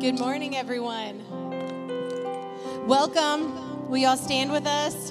Good 0.00 0.20
morning, 0.20 0.54
everyone. 0.54 1.24
Welcome. 2.86 3.88
Will 3.88 3.98
you 3.98 4.06
all 4.06 4.16
stand 4.16 4.52
with 4.52 4.64
us 4.64 5.10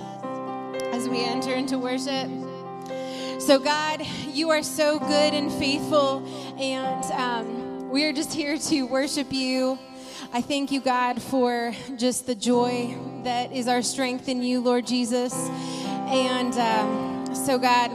as 0.94 1.10
we 1.10 1.26
enter 1.26 1.54
into 1.54 1.78
worship? 1.78 2.30
So, 3.42 3.60
God, 3.60 4.02
you 4.32 4.50
are 4.52 4.64
so 4.64 4.98
good 4.98 5.34
and 5.34 5.52
faithful, 5.52 6.26
and 6.58 7.04
um, 7.12 7.90
we 7.90 8.06
are 8.06 8.14
just 8.14 8.34
here 8.34 8.58
to 8.58 8.84
worship 8.84 9.34
you. 9.34 9.78
I 10.32 10.40
thank 10.40 10.72
you, 10.72 10.80
God, 10.80 11.22
for 11.22 11.74
just 11.98 12.26
the 12.26 12.36
joy 12.36 12.98
that 13.24 13.52
is 13.52 13.68
our 13.68 13.82
strength 13.82 14.30
in 14.30 14.42
you, 14.42 14.62
Lord 14.62 14.88
Jesus. 14.88 15.34
And 15.36 16.54
um, 16.54 17.36
so, 17.36 17.58
God, 17.60 17.92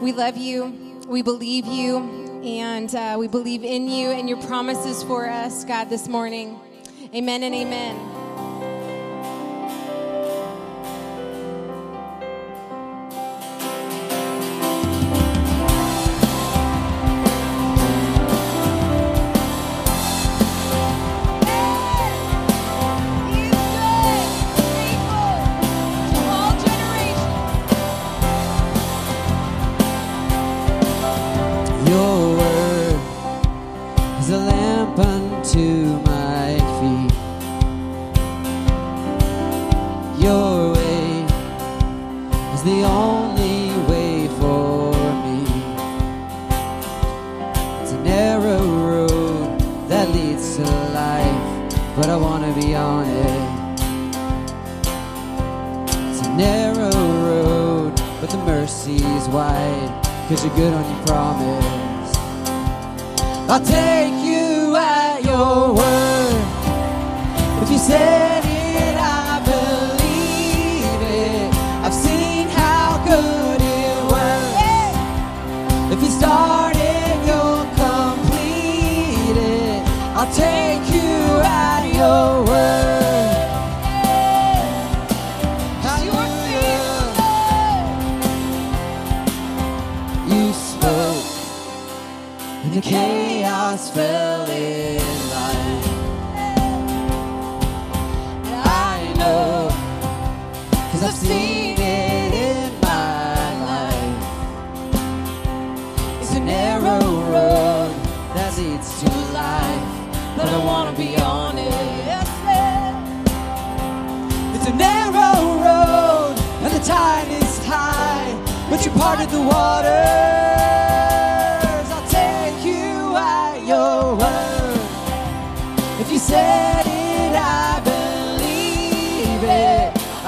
we 0.00 0.12
love 0.12 0.36
you, 0.36 1.02
we 1.08 1.22
believe 1.22 1.66
you, 1.66 2.19
and 2.44 2.94
uh, 2.94 3.16
we 3.18 3.28
believe 3.28 3.64
in 3.64 3.88
you 3.88 4.10
and 4.10 4.28
your 4.28 4.40
promises 4.42 5.02
for 5.02 5.28
us, 5.28 5.64
God, 5.64 5.90
this 5.90 6.08
morning. 6.08 6.58
Amen 7.14 7.42
and 7.42 7.54
amen. 7.54 8.19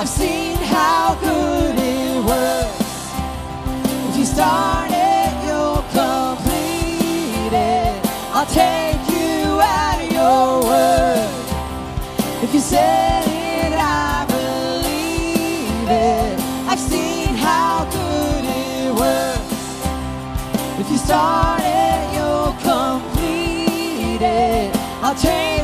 I've 0.02 0.08
seen 0.08 0.56
how 0.56 1.14
good 1.20 1.76
it 1.78 2.24
works. 2.24 3.14
If 4.08 4.16
you 4.16 4.24
start 4.24 4.90
it, 4.90 5.30
you'll 5.46 5.84
complete. 5.94 7.54
I'll 8.34 8.44
take 8.46 8.98
you 9.14 9.60
at 9.60 10.10
your 10.10 10.64
word. 10.64 11.30
If 12.42 12.52
you 12.52 12.58
said 12.58 13.28
it, 13.28 13.74
I 13.78 14.26
believe 14.26 15.88
it. 15.88 16.40
I've 16.68 16.80
seen 16.80 17.36
how 17.36 17.84
good 17.92 18.44
it 18.44 18.92
works. 18.98 19.54
If 20.80 20.90
you 20.90 20.98
start 20.98 21.62
it, 21.62 22.14
you'll 22.16 22.56
complete. 22.58 24.20
I'll 25.00 25.14
take 25.14 25.61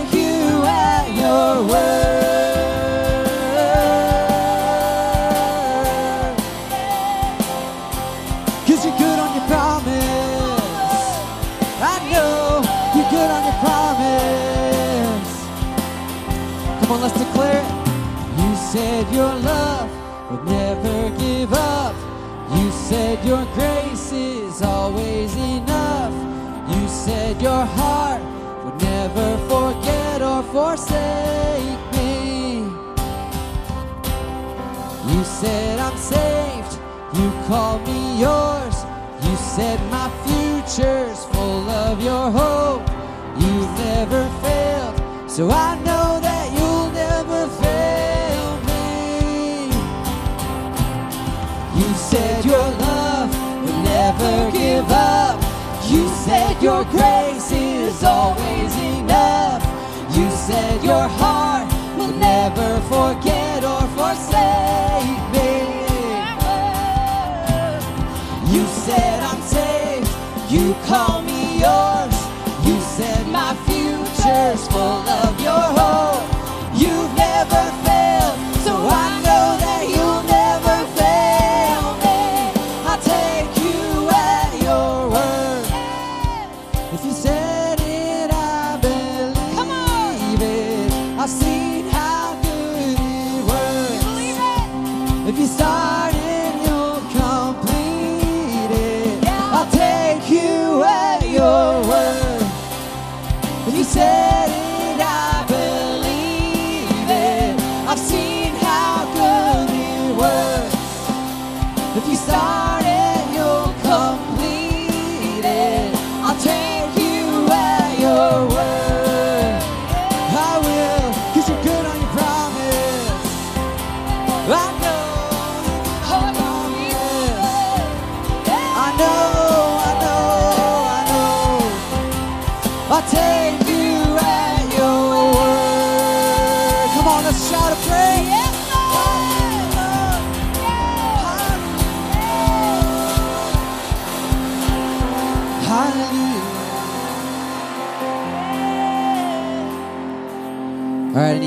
said 23.08 23.24
your 23.24 23.44
grace 23.54 24.12
is 24.12 24.60
always 24.60 25.34
enough. 25.36 26.12
You 26.74 26.88
said 26.88 27.40
your 27.40 27.64
heart 27.64 28.20
would 28.64 28.78
never 28.82 29.28
forget 29.48 30.20
or 30.20 30.42
forsake 30.54 31.80
me. 31.96 32.64
You 35.10 35.24
said 35.24 35.78
I'm 35.78 35.96
saved. 35.96 36.72
You 37.14 37.26
called 37.48 37.82
me 37.88 38.20
yours. 38.20 38.76
You 39.24 39.34
said 39.36 39.78
my 39.90 40.08
future's 40.26 41.24
full 41.32 41.66
of 41.86 42.02
your 42.02 42.30
hope. 42.30 42.86
You've 43.42 43.74
never 43.88 44.22
failed. 44.42 45.30
So 45.30 45.50
I 45.50 45.78
know. 45.82 45.87
Your 56.68 56.84
grace 56.84 57.50
is 57.50 58.04
always 58.04 58.76
enough. 58.76 59.62
You 60.14 60.30
said 60.30 60.84
your 60.84 61.08
heart 61.08 61.66
will 61.96 62.12
never 62.12 62.70
forget 62.92 63.64
or 63.64 63.80
forsake 63.96 65.22
me. 65.32 65.54
You 68.52 68.66
said 68.84 69.18
I'm 69.30 69.40
saved. 69.40 70.10
You 70.50 70.74
call 70.84 71.22
me 71.22 71.60
yours. 71.64 72.16
You 72.66 72.78
said 72.82 73.26
my 73.28 73.54
future's 73.64 74.68
full. 74.68 74.97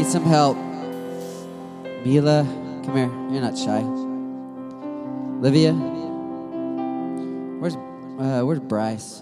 Need 0.01 0.09
some 0.09 0.23
help. 0.25 0.57
Mila, 2.03 2.43
come 2.83 2.95
here. 2.95 3.11
You're 3.29 3.41
not 3.41 3.55
shy. 3.55 3.81
Livia, 5.39 5.73
where's 7.59 7.75
uh, 7.75 8.41
where's 8.43 8.59
Bryce? 8.59 9.21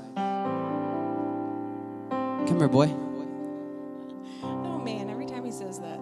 Come 2.48 2.60
here, 2.60 2.70
boy. 2.70 2.88
Oh 4.42 4.80
man, 4.80 5.10
every 5.10 5.26
time 5.26 5.44
he 5.44 5.52
says 5.52 5.80
that. 5.80 6.00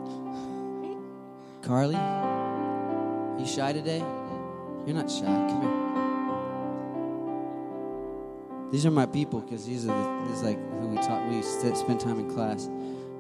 Carly, 1.63 1.97
you 3.39 3.47
shy 3.47 3.73
today? 3.73 4.03
You're 4.85 4.95
not 4.95 5.09
shy. 5.09 5.25
Come 5.25 5.62
here. 5.62 5.73
These 8.71 8.85
are 8.85 8.91
my 8.91 9.07
people 9.07 9.39
because 9.39 9.65
these 9.65 9.85
are 9.85 9.88
the, 9.88 10.25
this 10.27 10.38
is 10.38 10.44
like 10.44 10.59
who 10.80 10.88
we 10.89 10.97
talk. 10.97 11.27
We 11.31 11.41
spend 11.41 12.00
time 12.00 12.19
in 12.19 12.30
class. 12.31 12.69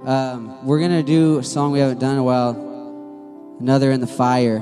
Um, 0.05 0.65
we're 0.65 0.79
gonna 0.79 1.03
do 1.03 1.39
a 1.39 1.43
song 1.43 1.71
we 1.71 1.79
haven't 1.79 1.99
done 1.99 2.13
in 2.13 2.19
a 2.19 2.23
while. 2.23 2.51
Another 3.59 3.91
in 3.91 3.99
the 3.99 4.07
fire. 4.07 4.59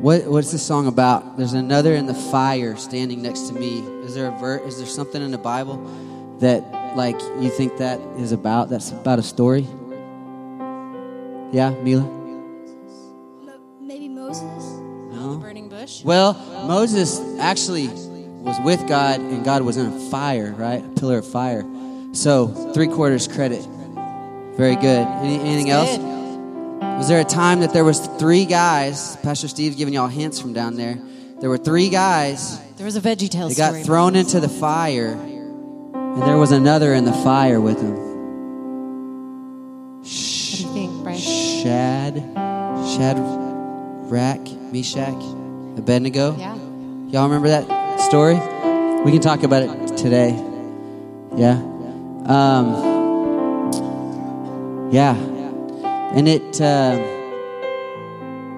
What 0.00 0.26
what's 0.26 0.52
this 0.52 0.62
song 0.62 0.86
about? 0.86 1.38
There's 1.38 1.54
another 1.54 1.94
in 1.94 2.06
the 2.06 2.14
fire 2.14 2.76
standing 2.76 3.22
next 3.22 3.48
to 3.48 3.54
me. 3.54 3.80
Is 4.04 4.14
there 4.14 4.28
a 4.28 4.38
ver- 4.38 4.58
Is 4.58 4.76
there 4.76 4.86
something 4.86 5.22
in 5.22 5.30
the 5.30 5.38
Bible 5.38 5.78
that 6.40 6.62
like 6.94 7.18
you 7.40 7.48
think 7.48 7.78
that 7.78 7.98
is 8.18 8.32
about? 8.32 8.68
That's 8.68 8.90
about 8.92 9.18
a 9.18 9.22
story. 9.22 9.62
Yeah, 11.52 11.70
Mila. 11.82 12.02
Mo- 12.02 13.60
maybe 13.80 14.08
Moses? 14.08 14.42
No. 15.12 15.38
Burning 15.40 15.68
bush. 15.70 16.04
Well, 16.04 16.34
Moses 16.66 17.20
actually 17.38 17.88
was 17.88 18.60
with 18.60 18.86
God, 18.86 19.20
and 19.20 19.42
God 19.42 19.62
was 19.62 19.78
in 19.78 19.86
a 19.86 20.10
fire, 20.10 20.52
right? 20.58 20.84
A 20.84 20.88
pillar 21.00 21.18
of 21.18 21.26
fire. 21.26 21.64
So 22.14 22.48
three 22.72 22.88
quarters 22.88 23.28
credit. 23.28 23.66
Very 24.56 24.76
good. 24.76 25.06
Any, 25.06 25.40
anything 25.40 25.70
else? 25.70 25.98
Was 26.98 27.08
there 27.08 27.20
a 27.20 27.24
time 27.24 27.60
that 27.60 27.72
there 27.72 27.84
was 27.84 27.98
three 28.18 28.44
guys? 28.44 29.16
Pastor 29.16 29.48
Steve's 29.48 29.74
giving 29.74 29.94
y'all 29.94 30.06
hints 30.06 30.40
from 30.40 30.52
down 30.52 30.76
there. 30.76 30.96
There 31.40 31.50
were 31.50 31.58
three 31.58 31.90
guys. 31.90 32.60
There 32.76 32.86
was 32.86 32.96
a 32.96 33.00
Veggie 33.00 33.28
Tale 33.28 33.48
They 33.48 33.54
got 33.56 33.84
thrown 33.84 34.14
into 34.14 34.38
the 34.38 34.48
fire, 34.48 35.12
and 35.12 36.22
there 36.22 36.36
was 36.36 36.52
another 36.52 36.94
in 36.94 37.04
the 37.04 37.12
fire 37.12 37.60
with 37.60 37.78
them. 37.78 37.96
What 39.98 40.04
do 40.04 40.62
you 40.62 40.72
think, 40.72 41.02
Brian? 41.02 41.18
Shad, 41.18 42.14
Shadrach, 42.94 44.72
Meshach, 44.72 45.78
Abednego. 45.78 46.36
Yeah. 46.36 46.54
Y'all 47.08 47.28
remember 47.28 47.48
that 47.48 48.00
story? 48.00 48.36
We 49.04 49.10
can 49.10 49.20
talk 49.20 49.42
about 49.42 49.64
it 49.64 49.96
today. 49.96 50.30
Yeah. 51.36 51.73
Um, 52.26 52.92
yeah. 54.90 55.14
And 56.14 56.28
it, 56.28 56.60
uh, 56.60 56.96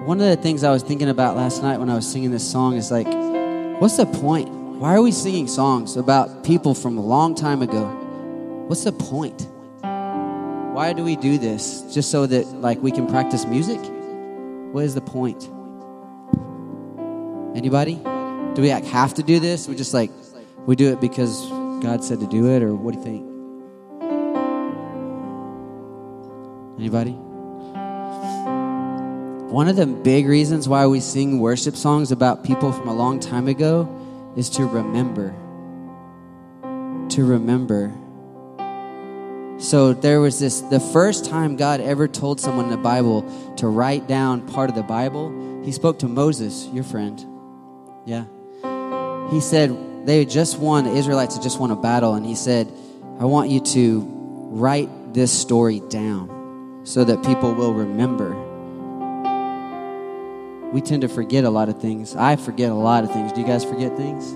one 0.05 0.21
of 0.21 0.27
the 0.27 0.37
things 0.37 0.63
I 0.63 0.71
was 0.71 0.83
thinking 0.83 1.09
about 1.09 1.35
last 1.35 1.61
night 1.61 1.79
when 1.79 1.89
I 1.89 1.95
was 1.95 2.09
singing 2.09 2.31
this 2.31 2.49
song 2.49 2.75
is 2.75 2.91
like, 2.91 3.07
what's 3.81 3.97
the 3.97 4.05
point? 4.05 4.49
Why 4.49 4.95
are 4.95 5.01
we 5.01 5.11
singing 5.11 5.47
songs 5.47 5.97
about 5.97 6.43
people 6.43 6.73
from 6.73 6.97
a 6.97 7.01
long 7.01 7.35
time 7.35 7.61
ago? 7.61 7.85
What's 8.67 8.83
the 8.83 8.91
point? 8.91 9.47
Why 9.81 10.93
do 10.93 11.03
we 11.03 11.15
do 11.15 11.37
this? 11.37 11.81
Just 11.93 12.11
so 12.11 12.27
that 12.27 12.45
like 12.61 12.81
we 12.81 12.91
can 12.91 13.07
practice 13.07 13.45
music? 13.45 13.79
What 14.71 14.83
is 14.83 14.93
the 14.93 15.01
point? 15.01 15.49
Anybody? 17.57 17.95
Do 17.95 18.61
we 18.61 18.71
like 18.71 18.85
have 18.85 19.15
to 19.15 19.23
do 19.23 19.39
this? 19.39 19.67
We 19.67 19.75
just 19.75 19.93
like 19.93 20.11
we 20.67 20.75
do 20.75 20.93
it 20.93 21.01
because 21.01 21.49
God 21.81 22.03
said 22.03 22.19
to 22.19 22.27
do 22.27 22.51
it, 22.51 22.61
or 22.61 22.75
what 22.75 22.93
do 22.93 22.99
you 22.99 23.03
think? 23.03 23.26
Anybody? 26.77 27.17
One 29.51 29.67
of 29.69 29.75
the 29.77 29.87
big 29.87 30.27
reasons 30.27 30.67
why 30.69 30.85
we 30.87 30.99
sing 30.99 31.39
worship 31.39 31.75
songs 31.75 32.11
about 32.11 32.43
people 32.43 32.71
from 32.71 32.87
a 32.87 32.93
long 32.93 33.19
time 33.19 33.47
ago 33.47 33.89
is 34.35 34.49
to 34.51 34.65
remember. 34.65 35.33
To 37.15 37.25
remember. 37.25 37.93
So 39.57 39.93
there 39.93 40.21
was 40.21 40.39
this 40.39 40.61
the 40.61 40.79
first 40.79 41.25
time 41.25 41.55
God 41.55 41.81
ever 41.81 42.07
told 42.07 42.39
someone 42.39 42.65
in 42.65 42.71
the 42.71 42.77
Bible 42.77 43.23
to 43.55 43.67
write 43.67 44.07
down 44.07 44.45
part 44.47 44.69
of 44.69 44.75
the 44.75 44.83
Bible, 44.83 45.63
he 45.63 45.71
spoke 45.71 45.99
to 45.99 46.07
Moses, 46.07 46.67
your 46.71 46.83
friend. 46.83 47.25
Yeah. 48.05 48.25
He 49.31 49.41
said 49.41 50.05
they 50.05 50.25
just 50.25 50.59
won, 50.59 50.83
the 50.83 50.91
Israelites 50.91 51.35
had 51.35 51.43
just 51.43 51.59
won 51.59 51.71
a 51.71 51.75
battle, 51.75 52.13
and 52.13 52.25
he 52.25 52.35
said, 52.35 52.71
I 53.19 53.25
want 53.25 53.49
you 53.49 53.61
to 53.61 54.01
write 54.51 54.89
this 55.13 55.31
story 55.31 55.79
down 55.79 56.36
so 56.87 57.03
that 57.03 57.21
people 57.21 57.53
will 57.53 57.73
remember. 57.73 58.29
We 60.71 60.79
tend 60.79 61.01
to 61.01 61.09
forget 61.09 61.43
a 61.43 61.49
lot 61.49 61.67
of 61.67 61.81
things. 61.81 62.15
I 62.15 62.37
forget 62.37 62.71
a 62.71 62.75
lot 62.75 63.03
of 63.03 63.11
things. 63.11 63.33
Do 63.33 63.41
you 63.41 63.45
guys 63.45 63.65
forget 63.65 63.97
things? 63.97 64.31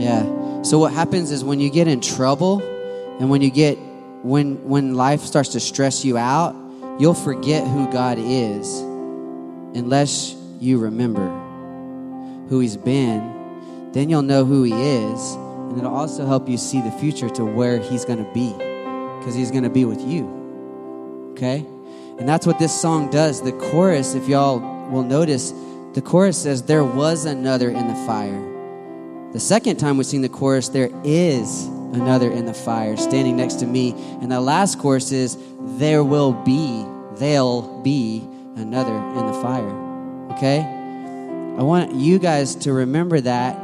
Yeah. 0.00 0.22
So 0.62 0.78
what 0.78 0.92
happens 0.92 1.32
is 1.32 1.42
when 1.42 1.58
you 1.58 1.68
get 1.68 1.88
in 1.88 2.00
trouble 2.00 2.62
and 3.18 3.28
when 3.28 3.42
you 3.42 3.50
get 3.50 3.76
when 4.22 4.68
when 4.68 4.94
life 4.94 5.20
starts 5.22 5.48
to 5.50 5.60
stress 5.60 6.04
you 6.04 6.16
out, 6.16 6.54
you'll 7.00 7.14
forget 7.14 7.66
who 7.66 7.90
God 7.90 8.18
is 8.20 8.78
unless 8.78 10.36
you 10.60 10.78
remember 10.78 11.26
who 12.48 12.60
he's 12.60 12.76
been. 12.76 13.90
Then 13.90 14.08
you'll 14.08 14.22
know 14.22 14.44
who 14.44 14.62
he 14.62 14.72
is, 14.72 15.34
and 15.34 15.78
it'll 15.78 15.92
also 15.92 16.24
help 16.24 16.48
you 16.48 16.56
see 16.56 16.80
the 16.82 16.92
future 16.92 17.28
to 17.30 17.44
where 17.44 17.80
he's 17.80 18.04
going 18.04 18.24
to 18.24 18.32
be 18.32 18.52
because 19.18 19.34
he's 19.34 19.50
going 19.50 19.64
to 19.64 19.70
be 19.70 19.84
with 19.84 20.00
you. 20.02 20.45
Okay? 21.36 21.66
And 22.18 22.26
that's 22.26 22.46
what 22.46 22.58
this 22.58 22.78
song 22.80 23.10
does. 23.10 23.42
The 23.42 23.52
chorus, 23.52 24.14
if 24.14 24.26
y'all 24.26 24.58
will 24.90 25.02
notice, 25.02 25.52
the 25.92 26.00
chorus 26.00 26.42
says, 26.42 26.62
There 26.62 26.82
was 26.82 27.26
another 27.26 27.68
in 27.68 27.88
the 27.88 28.06
fire. 28.06 28.42
The 29.32 29.40
second 29.40 29.76
time 29.76 29.98
we 29.98 30.04
sing 30.04 30.22
the 30.22 30.30
chorus, 30.30 30.70
there 30.70 30.88
is 31.04 31.66
another 31.92 32.30
in 32.30 32.46
the 32.46 32.54
fire 32.54 32.96
standing 32.96 33.36
next 33.36 33.56
to 33.56 33.66
me. 33.66 33.90
And 34.22 34.32
the 34.32 34.40
last 34.40 34.78
chorus 34.78 35.12
is, 35.12 35.36
There 35.78 36.02
will 36.02 36.32
be, 36.32 36.86
there'll 37.16 37.82
be 37.82 38.26
another 38.56 38.96
in 38.96 39.26
the 39.26 39.34
fire. 39.42 40.32
Okay? 40.32 40.60
I 40.60 41.62
want 41.62 41.94
you 41.94 42.18
guys 42.18 42.54
to 42.56 42.72
remember 42.72 43.20
that 43.20 43.56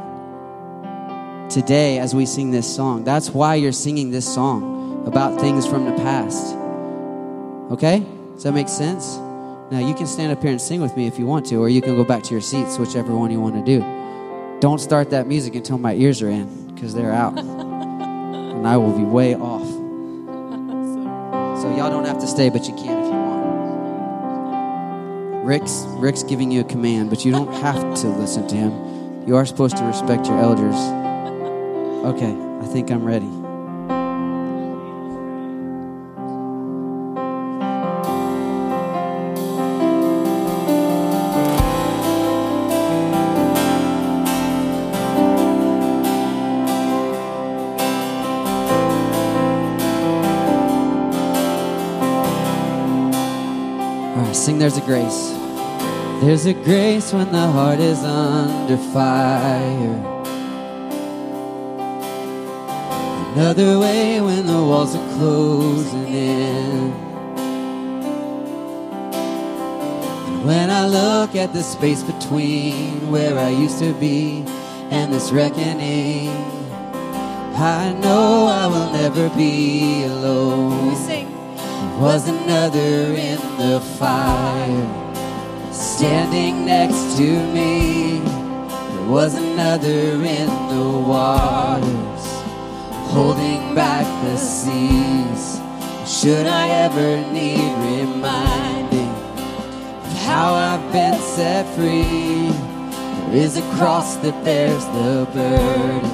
today 1.49 1.97
as 1.97 2.13
we 2.13 2.27
sing 2.27 2.51
this 2.51 2.71
song. 2.73 3.03
That's 3.03 3.31
why 3.31 3.55
you're 3.55 3.71
singing 3.71 4.11
this 4.11 4.31
song 4.31 5.07
about 5.07 5.39
things 5.39 5.65
from 5.65 5.85
the 5.85 5.93
past. 6.03 6.62
Okay? 7.71 8.05
Does 8.33 8.43
that 8.43 8.53
make 8.53 8.69
sense? 8.69 9.17
Now, 9.71 9.79
you 9.79 9.93
can 9.95 10.05
stand 10.05 10.31
up 10.31 10.41
here 10.41 10.51
and 10.51 10.61
sing 10.61 10.81
with 10.81 10.95
me 10.97 11.07
if 11.07 11.17
you 11.17 11.25
want 11.25 11.45
to, 11.47 11.55
or 11.55 11.69
you 11.69 11.81
can 11.81 11.95
go 11.95 12.03
back 12.03 12.21
to 12.23 12.31
your 12.31 12.41
seats, 12.41 12.77
whichever 12.77 13.15
one 13.15 13.31
you 13.31 13.39
want 13.39 13.55
to 13.55 13.63
do. 13.63 13.79
Don't 14.59 14.79
start 14.79 15.09
that 15.11 15.27
music 15.27 15.55
until 15.55 15.77
my 15.77 15.93
ears 15.93 16.21
are 16.21 16.29
in, 16.29 16.73
because 16.73 16.93
they're 16.93 17.11
out. 17.11 17.37
and 17.39 18.67
I 18.67 18.77
will 18.77 18.95
be 18.95 19.03
way 19.03 19.35
off. 19.35 19.67
So, 21.61 21.69
y'all 21.75 21.89
don't 21.89 22.05
have 22.05 22.19
to 22.19 22.27
stay, 22.27 22.49
but 22.49 22.67
you 22.67 22.75
can 22.75 22.99
if 22.99 23.05
you 23.05 23.11
want. 23.11 23.33
Rick's, 25.45 25.85
Rick's 25.97 26.23
giving 26.23 26.51
you 26.51 26.61
a 26.61 26.65
command, 26.65 27.09
but 27.09 27.25
you 27.25 27.31
don't 27.31 27.53
have 27.55 27.95
to 28.01 28.07
listen 28.09 28.47
to 28.49 28.55
him. 28.55 29.27
You 29.27 29.37
are 29.37 29.45
supposed 29.45 29.77
to 29.77 29.83
respect 29.85 30.27
your 30.27 30.39
elders. 30.39 30.75
Okay, 32.03 32.35
I 32.59 32.65
think 32.65 32.91
I'm 32.91 33.05
ready. 33.05 33.42
Sing 54.33 54.57
There's 54.57 54.77
a 54.77 54.81
Grace. 54.81 55.29
There's 56.21 56.45
a 56.47 56.53
grace 56.53 57.13
when 57.13 57.31
the 57.31 57.47
heart 57.47 57.79
is 57.79 57.99
under 58.03 58.77
fire. 58.77 60.13
Another 63.33 63.77
way 63.79 64.19
when 64.21 64.47
the 64.47 64.53
walls 64.53 64.95
are 64.95 65.17
closing 65.17 66.07
in. 66.07 66.91
And 70.27 70.45
when 70.45 70.69
I 70.69 70.87
look 70.87 71.35
at 71.35 71.53
the 71.53 71.61
space 71.61 72.01
between 72.01 73.11
where 73.11 73.37
I 73.37 73.49
used 73.49 73.79
to 73.79 73.93
be 73.93 74.43
and 74.89 75.13
this 75.13 75.31
reckoning, 75.31 76.29
I 77.55 77.93
know 78.01 78.47
I 78.47 78.65
will 78.67 78.91
never 78.93 79.29
be 79.37 80.05
alone 80.05 81.22
was 81.99 82.27
another 82.27 83.13
in 83.13 83.39
the 83.57 83.79
fire 83.99 85.13
standing 85.71 86.65
next 86.65 87.17
to 87.17 87.53
me. 87.53 88.19
There 88.19 89.07
was 89.07 89.35
another 89.35 89.89
in 89.89 90.47
the 90.69 91.03
waters 91.07 92.23
holding 93.13 93.75
back 93.75 94.05
the 94.25 94.37
seas. 94.37 95.61
Should 96.07 96.47
I 96.47 96.67
ever 96.69 97.31
need 97.31 97.73
reminding 97.99 99.09
of 99.09 100.17
how 100.25 100.53
I've 100.55 100.91
been 100.91 101.19
set 101.19 101.67
free? 101.75 102.49
There 103.29 103.43
is 103.43 103.57
a 103.57 103.75
cross 103.75 104.15
that 104.17 104.43
bears 104.43 104.85
the 104.87 105.27
burden 105.31 106.09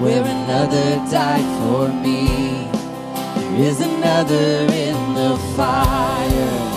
where 0.00 0.22
another 0.22 0.96
died 1.10 1.46
for 1.62 1.88
me 1.88 2.75
is 3.58 3.80
another 3.80 4.66
in 4.70 5.14
the 5.14 5.36
fire. 5.56 6.76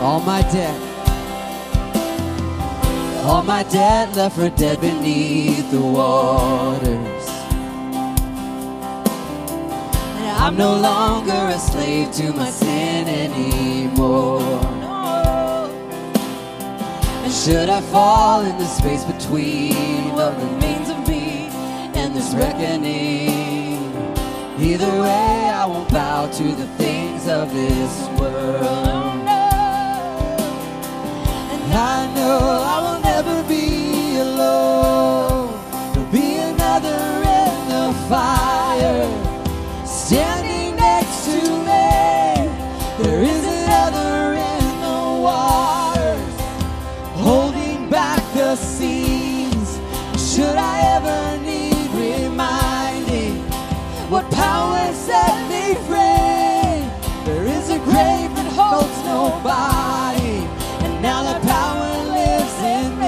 All 0.00 0.20
my 0.20 0.42
debt, 0.42 0.80
all 3.24 3.42
my 3.44 3.62
debt 3.62 4.16
left 4.16 4.34
for 4.34 4.50
dead 4.50 4.80
beneath 4.80 5.70
the 5.70 5.80
waters. 5.80 7.28
And 10.18 10.36
I'm 10.42 10.56
no 10.56 10.74
longer 10.80 11.32
a 11.32 11.58
slave 11.58 12.10
to 12.14 12.32
my 12.32 12.50
sin 12.50 13.06
anymore. 13.08 14.83
And 17.24 17.32
should 17.32 17.70
I 17.70 17.80
fall 17.80 18.42
in 18.42 18.58
the 18.58 18.66
space 18.66 19.02
between 19.02 20.12
what 20.12 20.36
remains 20.36 20.90
of 20.90 21.08
me 21.08 21.48
and 21.98 22.14
this 22.14 22.34
reckoning? 22.34 23.80
Either 24.60 24.90
way, 25.00 25.50
I 25.50 25.64
won't 25.64 25.88
bow 25.88 26.26
to 26.30 26.42
the 26.42 26.66
things 26.76 27.26
of 27.26 27.50
this 27.50 28.08
world. 28.20 29.24
Oh, 29.26 30.36
and 31.50 31.72
I 31.72 32.12
know 32.14 32.38
I 32.62 32.78
will 32.84 33.00
never 33.00 33.42
be 33.48 34.18
alone. 34.18 35.48
There'll 35.94 36.12
be 36.12 36.36
another 36.36 37.00
in 37.40 37.68
the 37.70 37.94
fire. 38.06 39.08
Stand 39.86 40.43
and 60.84 61.02
now 61.02 61.22
the 61.22 61.46
power 61.46 62.12
lives 62.12 62.58
in 62.62 62.98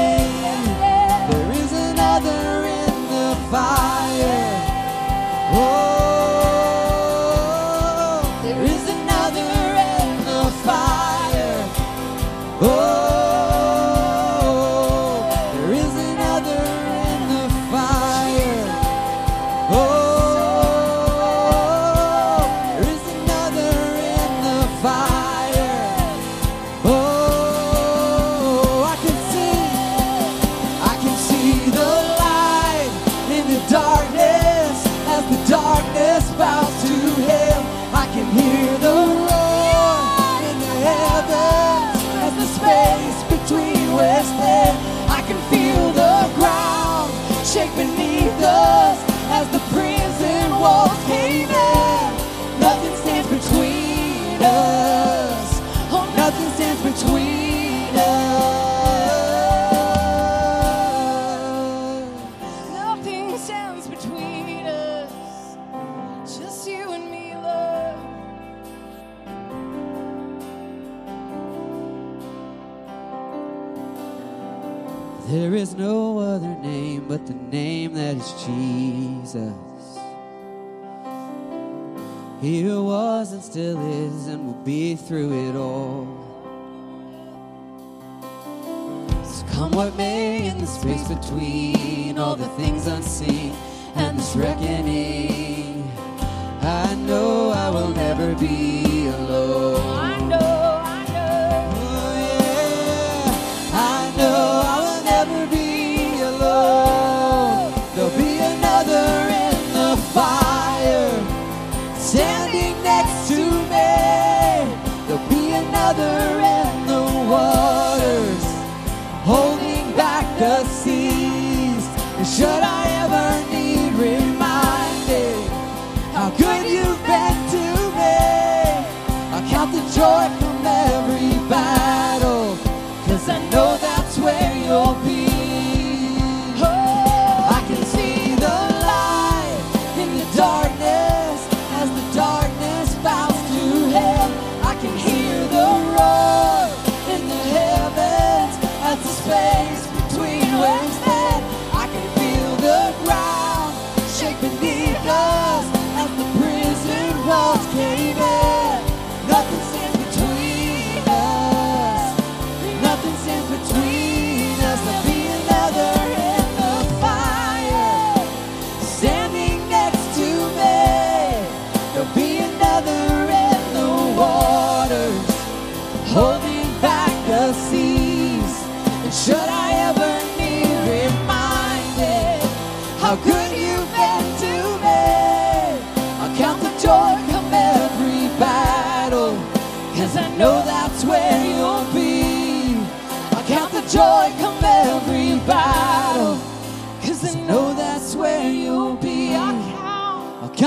Oh. 5.59 5.86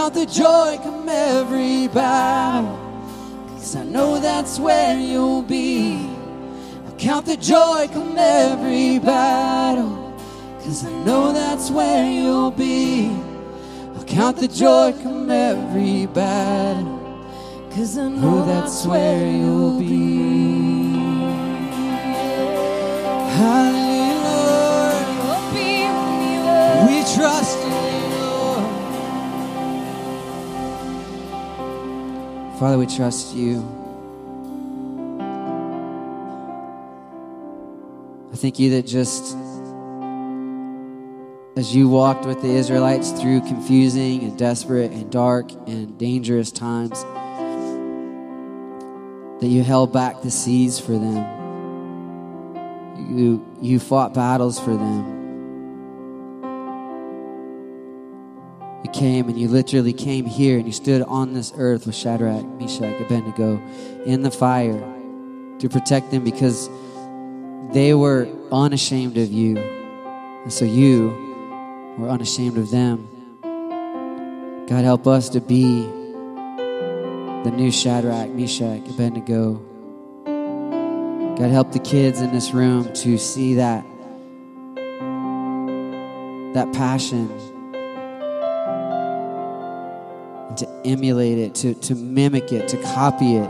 Count 0.09 0.27
the 0.27 0.33
joy 0.33 0.79
come 0.81 1.07
every 1.07 1.87
battle. 1.87 2.79
Cause 3.49 3.75
I 3.75 3.83
know 3.83 4.19
that's 4.19 4.57
where 4.59 4.97
you'll 4.97 5.43
be. 5.43 6.09
I'll 6.87 6.95
count 6.97 7.27
the 7.27 7.37
joy 7.37 7.87
come 7.93 8.17
every 8.17 8.97
battle. 8.97 10.17
Cause 10.63 10.83
I 10.83 10.89
know 11.05 11.31
that's 11.31 11.69
where 11.69 12.09
you'll 12.09 12.49
be. 12.49 13.11
I'll 13.95 14.03
count 14.05 14.37
the 14.37 14.47
joy 14.47 14.93
come 15.03 15.29
every 15.29 16.07
battle. 16.07 16.97
Cause 17.69 17.95
I 17.99 18.07
know 18.09 18.43
that's 18.47 18.87
where 18.87 19.31
you'll 19.31 19.77
be. 19.77 20.89
Hallelujah, 23.37 23.88
Father, 32.59 32.77
we 32.77 32.87
trust 32.87 33.33
you. 33.37 33.59
I 38.33 38.35
thank 38.35 38.59
you 38.59 38.71
that 38.71 38.85
just 38.85 39.37
as 41.55 41.73
you 41.73 41.87
walked 41.87 42.25
with 42.25 42.41
the 42.41 42.49
Israelites 42.49 43.11
through 43.11 43.39
confusing 43.41 44.23
and 44.23 44.37
desperate 44.37 44.91
and 44.91 45.09
dark 45.09 45.53
and 45.67 45.97
dangerous 45.97 46.51
times, 46.51 47.01
that 49.39 49.47
you 49.47 49.63
held 49.63 49.93
back 49.93 50.21
the 50.21 50.29
seas 50.29 50.77
for 50.79 50.91
them. 50.91 51.15
You, 53.09 53.45
you 53.61 53.79
fought 53.79 54.13
battles 54.13 54.59
for 54.59 54.71
them. 54.71 55.18
You 58.83 58.89
came 58.91 59.27
and 59.27 59.37
you 59.37 59.49
literally 59.49 59.91
came 59.91 60.25
here 60.25 60.57
and 60.57 60.65
you 60.65 60.71
stood 60.71 61.01
on 61.01 61.33
this 61.33 61.51
earth 61.57 61.85
with 61.85 61.95
Shadrach, 61.95 62.45
Meshach, 62.45 63.01
Abednego 63.01 63.61
in 64.05 64.21
the 64.21 64.31
fire 64.31 64.79
to 65.59 65.69
protect 65.69 66.11
them 66.11 66.23
because 66.23 66.69
they 67.73 67.93
were 67.93 68.29
unashamed 68.51 69.17
of 69.17 69.31
you. 69.31 69.57
And 69.57 70.53
so 70.53 70.63
you 70.63 71.95
were 71.97 72.09
unashamed 72.09 72.57
of 72.57 72.71
them. 72.71 73.07
God, 74.67 74.85
help 74.85 75.07
us 75.07 75.27
to 75.29 75.41
be 75.41 75.81
the 77.43 77.51
new 77.53 77.71
Shadrach, 77.71 78.29
Meshach, 78.29 78.87
Abednego. 78.87 79.55
God, 81.35 81.51
help 81.51 81.73
the 81.73 81.79
kids 81.79 82.21
in 82.21 82.31
this 82.31 82.51
room 82.53 82.93
to 82.93 83.17
see 83.17 83.55
that, 83.55 83.83
that 86.53 86.71
passion 86.73 87.29
to 90.59 90.81
emulate 90.85 91.37
it, 91.37 91.55
to, 91.55 91.73
to 91.73 91.95
mimic 91.95 92.51
it, 92.51 92.67
to 92.69 92.81
copy 92.81 93.35
it. 93.35 93.49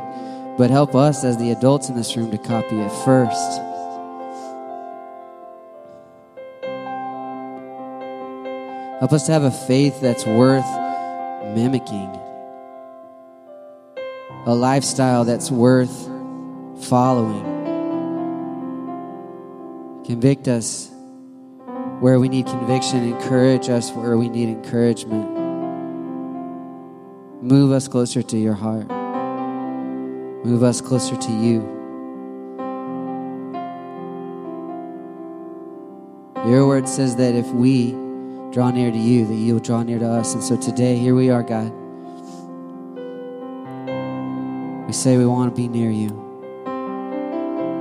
But 0.57 0.69
help 0.69 0.95
us 0.95 1.23
as 1.23 1.37
the 1.37 1.51
adults 1.51 1.89
in 1.89 1.95
this 1.95 2.15
room 2.17 2.31
to 2.31 2.37
copy 2.37 2.79
it 2.79 2.91
first. 3.05 3.61
Help 8.99 9.13
us 9.13 9.25
to 9.27 9.31
have 9.31 9.43
a 9.43 9.51
faith 9.51 10.01
that's 10.01 10.25
worth 10.25 10.65
mimicking, 11.55 12.10
a 14.45 14.53
lifestyle 14.53 15.23
that's 15.23 15.49
worth 15.49 16.05
following. 16.84 17.45
Convict 20.05 20.49
us 20.49 20.91
where 22.01 22.19
we 22.19 22.27
need 22.27 22.45
conviction, 22.45 23.03
encourage 23.05 23.69
us 23.69 23.91
where 23.91 24.17
we 24.17 24.27
need 24.27 24.49
encouragement. 24.49 25.38
Move 27.41 27.71
us 27.71 27.88
closer 27.88 28.21
to 28.21 28.38
your 28.38 28.54
heart, 28.54 28.89
move 30.45 30.62
us 30.62 30.82
closer 30.82 31.15
to 31.15 31.32
you. 31.32 31.62
Your 36.45 36.67
word 36.67 36.89
says 36.89 37.15
that 37.15 37.36
if 37.36 37.47
we 37.52 37.91
draw 38.52 38.71
near 38.71 38.91
to 38.91 38.97
you, 38.97 39.25
that 39.25 39.36
you 39.36 39.54
will 39.54 39.62
draw 39.62 39.84
near 39.84 39.99
to 39.99 40.06
us. 40.06 40.34
And 40.34 40.43
so 40.43 40.58
today, 40.58 40.97
here 40.97 41.15
we 41.15 41.30
are, 41.30 41.43
God. 41.43 41.71
We 44.86 44.91
say 44.91 45.17
we 45.17 45.25
want 45.25 45.56
to 45.56 45.56
be 45.56 45.69
near 45.69 45.91
you. 45.91 46.10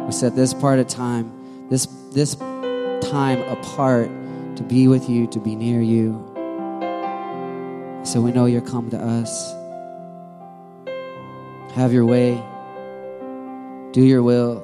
We 0.06 0.12
set 0.12 0.36
this 0.36 0.54
part 0.54 0.78
of 0.78 0.86
time, 0.86 1.32
this 1.68 1.86
this 2.12 2.36
time 2.36 3.40
apart 3.48 4.08
to 4.56 4.62
be 4.62 4.86
with 4.86 5.08
you, 5.08 5.26
to 5.28 5.40
be 5.40 5.56
near 5.56 5.80
you. 5.80 6.27
So 8.08 8.22
we 8.22 8.32
know 8.32 8.46
you're 8.46 8.62
come 8.62 8.88
to 8.88 8.96
us. 8.96 9.52
Have 11.74 11.92
your 11.92 12.06
way. 12.06 12.42
Do 13.92 14.02
your 14.02 14.22
will. 14.22 14.62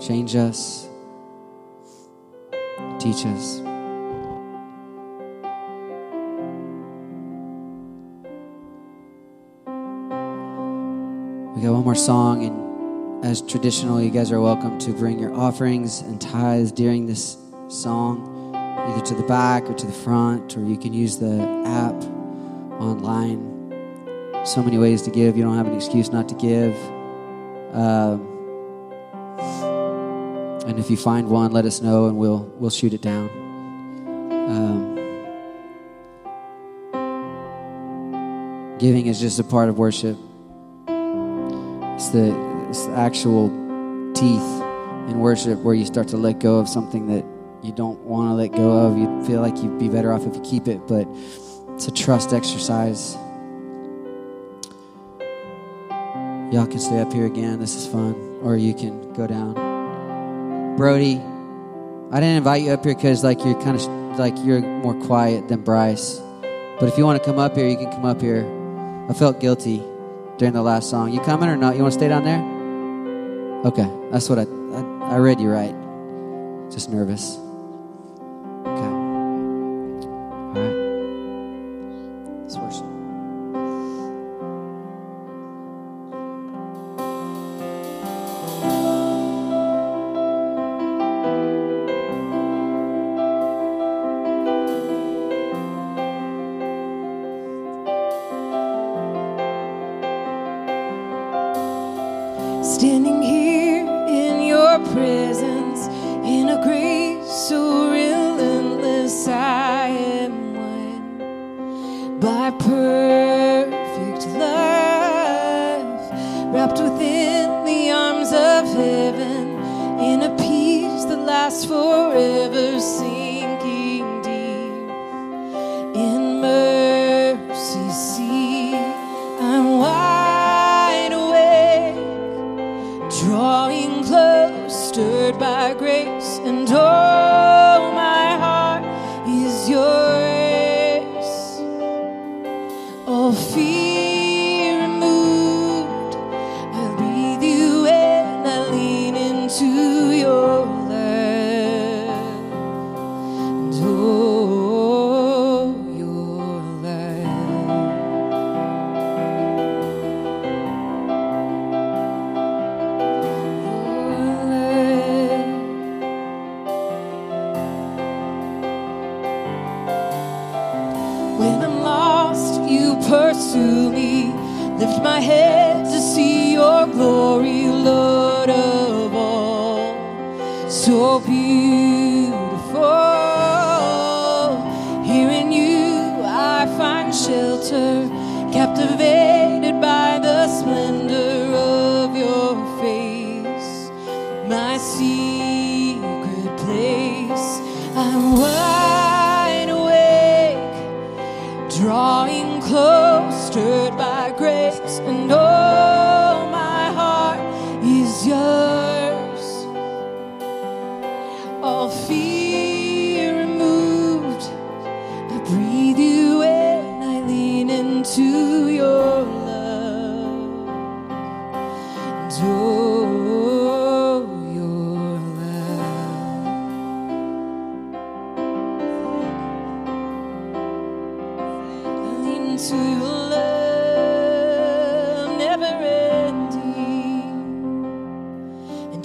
Change 0.00 0.36
us. 0.36 0.88
Teach 3.00 3.26
us. 3.26 3.58
We 11.56 11.62
got 11.62 11.72
one 11.72 11.82
more 11.82 11.96
song, 11.96 12.44
and 12.44 13.24
as 13.24 13.42
traditional, 13.42 14.00
you 14.00 14.10
guys 14.10 14.30
are 14.30 14.40
welcome 14.40 14.78
to 14.78 14.92
bring 14.92 15.18
your 15.18 15.34
offerings 15.34 16.02
and 16.02 16.20
tithes 16.20 16.70
during 16.70 17.06
this 17.06 17.36
song, 17.66 18.35
either 18.86 19.04
to 19.06 19.14
the 19.14 19.22
back 19.24 19.68
or 19.68 19.74
to 19.74 19.86
the 19.86 19.92
front, 19.92 20.56
or 20.56 20.60
you 20.62 20.76
can 20.76 20.92
use 20.92 21.18
the 21.18 21.40
app 21.66 21.94
online. 22.80 23.54
So 24.44 24.62
many 24.62 24.78
ways 24.78 25.02
to 25.02 25.10
give. 25.10 25.36
You 25.36 25.42
don't 25.42 25.56
have 25.56 25.66
an 25.66 25.74
excuse 25.74 26.10
not 26.12 26.28
to 26.28 26.34
give. 26.36 26.76
Um, 27.74 28.26
and 30.66 30.78
if 30.78 30.90
you 30.90 30.96
find 30.96 31.28
one, 31.28 31.52
let 31.52 31.64
us 31.64 31.80
know, 31.82 32.06
and 32.06 32.16
we'll 32.16 32.50
we'll 32.58 32.70
shoot 32.70 32.94
it 32.94 33.02
down. 33.02 33.28
Um, 34.30 34.96
giving 38.78 39.06
is 39.06 39.20
just 39.20 39.38
a 39.38 39.44
part 39.44 39.68
of 39.68 39.78
worship. 39.78 40.16
It's 41.96 42.10
the, 42.10 42.66
it's 42.68 42.84
the 42.86 42.92
actual 42.92 43.48
teeth 44.12 44.62
in 45.08 45.18
worship 45.18 45.58
where 45.60 45.74
you 45.74 45.86
start 45.86 46.08
to 46.08 46.16
let 46.16 46.40
go 46.40 46.58
of 46.58 46.68
something 46.68 47.06
that 47.08 47.24
you 47.66 47.72
don't 47.72 47.98
want 48.00 48.30
to 48.30 48.34
let 48.34 48.52
go 48.52 48.86
of. 48.86 48.96
You 48.96 49.24
feel 49.24 49.40
like 49.40 49.56
you'd 49.62 49.78
be 49.78 49.88
better 49.88 50.12
off 50.12 50.24
if 50.24 50.34
you 50.36 50.42
keep 50.42 50.68
it, 50.68 50.86
but 50.86 51.06
it's 51.74 51.88
a 51.88 51.90
trust 51.90 52.32
exercise. 52.32 53.14
Y'all 56.52 56.66
can 56.66 56.78
stay 56.78 57.00
up 57.00 57.12
here 57.12 57.26
again. 57.26 57.58
This 57.58 57.74
is 57.74 57.86
fun. 57.86 58.14
Or 58.42 58.56
you 58.56 58.72
can 58.72 59.12
go 59.14 59.26
down. 59.26 59.54
Brody, 60.76 61.16
I 62.12 62.20
didn't 62.20 62.36
invite 62.36 62.62
you 62.62 62.70
up 62.70 62.84
here 62.84 62.94
because 62.94 63.24
like 63.24 63.44
you're 63.44 63.60
kind 63.62 63.76
of 63.76 63.84
like 64.18 64.34
you're 64.44 64.60
more 64.60 64.94
quiet 64.94 65.48
than 65.48 65.62
Bryce. 65.62 66.20
But 66.78 66.84
if 66.84 66.96
you 66.96 67.04
want 67.04 67.20
to 67.20 67.24
come 67.28 67.38
up 67.38 67.56
here, 67.56 67.66
you 67.66 67.76
can 67.76 67.90
come 67.90 68.04
up 68.04 68.20
here. 68.20 68.46
I 69.10 69.14
felt 69.14 69.40
guilty 69.40 69.82
during 70.38 70.54
the 70.54 70.62
last 70.62 70.88
song. 70.88 71.12
You 71.12 71.20
coming 71.20 71.48
or 71.48 71.56
not? 71.56 71.74
You 71.74 71.82
want 71.82 71.94
to 71.94 71.98
stay 71.98 72.08
down 72.08 72.22
there? 72.24 73.66
Okay, 73.66 73.90
that's 74.12 74.28
what 74.28 74.38
I, 74.38 74.42
I 74.42 75.14
I 75.14 75.16
read 75.16 75.40
you 75.40 75.50
right. 75.50 75.74
Just 76.70 76.90
nervous. 76.90 77.38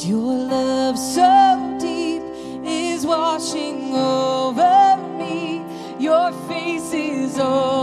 Your 0.03 0.33
love 0.33 0.97
so 0.97 1.77
deep 1.79 2.23
is 2.65 3.05
washing 3.05 3.95
over 3.95 4.97
me. 5.15 5.61
Your 5.99 6.31
face 6.47 6.91
is 6.91 7.37
over. 7.37 7.80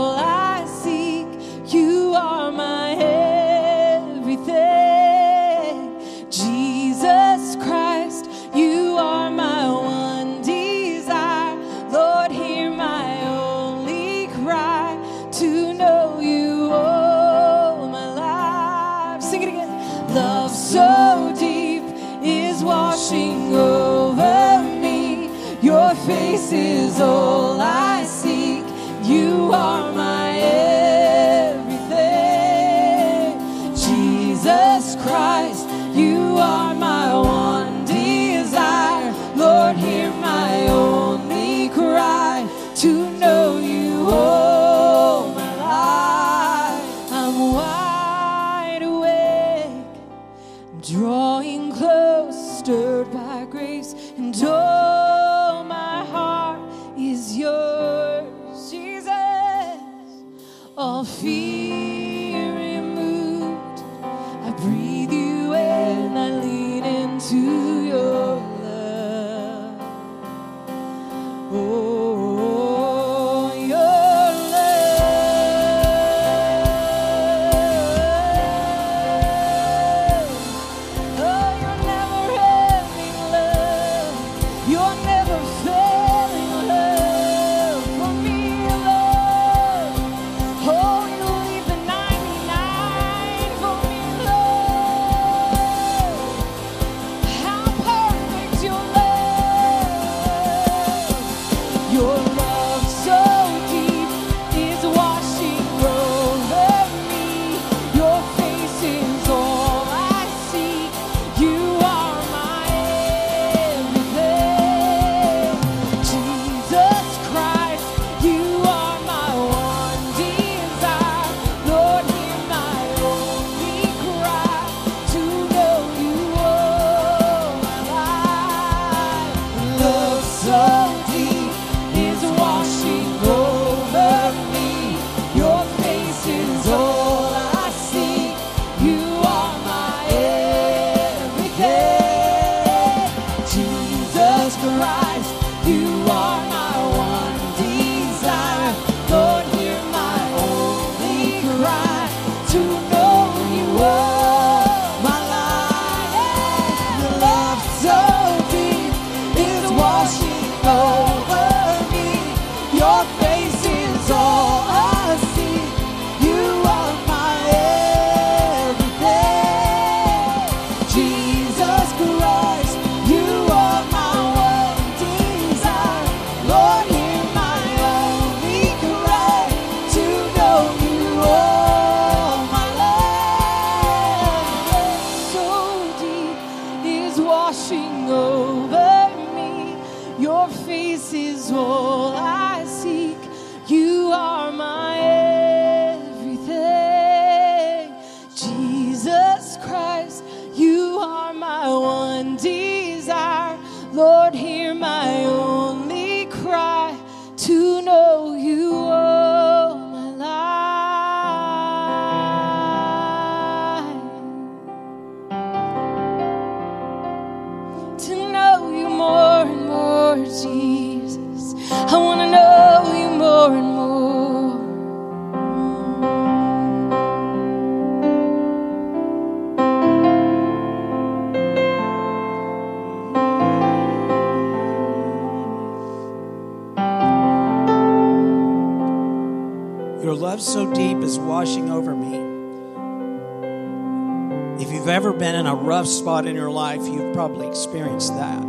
Spot 245.99 246.25
in 246.25 246.35
your 246.35 246.49
life, 246.49 246.81
you've 246.87 247.13
probably 247.13 247.45
experienced 247.47 248.15
that. 248.15 248.41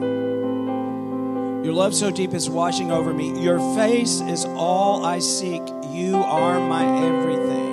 Your 1.65 1.73
love 1.75 1.95
so 1.95 2.11
deep 2.13 2.33
is 2.33 2.49
washing 2.49 2.93
over 2.93 3.13
me. 3.13 3.39
Your 3.43 3.59
face 3.75 4.21
is 4.21 4.45
all 4.45 5.05
I 5.05 5.19
seek. 5.19 5.63
You 5.91 6.17
are 6.17 6.61
my 6.61 6.85
everything. 7.07 7.71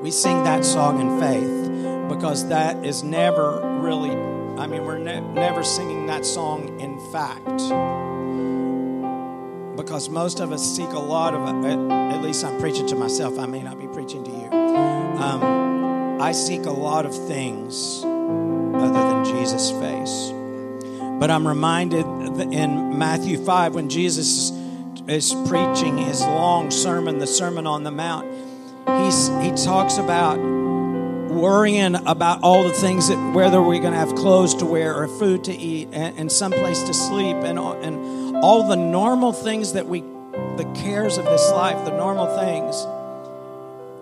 We 0.00 0.10
sing 0.10 0.42
that 0.44 0.64
song 0.64 1.00
in 1.00 1.20
faith 1.20 2.08
because 2.08 2.48
that 2.48 2.82
is 2.84 3.02
never 3.02 3.60
really, 3.80 4.12
I 4.56 4.66
mean, 4.66 4.84
we're 4.84 4.98
ne- 4.98 5.20
never 5.20 5.62
singing 5.62 6.06
that 6.06 6.24
song 6.24 6.80
in 6.80 6.98
fact 7.12 7.44
because 9.76 10.08
most 10.08 10.40
of 10.40 10.50
us 10.50 10.62
seek 10.76 10.88
a 10.90 10.98
lot 10.98 11.34
of 11.34 11.64
at, 11.64 11.78
at 12.12 12.20
least 12.20 12.44
i'm 12.44 12.58
preaching 12.58 12.84
to 12.84 12.96
myself 12.96 13.38
i 13.38 13.46
may 13.46 13.62
not 13.62 13.78
be 13.78 13.86
preaching 13.86 14.24
to 14.24 14.30
you 14.32 14.50
um, 15.22 15.67
i 16.20 16.32
seek 16.32 16.64
a 16.66 16.70
lot 16.70 17.06
of 17.06 17.14
things 17.28 18.02
other 18.04 18.92
than 18.92 19.24
jesus 19.24 19.70
face. 19.72 20.32
But 21.20 21.30
i'm 21.30 21.46
reminded 21.46 22.04
in 22.52 22.98
matthew 22.98 23.42
5 23.42 23.74
when 23.74 23.88
jesus 23.88 24.52
is 25.06 25.34
preaching 25.46 25.98
his 25.98 26.20
long 26.20 26.70
sermon 26.70 27.18
the 27.18 27.26
sermon 27.26 27.66
on 27.66 27.82
the 27.82 27.90
mount 27.90 28.26
he's, 29.04 29.28
he 29.40 29.52
talks 29.64 29.96
about 29.98 30.38
worrying 30.38 31.94
about 31.94 32.42
all 32.42 32.64
the 32.64 32.72
things 32.72 33.08
that 33.08 33.32
whether 33.32 33.60
we're 33.62 33.80
going 33.80 33.92
to 33.92 33.98
have 33.98 34.14
clothes 34.14 34.54
to 34.56 34.64
wear 34.64 34.94
or 34.94 35.06
food 35.06 35.44
to 35.44 35.52
eat 35.52 35.88
and, 35.92 36.18
and 36.18 36.32
some 36.32 36.52
place 36.52 36.82
to 36.82 36.94
sleep 36.94 37.36
and, 37.36 37.58
and 37.58 38.36
all 38.38 38.66
the 38.66 38.76
normal 38.76 39.32
things 39.32 39.72
that 39.74 39.86
we 39.86 40.00
the 40.00 40.70
cares 40.74 41.18
of 41.18 41.24
this 41.24 41.50
life 41.52 41.84
the 41.84 41.96
normal 41.96 42.26
things 42.38 42.84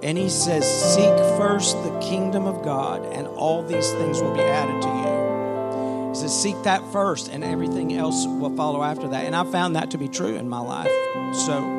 and 0.03 0.19
he 0.19 0.29
says 0.29 0.65
seek 0.95 1.17
first 1.39 1.83
the 1.83 1.99
kingdom 2.01 2.47
of 2.47 2.63
god 2.63 3.05
and 3.07 3.27
all 3.27 3.63
these 3.63 3.91
things 3.93 4.21
will 4.21 4.35
be 4.35 4.41
added 4.41 4.83
to 4.83 4.89
you 4.89 6.09
he 6.11 6.15
says 6.15 6.43
seek 6.43 6.61
that 6.63 6.83
first 6.93 7.29
and 7.29 7.43
everything 7.45 7.95
else 7.95 8.27
will 8.27 8.55
follow 8.57 8.83
after 8.83 9.09
that 9.09 9.25
and 9.25 9.35
i 9.35 9.45
found 9.45 9.77
that 9.77 9.91
to 9.91 9.99
be 9.99 10.09
true 10.09 10.37
in 10.37 10.49
my 10.49 10.61
life 10.61 10.91
so 11.35 11.77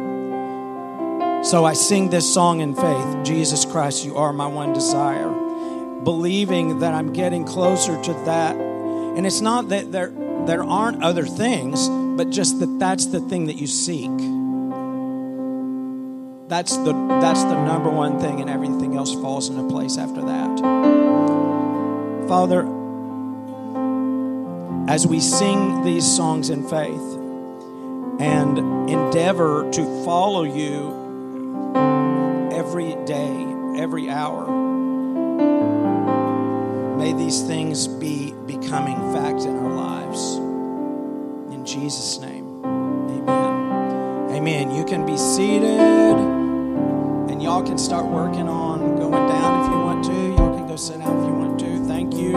so 1.43 1.63
I 1.63 1.73
sing 1.73 2.09
this 2.09 2.33
song 2.33 2.61
in 2.61 2.75
faith 2.75 3.23
Jesus 3.23 3.63
Christ, 3.63 4.03
you 4.03 4.17
are 4.17 4.33
my 4.33 4.47
one 4.47 4.73
desire. 4.73 5.29
Believing 6.03 6.79
that 6.79 6.93
I'm 6.93 7.13
getting 7.13 7.45
closer 7.45 8.01
to 8.01 8.13
that. 8.25 8.55
And 8.55 9.25
it's 9.25 9.39
not 9.39 9.69
that 9.69 9.91
there, 9.91 10.11
there 10.45 10.63
aren't 10.63 11.03
other 11.03 11.25
things, 11.25 11.87
but 12.17 12.31
just 12.31 12.59
that 12.59 12.79
that's 12.79 13.05
the 13.05 13.19
thing 13.21 13.45
that 13.45 13.55
you 13.55 13.67
seek. 13.67 14.09
That's 16.47 16.77
the, 16.77 16.93
that's 17.19 17.43
the 17.43 17.61
number 17.61 17.89
one 17.89 18.19
thing, 18.21 18.39
and 18.39 18.49
everything 18.49 18.95
else 18.95 19.13
falls 19.13 19.49
into 19.49 19.67
place 19.67 19.97
after 19.97 20.21
that. 20.21 20.59
Father, 22.29 22.61
as 24.89 25.05
we 25.05 25.19
sing 25.19 25.83
these 25.83 26.05
songs 26.05 26.49
in 26.49 26.63
faith 26.63 27.17
and 28.21 28.57
endeavor 28.89 29.69
to 29.71 30.05
follow 30.05 30.43
you 30.43 30.95
every 32.53 32.95
day, 33.03 33.45
every 33.77 34.09
hour. 34.09 34.47
May 36.97 37.11
these 37.11 37.41
things 37.41 37.87
be 37.87 38.33
becoming 38.45 38.95
fact 39.13 39.41
in 39.41 39.57
our 39.57 39.71
lives. 39.71 40.37
In 41.53 41.65
Jesus' 41.65 42.19
name, 42.19 42.63
amen. 42.63 44.31
Amen. 44.31 44.71
You 44.71 44.85
can 44.85 45.05
be 45.05 45.17
seated 45.17 46.36
and 47.37 47.43
y'all 47.43 47.61
can 47.61 47.77
start 47.77 48.07
working 48.07 48.49
on 48.49 48.95
going 48.95 49.11
down 49.11 49.63
if 49.63 49.69
you 49.71 49.77
want 49.77 50.03
to. 50.03 50.11
Y'all 50.11 50.57
can 50.57 50.67
go 50.67 50.75
sit 50.75 50.97
down 50.97 51.19
if 51.19 51.27
you 51.27 51.33
want 51.35 51.59
to. 51.59 51.85
Thank 51.85 52.15
you. 52.15 52.35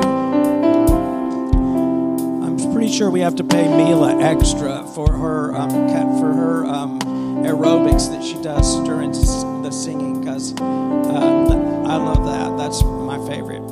I'm 2.44 2.58
pretty 2.74 2.92
sure 2.92 3.10
we 3.10 3.20
have 3.20 3.34
to 3.36 3.44
pay 3.44 3.66
Mila 3.78 4.22
extra 4.22 4.86
for 4.88 5.10
her 5.10 5.56
um, 5.56 5.70
for 5.70 6.34
her 6.34 6.66
um, 6.66 7.00
aerobics 7.00 8.10
that 8.10 8.22
she 8.22 8.34
does 8.42 8.74
during 8.84 9.12
the 9.12 9.70
singing 9.70 10.20
because 10.20 10.52
uh, 10.60 11.86
I 11.86 11.96
love 11.96 12.26
that. 12.26 12.58
That's 12.58 12.82
my 12.82 13.26
favorite. 13.26 13.62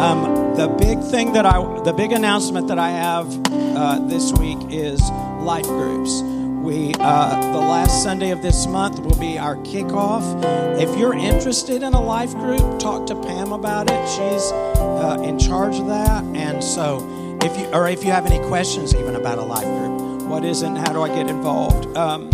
Um, 0.00 0.56
the 0.56 0.66
big 0.66 1.00
thing 1.12 1.34
that 1.34 1.46
I, 1.46 1.62
the 1.84 1.92
big 1.92 2.10
announcement 2.10 2.66
that 2.66 2.80
I 2.80 2.90
have 2.90 3.28
uh, 3.52 4.00
this 4.08 4.32
week 4.32 4.58
is 4.70 5.00
life 5.42 5.66
groups. 5.66 6.22
We, 6.62 6.94
uh, 7.00 7.52
the 7.52 7.58
last 7.58 8.04
Sunday 8.04 8.30
of 8.30 8.40
this 8.40 8.68
month 8.68 9.00
will 9.00 9.18
be 9.18 9.36
our 9.36 9.56
kickoff. 9.56 10.22
If 10.80 10.96
you're 10.96 11.12
interested 11.12 11.82
in 11.82 11.92
a 11.92 12.00
life 12.00 12.32
group, 12.34 12.78
talk 12.78 13.04
to 13.08 13.16
Pam 13.16 13.50
about 13.50 13.90
it. 13.90 14.08
She's 14.08 14.52
uh, 14.52 15.20
in 15.24 15.40
charge 15.40 15.80
of 15.80 15.88
that. 15.88 16.22
And 16.36 16.62
so, 16.62 17.00
if 17.42 17.58
you, 17.58 17.66
or 17.72 17.88
if 17.88 18.04
you 18.04 18.12
have 18.12 18.26
any 18.26 18.38
questions 18.46 18.94
even 18.94 19.16
about 19.16 19.38
a 19.38 19.42
life 19.42 19.64
group, 19.64 20.22
what 20.22 20.44
is 20.44 20.62
it 20.62 20.70
how 20.76 20.92
do 20.92 21.02
I 21.02 21.08
get 21.08 21.28
involved? 21.28 21.96
Um, 21.96 22.30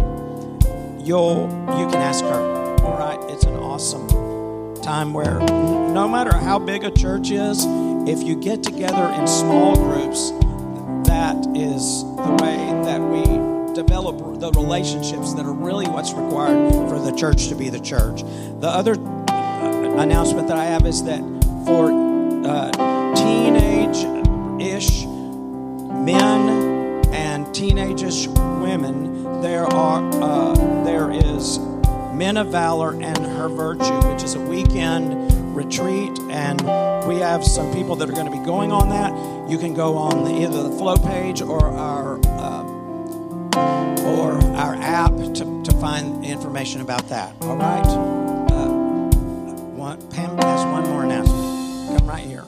you'll, 1.00 1.48
you 1.78 1.86
can 1.88 1.94
ask 1.94 2.22
her. 2.22 2.84
All 2.84 2.98
right. 2.98 3.18
It's 3.30 3.44
an 3.44 3.54
awesome 3.54 4.78
time 4.82 5.14
where 5.14 5.38
no 5.38 6.06
matter 6.06 6.36
how 6.36 6.58
big 6.58 6.84
a 6.84 6.90
church 6.90 7.30
is, 7.30 7.64
if 8.06 8.22
you 8.22 8.36
get 8.36 8.62
together 8.62 9.06
in 9.18 9.26
small 9.26 9.74
groups, 9.74 10.32
that 11.08 11.36
is 11.56 12.02
the 12.02 12.38
way 12.42 12.56
that 12.84 13.00
we 13.00 13.37
develop 13.82 14.40
the 14.40 14.50
relationships 14.52 15.34
that 15.34 15.46
are 15.46 15.52
really 15.52 15.86
what's 15.86 16.12
required 16.12 16.72
for 16.88 16.98
the 16.98 17.16
church 17.16 17.46
to 17.46 17.54
be 17.54 17.68
the 17.68 17.78
church. 17.78 18.22
The 18.60 18.68
other 18.68 18.94
announcement 18.94 20.48
that 20.48 20.56
I 20.56 20.64
have 20.64 20.84
is 20.84 21.04
that 21.04 21.20
for 21.64 21.92
uh, 22.44 23.14
teenage 23.14 23.98
ish 24.60 25.04
men 25.04 27.04
and 27.14 27.54
teenage-ish 27.54 28.26
women, 28.26 29.42
there 29.42 29.66
are 29.66 30.02
uh, 30.22 30.84
there 30.84 31.12
is 31.12 31.60
Men 32.12 32.36
of 32.36 32.48
Valor 32.48 32.94
and 32.94 33.18
Her 33.18 33.48
Virtue, 33.48 34.08
which 34.08 34.24
is 34.24 34.34
a 34.34 34.40
weekend 34.40 35.54
retreat, 35.54 36.18
and 36.30 36.60
we 37.06 37.20
have 37.20 37.44
some 37.44 37.72
people 37.72 37.94
that 37.94 38.08
are 38.08 38.12
going 38.12 38.26
to 38.26 38.36
be 38.36 38.44
going 38.44 38.72
on 38.72 38.88
that. 38.88 39.38
You 39.48 39.56
can 39.56 39.72
go 39.72 39.96
on 39.96 40.24
the, 40.24 40.42
either 40.42 40.64
the 40.64 40.76
flow 40.76 40.96
page 40.96 41.40
or 41.40 41.64
our 41.64 42.17
or 44.18 44.32
our 44.56 44.74
app 44.74 45.14
to, 45.34 45.62
to 45.62 45.72
find 45.80 46.24
information 46.24 46.80
about 46.80 47.08
that. 47.08 47.32
All 47.42 47.56
right. 47.56 47.86
Uh, 47.86 48.68
one, 49.76 50.08
Pam 50.08 50.36
has 50.38 50.64
one 50.66 50.82
more 50.84 51.04
announcement. 51.04 51.98
Come 51.98 52.08
right 52.08 52.24
here. 52.24 52.44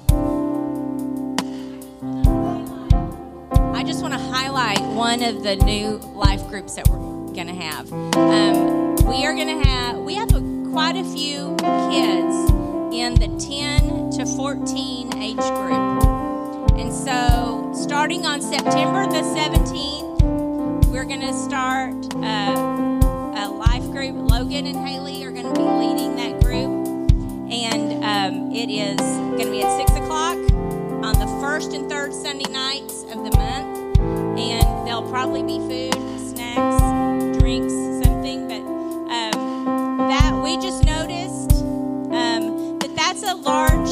I 3.74 3.84
just 3.84 4.02
want 4.02 4.14
to 4.14 4.20
highlight 4.20 4.80
one 4.80 5.22
of 5.22 5.44
the 5.44 5.56
new 5.56 5.98
life 6.14 6.46
groups 6.48 6.74
that 6.74 6.88
we're 6.88 6.98
going 7.32 7.46
to 7.46 7.54
have. 7.54 7.92
Um, 7.92 8.96
we 9.06 9.24
are 9.24 9.34
going 9.34 9.62
to 9.62 9.68
have 9.68 9.96
we 9.98 10.14
have 10.14 10.34
a, 10.34 10.40
quite 10.70 10.96
a 10.96 11.04
few 11.04 11.54
kids 11.90 12.50
in 12.92 13.14
the 13.14 13.28
10 13.38 14.10
to 14.10 14.26
14 14.26 15.16
age 15.18 15.36
group, 15.36 16.02
and 16.78 16.92
so 16.92 17.72
starting 17.74 18.26
on 18.26 18.42
September 18.42 19.06
the 19.06 19.22
17th, 19.22 19.99
we're 20.90 21.04
going 21.04 21.20
to 21.20 21.32
start 21.32 21.94
uh, 22.16 23.38
a 23.38 23.48
life 23.48 23.88
group. 23.92 24.16
Logan 24.28 24.66
and 24.66 24.84
Haley 24.84 25.24
are 25.24 25.30
going 25.30 25.46
to 25.46 25.52
be 25.52 25.62
leading 25.62 26.16
that 26.16 26.42
group, 26.42 27.12
and 27.48 28.02
um, 28.02 28.52
it 28.52 28.68
is 28.68 28.96
going 28.98 29.46
to 29.46 29.50
be 29.52 29.62
at 29.62 29.76
six 29.78 29.92
o'clock 29.92 30.36
on 31.04 31.14
the 31.14 31.28
first 31.40 31.74
and 31.74 31.88
third 31.88 32.12
Sunday 32.12 32.50
nights 32.50 33.04
of 33.04 33.22
the 33.22 33.30
month, 33.38 34.00
and 34.36 34.86
there'll 34.86 35.08
probably 35.08 35.44
be 35.44 35.58
food, 35.60 35.94
snacks, 36.18 37.38
drinks, 37.38 37.72
something. 38.04 38.48
But 38.48 38.62
um, 39.12 39.98
that 40.08 40.42
we 40.42 40.56
just 40.56 40.84
noticed 40.84 41.52
um, 42.10 42.80
that 42.80 42.96
that's 42.96 43.22
a 43.22 43.36
large, 43.36 43.90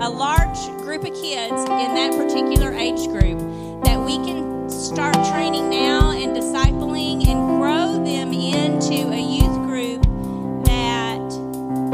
a 0.00 0.08
large 0.08 0.58
group 0.84 1.02
of 1.02 1.12
kids 1.12 1.60
in 1.62 1.94
that 1.96 2.12
particular 2.12 2.72
age 2.72 3.08
group 3.08 3.82
that 3.82 3.98
we 3.98 4.14
can 4.18 4.49
start 4.90 5.14
training 5.30 5.70
now 5.70 6.10
and 6.10 6.36
discipling 6.36 7.24
and 7.28 7.60
grow 7.60 8.02
them 8.04 8.32
into 8.32 9.12
a 9.12 9.20
youth 9.20 9.54
group 9.64 10.02
that 10.64 11.20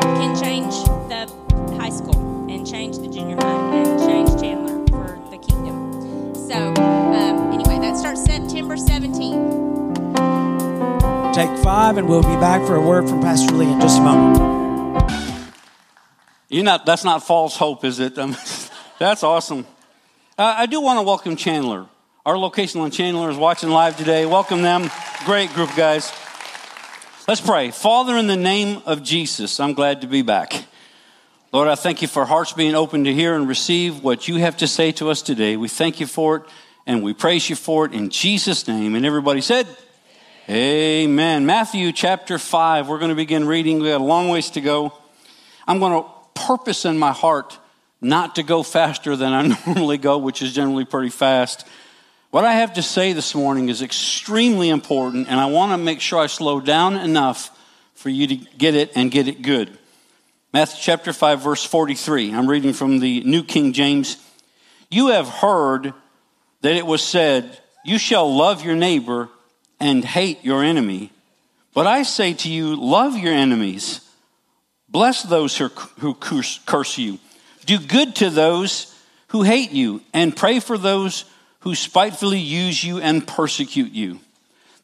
can 0.01 0.35
change 0.43 0.73
the 1.11 1.31
high 1.79 1.91
school 1.91 2.51
and 2.51 2.67
change 2.67 2.97
the 2.97 3.07
junior 3.07 3.37
high 3.37 3.77
and 3.77 4.01
change 4.01 4.31
Chandler 4.41 4.79
for 4.87 5.21
the 5.31 5.37
kingdom. 5.37 6.35
So, 6.35 6.55
um, 6.55 7.53
anyway, 7.53 7.79
that 7.81 7.99
starts 7.99 8.25
September 8.25 8.77
17th. 8.77 11.35
Take 11.35 11.55
five, 11.63 11.99
and 11.99 12.09
we'll 12.09 12.23
be 12.23 12.37
back 12.37 12.67
for 12.67 12.77
a 12.77 12.81
word 12.81 13.11
from 13.11 13.21
Pastor 13.21 13.53
Lee 13.53 13.71
in 13.71 13.79
just 13.79 13.99
a 13.99 14.03
moment. 14.03 15.53
You're 16.49 16.65
not 16.65 16.87
that's 16.87 17.05
not 17.05 17.27
false 17.27 17.59
hope, 17.59 17.85
is 17.85 18.01
it? 18.01 18.17
Um, 18.17 18.35
that's 18.99 19.23
awesome. 19.23 19.67
Uh, 20.39 20.55
I 20.57 20.65
do 20.65 20.81
want 20.81 20.97
to 20.97 21.03
welcome 21.03 21.37
Chandler. 21.37 21.89
Our 22.27 22.37
location 22.37 22.81
on 22.81 22.91
Chandler 22.91 23.31
is 23.31 23.37
watching 23.37 23.71
live 23.71 23.97
today. 23.97 24.27
Welcome 24.27 24.61
them. 24.61 24.91
Great 25.27 25.49
group, 25.51 25.71
guys. 25.77 26.13
Let's 27.29 27.41
pray. 27.41 27.71
Father, 27.71 28.17
in 28.17 28.27
the 28.27 28.37
name 28.37 28.83
of 28.85 29.05
Jesus, 29.05 29.61
I'm 29.61 29.75
glad 29.75 30.01
to 30.01 30.09
be 30.09 30.23
back. 30.23 30.65
Lord, 31.53 31.69
I 31.69 31.77
thank 31.77 32.03
you 32.03 32.09
for 32.09 32.25
hearts 32.25 32.53
being 32.53 32.75
open 32.75 33.05
to 33.05 33.15
hear 33.15 33.37
and 33.37 33.47
receive 33.47 34.03
what 34.03 34.27
you 34.27 34.39
have 34.39 34.57
to 34.57 34.67
say 34.67 34.91
to 34.91 35.09
us 35.09 35.23
today. 35.23 35.57
We 35.57 35.69
thank 35.69 36.01
you 36.01 36.09
for 36.09 36.39
it 36.39 36.43
and 36.85 37.05
we 37.05 37.15
praise 37.15 37.49
you 37.49 37.55
for 37.55 37.87
it 37.87 37.93
in 37.93 38.11
Jesus' 38.11 38.67
name. 38.67 38.97
And 38.97 39.07
everybody 39.07 39.41
said, 39.41 39.69
Amen. 40.49 41.47
Matthew 41.47 41.93
chapter 41.93 42.39
5. 42.39 42.89
We're 42.89 42.99
going 42.99 43.11
to 43.11 43.15
begin 43.15 43.47
reading. 43.47 43.79
We 43.79 43.91
got 43.91 44.01
a 44.01 44.05
long 44.05 44.31
ways 44.31 44.51
to 44.51 44.61
go. 44.61 44.93
I'm 45.69 45.79
going 45.79 46.03
to 46.03 46.11
purpose 46.35 46.87
in 46.87 46.99
my 46.99 47.13
heart 47.13 47.57
not 48.01 48.35
to 48.35 48.43
go 48.43 48.65
faster 48.65 49.15
than 49.15 49.33
I 49.33 49.57
normally 49.67 49.99
go, 49.99 50.19
which 50.19 50.43
is 50.43 50.53
generally 50.53 50.85
pretty 50.85 51.11
fast. 51.11 51.65
What 52.37 52.45
I 52.45 52.53
have 52.53 52.75
to 52.75 52.83
say 52.83 53.15
this 53.15 53.35
morning 53.35 53.71
is 53.71 53.81
extremely 53.81 54.69
important, 54.69 55.27
and 55.31 55.41
I 55.41 55.47
want 55.47 55.73
to 55.73 55.79
make 55.79 56.03
sure 56.03 56.19
I 56.19 56.27
slow 56.27 56.61
down 56.61 56.95
enough 56.95 57.49
for 57.95 58.11
you 58.11 58.27
to 58.27 58.37
get 58.37 58.75
it 58.75 58.93
and 58.95 59.11
get 59.11 59.27
it 59.27 59.41
good. 59.41 59.79
Matthew 60.53 60.79
chapter 60.83 61.15
5, 61.15 61.41
verse 61.41 61.65
43. 61.65 62.35
I'm 62.35 62.47
reading 62.47 62.75
from 62.75 62.99
the 62.99 63.23
New 63.23 63.43
King 63.43 63.73
James. 63.73 64.19
You 64.91 65.07
have 65.07 65.29
heard 65.29 65.95
that 66.61 66.77
it 66.77 66.85
was 66.85 67.03
said, 67.03 67.59
You 67.87 67.97
shall 67.97 68.31
love 68.31 68.63
your 68.63 68.77
neighbor 68.77 69.31
and 69.81 70.05
hate 70.05 70.45
your 70.45 70.63
enemy. 70.63 71.13
But 71.73 71.87
I 71.87 72.03
say 72.03 72.35
to 72.35 72.51
you, 72.51 72.77
love 72.77 73.17
your 73.17 73.33
enemies, 73.33 74.03
bless 74.91 75.23
those 75.23 75.57
who, 75.57 76.13
curse, 76.13 76.61
curse 76.67 76.99
you, 76.99 77.19
do 77.65 77.79
good 77.79 78.15
to 78.17 78.29
those 78.29 78.95
who 79.29 79.43
hate 79.43 79.71
you, 79.71 80.03
and 80.13 80.37
pray 80.37 80.61
for 80.61 80.77
those 80.77 81.25
who 81.67 81.75
spitefully 81.75 82.39
use 82.39 82.85
you 82.85 83.01
and 83.01 83.27
persecute 83.27 83.91
you, 83.91 84.21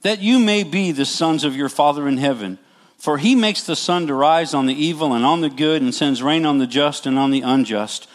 that 0.00 0.18
you 0.18 0.40
may 0.40 0.64
be 0.64 0.90
the 0.90 1.04
sons 1.04 1.44
of 1.44 1.54
your 1.54 1.68
Father 1.68 2.08
in 2.08 2.16
heaven. 2.16 2.58
For 2.98 3.18
he 3.18 3.36
makes 3.36 3.62
the 3.62 3.76
sun 3.76 4.08
to 4.08 4.14
rise 4.14 4.52
on 4.52 4.66
the 4.66 4.74
evil 4.74 5.12
and 5.12 5.24
on 5.24 5.42
the 5.42 5.48
good, 5.48 5.80
and 5.80 5.94
sends 5.94 6.24
rain 6.24 6.44
on 6.44 6.58
the 6.58 6.66
just 6.66 7.06
and 7.06 7.20
on 7.20 7.30
the 7.30 7.42
unjust. 7.42 8.08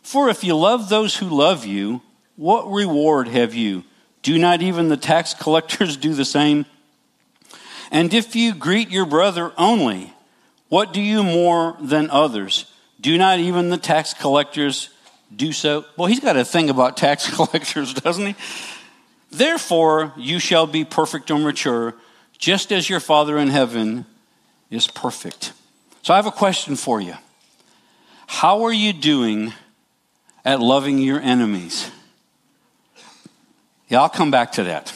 For 0.00 0.30
if 0.30 0.42
you 0.42 0.56
love 0.56 0.88
those 0.88 1.16
who 1.16 1.26
love 1.26 1.66
you, 1.66 2.00
what 2.36 2.66
reward 2.72 3.28
have 3.28 3.52
you? 3.52 3.84
Do 4.22 4.38
not 4.38 4.62
even 4.62 4.88
the 4.88 4.96
tax 4.96 5.34
collectors 5.38 5.98
do 5.98 6.14
the 6.14 6.24
same? 6.24 6.64
And 7.90 8.14
if 8.14 8.34
you 8.34 8.54
greet 8.54 8.88
your 8.88 9.04
brother 9.04 9.52
only, 9.58 10.14
what 10.70 10.94
do 10.94 11.02
you 11.02 11.22
more 11.22 11.76
than 11.82 12.08
others? 12.08 12.64
Do 12.98 13.18
not 13.18 13.40
even 13.40 13.68
the 13.68 13.76
tax 13.76 14.14
collectors 14.14 14.88
do 15.34 15.52
so? 15.52 15.84
Well, 15.96 16.06
he's 16.06 16.20
got 16.20 16.36
a 16.36 16.44
thing 16.44 16.70
about 16.70 16.96
tax 16.96 17.28
collectors, 17.34 17.94
doesn't 17.94 18.26
he? 18.26 18.34
Therefore, 19.30 20.12
you 20.16 20.38
shall 20.38 20.66
be 20.66 20.84
perfect 20.84 21.30
or 21.30 21.38
mature, 21.38 21.94
just 22.38 22.72
as 22.72 22.88
your 22.88 23.00
Father 23.00 23.38
in 23.38 23.48
heaven 23.48 24.06
is 24.70 24.86
perfect. 24.86 25.52
So 26.02 26.14
I 26.14 26.16
have 26.16 26.26
a 26.26 26.30
question 26.30 26.76
for 26.76 27.00
you. 27.00 27.14
How 28.26 28.64
are 28.64 28.72
you 28.72 28.92
doing 28.92 29.52
at 30.44 30.60
loving 30.60 30.98
your 30.98 31.20
enemies? 31.20 31.90
Yeah, 33.88 34.02
I'll 34.02 34.08
come 34.08 34.30
back 34.30 34.52
to 34.52 34.64
that. 34.64 34.92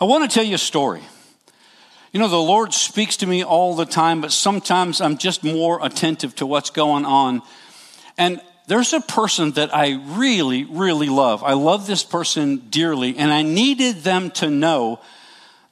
I 0.00 0.04
want 0.04 0.28
to 0.28 0.34
tell 0.34 0.44
you 0.44 0.54
a 0.54 0.58
story. 0.58 1.02
You 2.12 2.18
know, 2.18 2.28
the 2.28 2.36
Lord 2.36 2.72
speaks 2.72 3.16
to 3.18 3.26
me 3.26 3.44
all 3.44 3.76
the 3.76 3.84
time, 3.84 4.20
but 4.20 4.32
sometimes 4.32 5.00
I'm 5.00 5.16
just 5.16 5.44
more 5.44 5.84
attentive 5.84 6.34
to 6.36 6.46
what's 6.46 6.70
going 6.70 7.04
on. 7.04 7.42
And 8.20 8.42
there's 8.66 8.92
a 8.92 9.00
person 9.00 9.52
that 9.52 9.74
I 9.74 9.98
really, 10.08 10.64
really 10.64 11.08
love. 11.08 11.42
I 11.42 11.54
love 11.54 11.86
this 11.86 12.04
person 12.04 12.58
dearly, 12.68 13.16
and 13.16 13.32
I 13.32 13.40
needed 13.40 14.04
them 14.04 14.30
to 14.32 14.50
know 14.50 15.00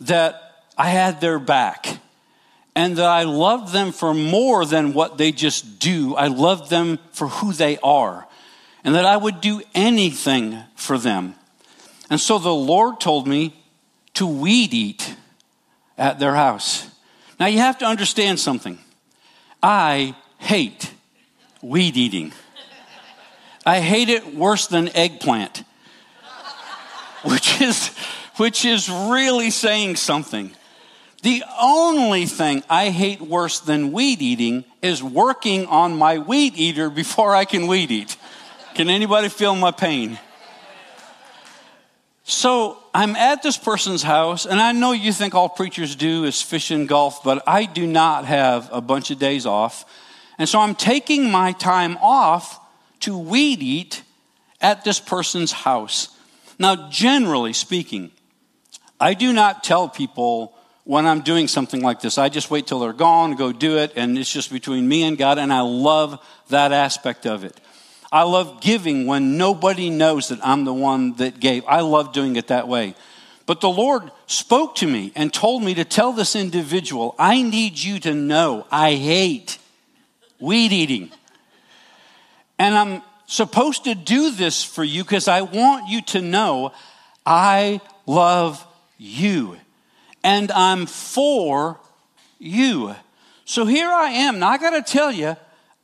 that 0.01 0.65
I 0.77 0.89
had 0.89 1.21
their 1.21 1.39
back 1.39 1.99
and 2.75 2.97
that 2.97 3.07
I 3.07 3.25
loved 3.25 3.73
them 3.75 3.93
for 3.93 4.15
more 4.15 4.65
than 4.65 4.95
what 4.95 5.19
they 5.19 5.31
just 5.31 5.79
do. 5.79 6.15
I 6.15 6.29
loved 6.29 6.71
them 6.71 6.99
for 7.13 7.29
who 7.29 7.53
they 7.53 7.77
are 7.83 8.27
and 8.83 8.95
that 8.95 9.05
I 9.05 9.17
would 9.17 9.43
do 9.43 9.61
anything 9.75 10.57
for 10.75 10.97
them. 10.97 11.35
And 12.09 12.19
so 12.19 12.39
the 12.39 12.55
Lord 12.55 12.99
told 12.99 13.27
me 13.27 13.63
to 14.15 14.27
weed 14.27 14.73
eat 14.73 15.17
at 15.99 16.19
their 16.19 16.35
house. 16.35 16.89
Now 17.39 17.47
you 17.47 17.59
have 17.59 17.79
to 17.79 17.85
understand 17.85 18.41
something. 18.41 18.79
I 19.63 20.15
hate 20.39 20.93
weed 21.63 21.97
eating. 21.97 22.33
I 23.67 23.81
hate 23.81 24.09
it 24.09 24.35
worse 24.35 24.67
than 24.67 24.89
eggplant, 24.97 25.65
which 27.25 27.61
is, 27.61 27.89
which 28.37 28.65
is 28.65 28.89
really 28.89 29.51
saying 29.51 29.97
something. 29.97 30.53
The 31.23 31.43
only 31.61 32.27
thing 32.27 32.63
I 32.71 32.91
hate 32.91 33.21
worse 33.21 33.61
than 33.61 33.93
weed 33.93 34.23
eating 34.23 34.65
is 34.83 35.03
working 35.03 35.67
on 35.67 35.97
my 35.97 36.19
weed 36.19 36.55
eater 36.57 36.91
before 36.91 37.35
I 37.35 37.45
can 37.45 37.67
weed 37.67 37.91
eat. 37.91 38.17
Can 38.75 38.89
anybody 38.89 39.29
feel 39.29 39.57
my 39.57 39.73
pain? 39.73 40.19
So 42.23 42.79
I'm 42.95 43.17
at 43.17 43.43
this 43.43 43.57
person's 43.57 44.03
house, 44.03 44.47
and 44.47 44.61
I 44.61 44.73
know 44.73 44.93
you 44.93 45.13
think 45.13 45.35
all 45.35 45.49
preachers 45.49 45.97
do 45.97 46.25
is 46.25 46.41
fish 46.41 46.71
and 46.71 46.87
golf, 46.87 47.25
but 47.25 47.43
I 47.47 47.65
do 47.65 47.87
not 47.87 48.27
have 48.27 48.69
a 48.71 48.81
bunch 48.81 49.11
of 49.11 49.19
days 49.19 49.47
off. 49.47 49.85
And 50.39 50.49
so 50.49 50.61
I'm 50.61 50.75
taking 50.75 51.31
my 51.31 51.53
time 51.53 51.97
off 52.01 52.61
to 53.01 53.19
weed 53.19 53.63
eat 53.63 54.03
at 54.61 54.85
this 54.85 55.01
person's 55.01 55.53
house. 55.53 56.17
Now, 56.59 56.89
generally 56.91 57.53
speaking, 57.53 58.11
I 59.01 59.15
do 59.15 59.33
not 59.33 59.63
tell 59.63 59.89
people 59.89 60.55
when 60.85 61.07
I'm 61.07 61.21
doing 61.21 61.49
something 61.49 61.83
like 61.83 62.01
this. 62.01 62.19
I 62.19 62.29
just 62.29 62.51
wait 62.51 62.67
till 62.67 62.81
they're 62.81 62.93
gone, 62.93 63.37
go 63.37 63.53
do 63.53 63.79
it, 63.79 63.93
and 63.95 64.17
it's 64.17 64.33
just 64.33 64.51
between 64.51 64.89
me 64.89 65.03
and 65.03 65.19
God, 65.19 65.39
and 65.39 65.53
I 65.53 65.61
love 65.61 66.19
that 66.49 66.73
aspect 66.73 67.27
of 67.27 67.45
it. 67.45 67.61
I 68.11 68.23
love 68.23 68.63
giving 68.63 69.07
when 69.07 69.37
nobody 69.37 69.91
knows 69.91 70.29
that 70.29 70.41
I'm 70.43 70.65
the 70.65 70.73
one 70.73 71.15
that 71.17 71.41
gave. 71.41 71.65
I 71.67 71.81
love 71.81 72.13
doing 72.13 72.37
it 72.37 72.47
that 72.49 72.67
way. 72.67 72.95
But 73.45 73.61
the 73.61 73.69
Lord 73.69 74.11
spoke 74.27 74.77
to 74.77 74.87
me 74.87 75.13
and 75.15 75.33
told 75.33 75.63
me 75.63 75.75
to 75.75 75.85
tell 75.85 76.13
this 76.13 76.35
individual, 76.35 77.15
I 77.19 77.43
need 77.43 77.79
you 77.79 77.99
to 78.01 78.15
know 78.15 78.67
I 78.71 78.95
hate 78.95 79.59
weed 80.41 80.73
eating. 80.73 81.11
And 82.59 82.75
I'm 82.75 83.03
supposed 83.27 83.85
to 83.85 83.95
do 83.95 84.31
this 84.31 84.65
for 84.65 84.83
you 84.83 85.05
because 85.05 85.29
I 85.29 85.43
want 85.43 85.89
you 85.89 86.03
to 86.03 86.21
know 86.21 86.73
I 87.25 87.81
love 88.07 88.67
you 88.97 89.57
and 90.25 90.51
I'm 90.51 90.87
for 90.87 91.79
you. 92.39 92.95
So 93.45 93.65
here 93.65 93.89
I 93.89 94.11
am. 94.11 94.39
Now 94.41 94.49
I 94.49 94.59
got 94.59 94.71
to 94.71 94.83
tell 94.83 95.13
you, 95.13 95.37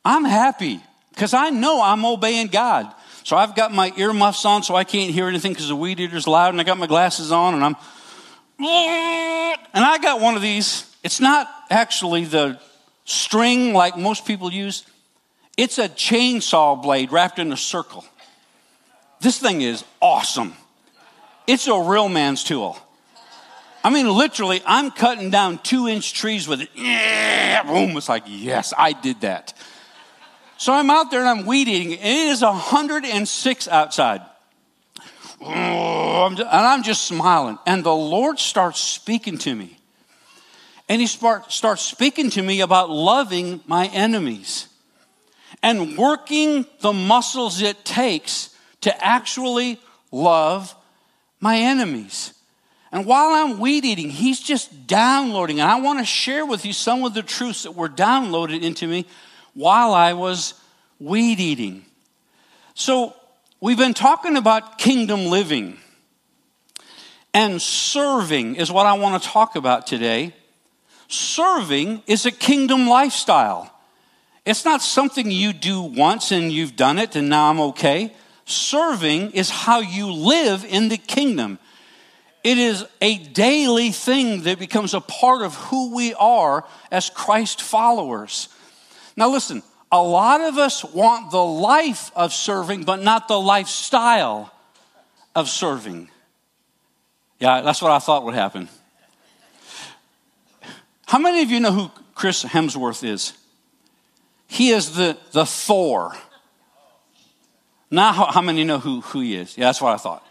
I'm 0.03 0.23
happy 0.23 0.81
because 1.09 1.33
I 1.33 1.49
know 1.49 1.81
I'm 1.81 2.05
obeying 2.05 2.47
God. 2.47 2.93
So 3.23 3.35
I've 3.35 3.55
got 3.55 3.73
my 3.73 3.91
earmuffs 3.97 4.45
on 4.45 4.61
so 4.61 4.75
I 4.75 4.83
can't 4.83 5.11
hear 5.11 5.27
anything 5.27 5.53
because 5.53 5.69
the 5.69 5.75
weed 5.75 5.99
eater's 5.99 6.27
loud, 6.27 6.49
and 6.49 6.61
I 6.61 6.63
got 6.63 6.77
my 6.77 6.85
glasses 6.85 7.31
on, 7.31 7.55
and 7.55 7.63
I'm. 7.63 7.75
And 8.59 9.83
I 9.83 9.97
got 9.97 10.21
one 10.21 10.35
of 10.35 10.43
these. 10.43 10.95
It's 11.03 11.19
not 11.19 11.49
actually 11.71 12.25
the 12.25 12.59
string 13.05 13.73
like 13.73 13.97
most 13.97 14.25
people 14.25 14.51
use, 14.51 14.85
it's 15.55 15.77
a 15.77 15.87
chainsaw 15.87 16.81
blade 16.81 17.11
wrapped 17.11 17.39
in 17.39 17.51
a 17.53 17.57
circle. 17.57 18.03
This 19.21 19.39
thing 19.39 19.61
is 19.61 19.85
awesome. 20.01 20.53
It's 21.47 21.67
a 21.67 21.79
real 21.79 22.09
man's 22.09 22.43
tool. 22.43 22.77
I 23.83 23.91
mean, 23.91 24.09
literally, 24.09 24.61
I'm 24.65 24.91
cutting 24.91 25.29
down 25.29 25.59
two 25.59 25.87
inch 25.87 26.13
trees 26.13 26.47
with 26.47 26.61
it. 26.61 26.69
Yeah, 26.73 27.63
boom. 27.63 27.95
It's 27.95 28.09
like, 28.09 28.23
yes, 28.25 28.73
I 28.75 28.93
did 28.93 29.21
that. 29.21 29.53
So 30.57 30.73
I'm 30.73 30.89
out 30.89 31.11
there 31.11 31.19
and 31.19 31.29
I'm 31.29 31.45
weed 31.45 31.67
eating, 31.67 31.93
and 31.93 32.01
it 32.01 32.31
is 32.31 32.41
106 32.41 33.67
outside. 33.67 34.21
And 35.39 36.39
I'm 36.41 36.81
just 36.81 37.03
smiling. 37.03 37.59
And 37.67 37.83
the 37.83 37.93
Lord 37.93 38.39
starts 38.39 38.79
speaking 38.79 39.37
to 39.39 39.53
me. 39.53 39.77
And 40.87 41.01
He 41.01 41.07
start, 41.07 41.51
starts 41.51 41.81
speaking 41.81 42.29
to 42.31 42.41
me 42.41 42.61
about 42.61 42.89
loving 42.89 43.61
my 43.67 43.87
enemies 43.87 44.67
and 45.63 45.97
working 45.97 46.65
the 46.81 46.93
muscles 46.93 47.61
it 47.61 47.83
takes 47.85 48.55
to 48.81 49.03
actually 49.03 49.79
love 50.11 50.75
my 51.39 51.57
enemies. 51.57 52.33
And 52.91 53.05
while 53.05 53.33
I'm 53.33 53.59
weed 53.59 53.83
eating, 53.83 54.09
he's 54.09 54.39
just 54.39 54.87
downloading. 54.87 55.59
And 55.59 55.69
I 55.69 55.81
want 55.81 55.99
to 55.99 56.05
share 56.05 56.45
with 56.45 56.65
you 56.65 56.71
some 56.71 57.03
of 57.03 57.13
the 57.13 57.23
truths 57.23 57.63
that 57.63 57.71
were 57.71 57.89
downloaded 57.89 58.61
into 58.61 58.87
me 58.87 59.05
while 59.53 59.93
I 59.93 60.13
was 60.13 60.53
weed 60.99 61.39
eating. 61.39 61.83
So, 62.73 63.13
we've 63.59 63.77
been 63.77 63.93
talking 63.93 64.37
about 64.37 64.77
kingdom 64.77 65.25
living. 65.25 65.77
And 67.33 67.61
serving 67.61 68.55
is 68.55 68.71
what 68.71 68.85
I 68.85 68.93
want 68.93 69.21
to 69.21 69.27
talk 69.27 69.55
about 69.55 69.87
today. 69.87 70.33
Serving 71.07 72.03
is 72.07 72.25
a 72.25 72.31
kingdom 72.31 72.87
lifestyle. 72.87 73.71
It's 74.45 74.65
not 74.65 74.81
something 74.81 75.31
you 75.31 75.53
do 75.53 75.81
once 75.81 76.31
and 76.31 76.51
you've 76.51 76.75
done 76.75 76.99
it 76.99 77.15
and 77.15 77.29
now 77.29 77.49
I'm 77.49 77.59
okay. 77.59 78.13
Serving 78.45 79.31
is 79.31 79.49
how 79.49 79.79
you 79.79 80.11
live 80.11 80.63
in 80.65 80.89
the 80.89 80.97
kingdom. 80.97 81.57
It 82.43 82.59
is 82.59 82.85
a 83.01 83.17
daily 83.17 83.91
thing 83.91 84.43
that 84.43 84.59
becomes 84.59 84.93
a 84.93 85.01
part 85.01 85.41
of 85.41 85.55
who 85.55 85.95
we 85.95 86.13
are 86.13 86.63
as 86.91 87.09
Christ 87.09 87.59
followers. 87.59 88.49
Now, 89.17 89.29
listen, 89.29 89.63
a 89.91 90.01
lot 90.01 90.41
of 90.41 90.59
us 90.59 90.83
want 90.83 91.31
the 91.31 91.43
life 91.43 92.11
of 92.15 92.33
serving, 92.33 92.83
but 92.83 93.01
not 93.01 93.27
the 93.27 93.39
lifestyle 93.39 94.51
of 95.33 95.49
serving. 95.49 96.09
Yeah, 97.39 97.61
that's 97.61 97.81
what 97.81 97.91
I 97.91 97.97
thought 97.97 98.25
would 98.25 98.35
happen. 98.35 98.69
How 101.15 101.21
many 101.21 101.41
of 101.43 101.49
you 101.49 101.61
know 101.61 101.71
who 101.71 101.91
Chris 102.13 102.43
Hemsworth 102.43 103.01
is? 103.01 103.31
He 104.47 104.71
is 104.71 104.97
the, 104.97 105.17
the 105.31 105.45
Thor. 105.45 106.13
Now, 107.89 108.11
how, 108.11 108.25
how 108.25 108.41
many 108.41 108.65
know 108.65 108.79
who, 108.79 108.99
who 108.99 109.21
he 109.21 109.37
is? 109.37 109.57
Yeah, 109.57 109.67
that's 109.67 109.81
what 109.81 109.93
I 109.93 109.95
thought. 109.95 110.27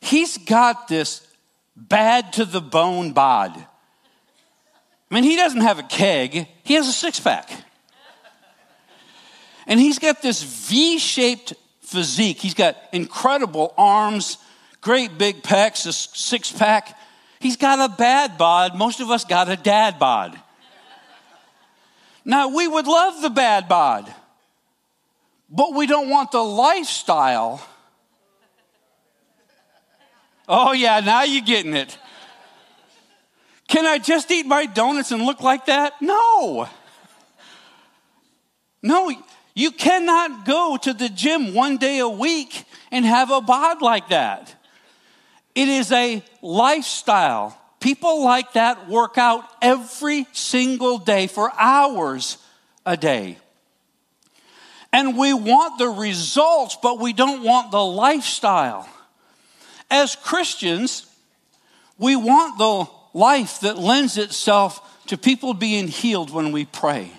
He's 0.00 0.38
got 0.38 0.88
this 0.88 1.24
bad 1.76 2.32
to 2.32 2.44
the 2.44 2.60
bone 2.60 3.12
bod. 3.12 3.52
I 3.56 5.14
mean, 5.14 5.22
he 5.22 5.36
doesn't 5.36 5.60
have 5.60 5.78
a 5.78 5.84
keg, 5.84 6.48
he 6.64 6.74
has 6.74 6.88
a 6.88 6.92
six 6.92 7.20
pack. 7.20 7.48
And 9.68 9.78
he's 9.78 10.00
got 10.00 10.20
this 10.20 10.42
V 10.42 10.98
shaped 10.98 11.54
physique. 11.80 12.38
He's 12.38 12.54
got 12.54 12.76
incredible 12.92 13.72
arms, 13.78 14.38
great 14.80 15.16
big 15.16 15.44
pecs, 15.44 15.86
a 15.86 15.92
six 15.92 16.50
pack. 16.50 16.98
He's 17.44 17.58
got 17.58 17.78
a 17.78 17.94
bad 17.94 18.38
bod. 18.38 18.74
Most 18.74 19.00
of 19.00 19.10
us 19.10 19.22
got 19.22 19.50
a 19.50 19.56
dad 19.56 19.98
bod. 19.98 20.40
Now, 22.24 22.48
we 22.48 22.66
would 22.66 22.86
love 22.86 23.20
the 23.20 23.28
bad 23.28 23.68
bod, 23.68 24.10
but 25.50 25.74
we 25.74 25.86
don't 25.86 26.08
want 26.08 26.32
the 26.32 26.42
lifestyle. 26.42 27.62
Oh, 30.48 30.72
yeah, 30.72 31.00
now 31.00 31.24
you're 31.24 31.44
getting 31.44 31.74
it. 31.74 31.98
Can 33.68 33.84
I 33.84 33.98
just 33.98 34.30
eat 34.30 34.46
my 34.46 34.64
donuts 34.64 35.12
and 35.12 35.22
look 35.22 35.42
like 35.42 35.66
that? 35.66 36.00
No. 36.00 36.66
No, 38.82 39.12
you 39.54 39.70
cannot 39.70 40.46
go 40.46 40.78
to 40.78 40.94
the 40.94 41.10
gym 41.10 41.52
one 41.52 41.76
day 41.76 41.98
a 41.98 42.08
week 42.08 42.64
and 42.90 43.04
have 43.04 43.30
a 43.30 43.42
bod 43.42 43.82
like 43.82 44.08
that. 44.08 44.54
It 45.54 45.68
is 45.68 45.92
a 45.92 46.22
lifestyle. 46.42 47.58
People 47.80 48.24
like 48.24 48.54
that 48.54 48.88
work 48.88 49.18
out 49.18 49.44
every 49.62 50.26
single 50.32 50.98
day 50.98 51.26
for 51.26 51.52
hours 51.58 52.38
a 52.84 52.96
day. 52.96 53.38
And 54.92 55.18
we 55.18 55.34
want 55.34 55.78
the 55.78 55.88
results, 55.88 56.76
but 56.82 57.00
we 57.00 57.12
don't 57.12 57.42
want 57.42 57.72
the 57.72 57.84
lifestyle. 57.84 58.88
As 59.90 60.16
Christians, 60.16 61.06
we 61.98 62.16
want 62.16 62.58
the 62.58 63.18
life 63.18 63.60
that 63.60 63.78
lends 63.78 64.18
itself 64.18 65.06
to 65.06 65.18
people 65.18 65.54
being 65.54 65.88
healed 65.88 66.30
when 66.30 66.52
we 66.52 66.64
pray. 66.64 67.10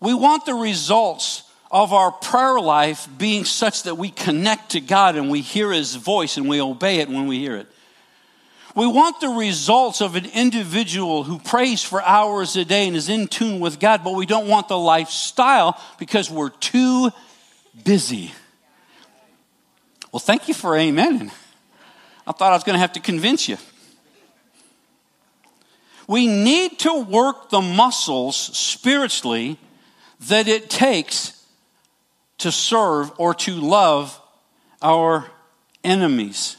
We 0.00 0.14
want 0.14 0.46
the 0.46 0.54
results 0.54 1.42
of 1.70 1.92
our 1.92 2.12
prayer 2.12 2.60
life 2.60 3.08
being 3.18 3.44
such 3.44 3.84
that 3.84 3.96
we 3.96 4.10
connect 4.10 4.70
to 4.70 4.80
God 4.80 5.16
and 5.16 5.30
we 5.30 5.40
hear 5.40 5.72
His 5.72 5.94
voice 5.94 6.36
and 6.36 6.48
we 6.48 6.60
obey 6.60 6.98
it 7.00 7.08
when 7.08 7.26
we 7.26 7.38
hear 7.38 7.56
it. 7.56 7.66
We 8.74 8.86
want 8.86 9.20
the 9.20 9.28
results 9.28 10.02
of 10.02 10.16
an 10.16 10.26
individual 10.26 11.24
who 11.24 11.38
prays 11.38 11.82
for 11.82 12.02
hours 12.02 12.56
a 12.56 12.64
day 12.64 12.86
and 12.86 12.94
is 12.94 13.08
in 13.08 13.26
tune 13.26 13.58
with 13.58 13.80
God, 13.80 14.04
but 14.04 14.12
we 14.12 14.26
don't 14.26 14.48
want 14.48 14.68
the 14.68 14.76
lifestyle 14.76 15.80
because 15.98 16.30
we're 16.30 16.50
too 16.50 17.10
busy. 17.84 18.32
Well, 20.12 20.20
thank 20.20 20.46
you 20.46 20.52
for 20.54 20.76
amen. 20.76 21.32
I 22.26 22.32
thought 22.32 22.52
I 22.52 22.56
was 22.56 22.64
going 22.64 22.74
to 22.74 22.80
have 22.80 22.92
to 22.92 23.00
convince 23.00 23.48
you. 23.48 23.56
We 26.06 26.26
need 26.26 26.78
to 26.80 27.00
work 27.00 27.48
the 27.50 27.62
muscles 27.62 28.36
spiritually 28.36 29.58
that 30.28 30.48
it 30.48 30.68
takes 30.70 31.35
to 32.38 32.52
serve 32.52 33.10
or 33.18 33.34
to 33.34 33.54
love 33.54 34.20
our 34.82 35.30
enemies. 35.82 36.56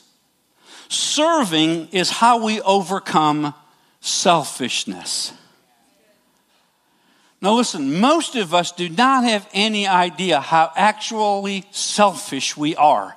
Serving 0.90 1.90
is 1.90 2.10
how 2.10 2.44
we 2.44 2.62
overcome 2.62 3.54
selfishness. 4.00 5.34
Now, 7.42 7.54
listen, 7.54 8.00
most 8.00 8.36
of 8.36 8.54
us 8.54 8.72
do 8.72 8.90
not 8.90 9.24
have 9.24 9.48
any 9.54 9.86
idea 9.86 10.40
how 10.40 10.72
actually 10.76 11.66
selfish 11.72 12.58
we 12.58 12.76
are 12.76 13.16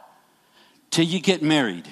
till 0.90 1.06
you 1.06 1.20
get 1.20 1.42
married. 1.42 1.88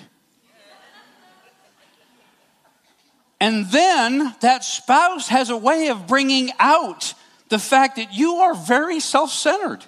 And 3.40 3.66
then 3.66 4.34
that 4.40 4.64
spouse 4.64 5.28
has 5.28 5.48
a 5.48 5.56
way 5.56 5.88
of 5.88 6.06
bringing 6.06 6.50
out 6.58 7.14
the 7.48 7.58
fact 7.58 7.96
that 7.96 8.12
you 8.12 8.34
are 8.36 8.54
very 8.54 9.00
self 9.00 9.30
centered. 9.30 9.84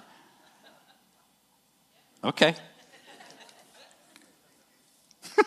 Okay. 2.23 2.55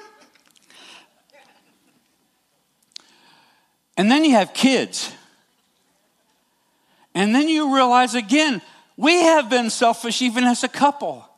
and 3.97 4.11
then 4.11 4.25
you 4.25 4.33
have 4.33 4.53
kids. 4.53 5.13
And 7.15 7.35
then 7.35 7.49
you 7.49 7.75
realize 7.75 8.15
again, 8.15 8.61
we 8.97 9.23
have 9.23 9.49
been 9.49 9.71
selfish 9.71 10.21
even 10.23 10.45
as 10.45 10.65
a 10.65 10.69
couple. 10.69 11.29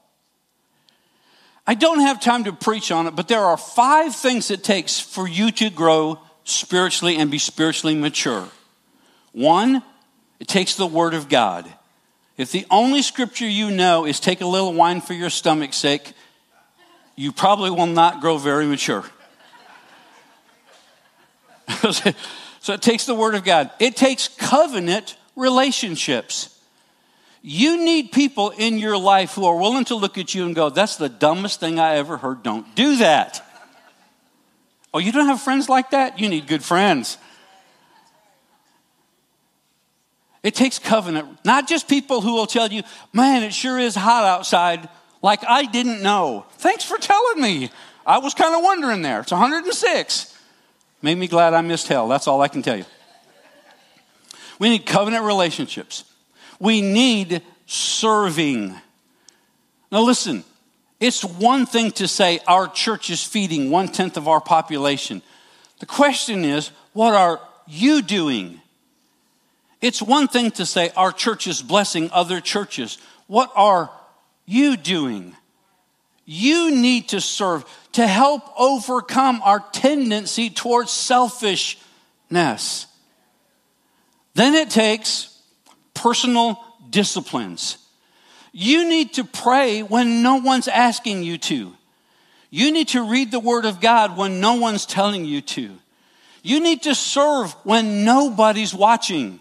I 1.67 1.75
don't 1.75 2.01
have 2.01 2.21
time 2.21 2.45
to 2.45 2.53
preach 2.53 2.93
on 2.93 3.07
it, 3.07 3.17
but 3.17 3.29
there 3.29 3.41
are 3.41 3.57
five 3.57 4.15
things 4.15 4.51
it 4.51 4.63
takes 4.63 5.01
for 5.01 5.27
you 5.29 5.51
to 5.53 5.69
grow 5.69 6.21
spiritually 6.45 7.17
and 7.17 7.31
be 7.31 7.39
spiritually 7.39 7.95
mature. 7.97 8.49
One, 9.33 9.83
it 10.39 10.49
takes 10.49 10.77
the 10.77 10.87
Word 10.87 11.13
of 11.13 11.29
God. 11.29 11.71
If 12.37 12.53
the 12.53 12.67
only 12.71 13.03
scripture 13.03 13.49
you 13.49 13.71
know 13.71 14.05
is 14.05 14.21
take 14.21 14.41
a 14.41 14.47
little 14.47 14.75
wine 14.75 15.01
for 15.01 15.15
your 15.15 15.31
stomach's 15.31 15.77
sake, 15.77 16.13
you 17.15 17.33
probably 17.33 17.71
will 17.71 17.87
not 17.87 18.21
grow 18.21 18.37
very 18.37 18.67
mature. 18.67 19.05
so 21.93 22.73
it 22.75 22.83
takes 22.83 23.07
the 23.07 23.15
Word 23.15 23.35
of 23.35 23.45
God, 23.45 23.71
it 23.79 23.97
takes 23.97 24.29
covenant 24.29 25.17
relationships. 25.35 26.53
You 27.49 27.85
need 27.85 28.11
people 28.11 28.51
in 28.51 28.79
your 28.79 28.99
life 28.99 29.35
who 29.35 29.45
are 29.45 29.57
willing 29.57 29.85
to 29.87 29.95
look 29.95 30.19
at 30.19 30.35
you 30.35 30.45
and 30.45 30.55
go, 30.55 30.69
That's 30.69 30.97
the 30.97 31.09
dumbest 31.09 31.61
thing 31.61 31.79
I 31.79 31.95
ever 31.95 32.17
heard. 32.17 32.43
Don't 32.43 32.75
do 32.75 32.97
that. 32.97 33.43
Oh, 34.93 34.99
you 34.99 35.13
don't 35.13 35.27
have 35.27 35.41
friends 35.41 35.69
like 35.69 35.91
that? 35.91 36.19
You 36.19 36.29
need 36.29 36.49
good 36.49 36.65
friends. 36.65 37.19
It 40.47 40.55
takes 40.55 40.79
covenant, 40.79 41.45
not 41.45 41.67
just 41.67 41.89
people 41.89 42.21
who 42.21 42.35
will 42.35 42.47
tell 42.47 42.69
you, 42.69 42.85
man, 43.13 43.43
it 43.43 43.53
sure 43.53 43.81
is 43.81 43.97
hot 43.97 44.23
outside, 44.23 44.89
like 45.21 45.41
I 45.45 45.65
didn't 45.65 46.03
know. 46.03 46.47
Thanks 46.59 46.85
for 46.85 46.99
telling 46.99 47.41
me. 47.43 47.69
I 48.07 48.19
was 48.19 48.33
kind 48.33 48.55
of 48.55 48.63
wondering 48.63 49.03
there. 49.03 49.23
It's 49.23 49.33
106. 49.33 50.39
Made 51.03 51.19
me 51.19 51.27
glad 51.27 51.53
I 51.53 51.63
missed 51.63 51.89
hell. 51.89 52.07
That's 52.07 52.29
all 52.29 52.41
I 52.43 52.47
can 52.47 52.63
tell 52.63 52.77
you. 52.77 52.85
We 54.61 54.69
need 54.69 54.87
covenant 54.87 55.25
relationships. 55.25 56.05
We 56.61 56.81
need 56.81 57.43
serving. 57.67 58.73
Now, 59.91 60.03
listen, 60.03 60.45
it's 61.01 61.25
one 61.25 61.67
thing 61.67 61.91
to 61.91 62.07
say 62.07 62.39
our 62.47 62.69
church 62.69 63.11
is 63.11 63.25
feeding 63.25 63.69
one 63.69 63.89
tenth 63.89 64.17
of 64.17 64.29
our 64.29 64.41
population. 64.41 65.23
The 65.81 65.87
question 65.87 66.45
is, 66.45 66.71
what 66.93 67.15
are 67.15 67.41
you 67.67 68.01
doing? 68.01 68.61
It's 69.81 70.01
one 70.01 70.29
thing 70.29 70.51
to 70.53 70.67
say 70.67 70.91
our 70.97 71.13
church 71.13 71.47
is 71.47 71.63
blessing 71.63 72.11
other 72.13 72.41
churches. 72.41 72.99
What 73.27 73.51
are 73.55 73.91
you 74.47 74.77
doing? 74.77 75.37
You 76.25 76.71
need 76.71 77.11
to 77.11 77.21
serve 77.21 77.65
to 77.93 78.07
help 78.07 78.43
overcome 78.59 79.41
our 79.43 79.61
tendency 79.73 80.51
towards 80.51 80.91
selfishness. 80.91 82.87
Then 84.35 84.55
it 84.55 84.71
takes 84.71 85.41
personal 85.95 86.63
disciplines. 86.91 87.79
You 88.53 88.89
need 88.89 89.15
to 89.15 89.25
pray 89.25 89.83
when 89.83 90.23
no 90.23 90.37
one's 90.37 90.69
asking 90.69 91.23
you 91.23 91.39
to. 91.39 91.75
You 92.51 92.73
need 92.73 92.89
to 92.89 93.09
read 93.09 93.31
the 93.31 93.41
Word 93.41 93.65
of 93.65 93.81
God 93.81 94.17
when 94.17 94.41
no 94.41 94.55
one's 94.55 94.87
telling 94.87 95.25
you 95.25 95.43
to. 95.43 95.77
You 96.43 96.61
need 96.61 96.83
to 96.85 96.95
serve 96.95 97.53
when 97.65 98.05
nobody's 98.05 98.75
watching. 98.75 99.41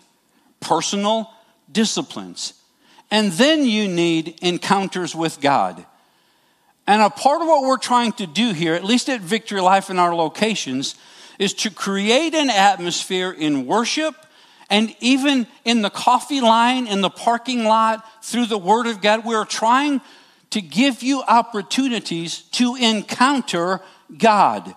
Personal 0.66 1.30
disciplines. 1.72 2.54
And 3.12 3.32
then 3.34 3.66
you 3.66 3.88
need 3.88 4.40
encounters 4.42 5.14
with 5.14 5.40
God. 5.40 5.86
And 6.88 7.02
a 7.02 7.10
part 7.10 7.42
of 7.42 7.48
what 7.48 7.64
we're 7.64 7.78
trying 7.78 8.14
to 8.14 8.26
do 8.26 8.52
here, 8.52 8.74
at 8.74 8.84
least 8.84 9.08
at 9.08 9.22
Victory 9.22 9.62
Life 9.62 9.92
in 9.92 10.00
our 10.00 10.16
locations, 10.16 10.96
is 11.38 11.54
to 11.54 11.70
create 11.70 12.34
an 12.34 12.50
atmosphere 12.50 13.32
in 13.32 13.68
worship 13.68 14.16
and 14.68 14.96
even 15.00 15.46
in 15.64 15.84
the 15.84 15.92
coffee 15.92 16.42
line, 16.42 16.88
in 16.88 17.02
the 17.02 17.10
parking 17.10 17.66
lot, 17.66 18.04
through 18.24 18.48
the 18.48 18.58
Word 18.58 18.88
of 18.88 19.02
God. 19.02 19.24
We're 19.24 19.46
trying 19.46 20.02
to 20.50 20.62
give 20.62 21.04
you 21.04 21.22
opportunities 21.22 22.40
to 22.54 22.76
encounter 22.76 23.82
God. 24.18 24.74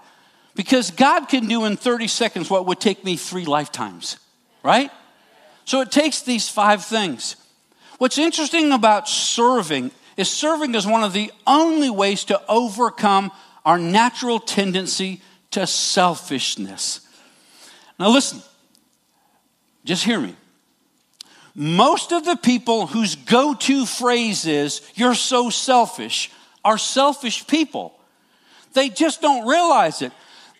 Because 0.54 0.90
God 0.90 1.28
can 1.28 1.46
do 1.46 1.64
in 1.64 1.76
30 1.76 2.08
seconds 2.08 2.50
what 2.50 2.66
would 2.66 2.80
take 2.80 3.04
me 3.04 3.16
three 3.16 3.46
lifetimes, 3.46 4.18
right? 4.62 4.90
So 5.68 5.82
it 5.82 5.90
takes 5.90 6.22
these 6.22 6.48
five 6.48 6.82
things. 6.82 7.36
What's 7.98 8.16
interesting 8.16 8.72
about 8.72 9.06
serving 9.06 9.90
is 10.16 10.30
serving 10.30 10.74
is 10.74 10.86
one 10.86 11.04
of 11.04 11.12
the 11.12 11.30
only 11.46 11.90
ways 11.90 12.24
to 12.24 12.40
overcome 12.48 13.30
our 13.66 13.78
natural 13.78 14.40
tendency 14.40 15.20
to 15.50 15.66
selfishness. 15.66 17.06
Now, 18.00 18.08
listen, 18.08 18.40
just 19.84 20.04
hear 20.04 20.18
me. 20.18 20.34
Most 21.54 22.12
of 22.12 22.24
the 22.24 22.36
people 22.36 22.86
whose 22.86 23.16
go 23.16 23.52
to 23.52 23.84
phrase 23.84 24.46
is, 24.46 24.80
you're 24.94 25.14
so 25.14 25.50
selfish, 25.50 26.30
are 26.64 26.78
selfish 26.78 27.46
people. 27.46 27.92
They 28.72 28.88
just 28.88 29.20
don't 29.20 29.46
realize 29.46 30.00
it. 30.00 30.12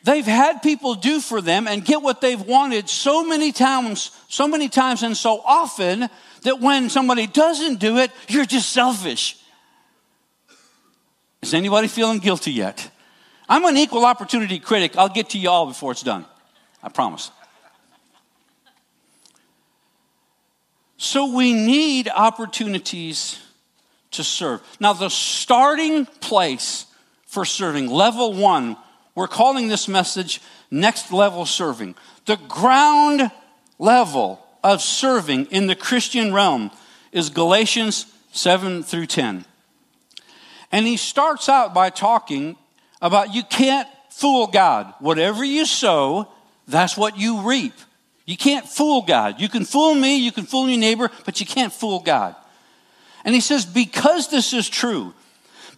They've 0.08 0.24
had 0.24 0.62
people 0.62 0.94
do 0.94 1.20
for 1.20 1.42
them 1.42 1.68
and 1.68 1.84
get 1.84 2.00
what 2.00 2.22
they've 2.22 2.40
wanted 2.40 2.88
so 2.88 3.22
many 3.22 3.52
times, 3.52 4.10
so 4.30 4.48
many 4.48 4.70
times 4.70 5.02
and 5.02 5.14
so 5.14 5.42
often 5.44 6.08
that 6.44 6.60
when 6.60 6.88
somebody 6.88 7.26
doesn't 7.26 7.78
do 7.78 7.98
it, 7.98 8.10
you're 8.26 8.46
just 8.46 8.70
selfish. 8.70 9.36
Is 11.42 11.52
anybody 11.52 11.88
feeling 11.88 12.20
guilty 12.20 12.52
yet? 12.52 12.90
I'm 13.50 13.66
an 13.66 13.76
equal 13.76 14.06
opportunity 14.06 14.58
critic. 14.58 14.96
I'll 14.96 15.10
get 15.10 15.28
to 15.30 15.38
you 15.38 15.50
all 15.50 15.66
before 15.66 15.92
it's 15.92 16.02
done. 16.02 16.24
I 16.82 16.88
promise. 16.88 17.30
So 20.96 21.36
we 21.36 21.52
need 21.52 22.08
opportunities 22.08 23.38
to 24.12 24.24
serve. 24.24 24.62
Now, 24.80 24.94
the 24.94 25.10
starting 25.10 26.06
place 26.06 26.86
for 27.26 27.44
serving, 27.44 27.90
level 27.90 28.32
one, 28.32 28.78
we're 29.18 29.26
calling 29.26 29.66
this 29.66 29.88
message 29.88 30.40
next 30.70 31.12
level 31.12 31.44
serving. 31.44 31.96
The 32.26 32.36
ground 32.36 33.32
level 33.76 34.46
of 34.62 34.80
serving 34.80 35.46
in 35.46 35.66
the 35.66 35.74
Christian 35.74 36.32
realm 36.32 36.70
is 37.10 37.28
Galatians 37.28 38.06
7 38.30 38.84
through 38.84 39.06
10. 39.06 39.44
And 40.70 40.86
he 40.86 40.96
starts 40.96 41.48
out 41.48 41.74
by 41.74 41.90
talking 41.90 42.54
about 43.02 43.34
you 43.34 43.42
can't 43.42 43.88
fool 44.10 44.46
God. 44.46 44.94
Whatever 45.00 45.42
you 45.42 45.66
sow, 45.66 46.28
that's 46.68 46.96
what 46.96 47.18
you 47.18 47.40
reap. 47.40 47.74
You 48.24 48.36
can't 48.36 48.68
fool 48.68 49.02
God. 49.02 49.40
You 49.40 49.48
can 49.48 49.64
fool 49.64 49.96
me, 49.96 50.18
you 50.18 50.30
can 50.30 50.44
fool 50.44 50.68
your 50.68 50.78
neighbor, 50.78 51.10
but 51.24 51.40
you 51.40 51.46
can't 51.46 51.72
fool 51.72 51.98
God. 51.98 52.36
And 53.24 53.34
he 53.34 53.40
says, 53.40 53.66
because 53.66 54.28
this 54.28 54.52
is 54.52 54.68
true, 54.68 55.12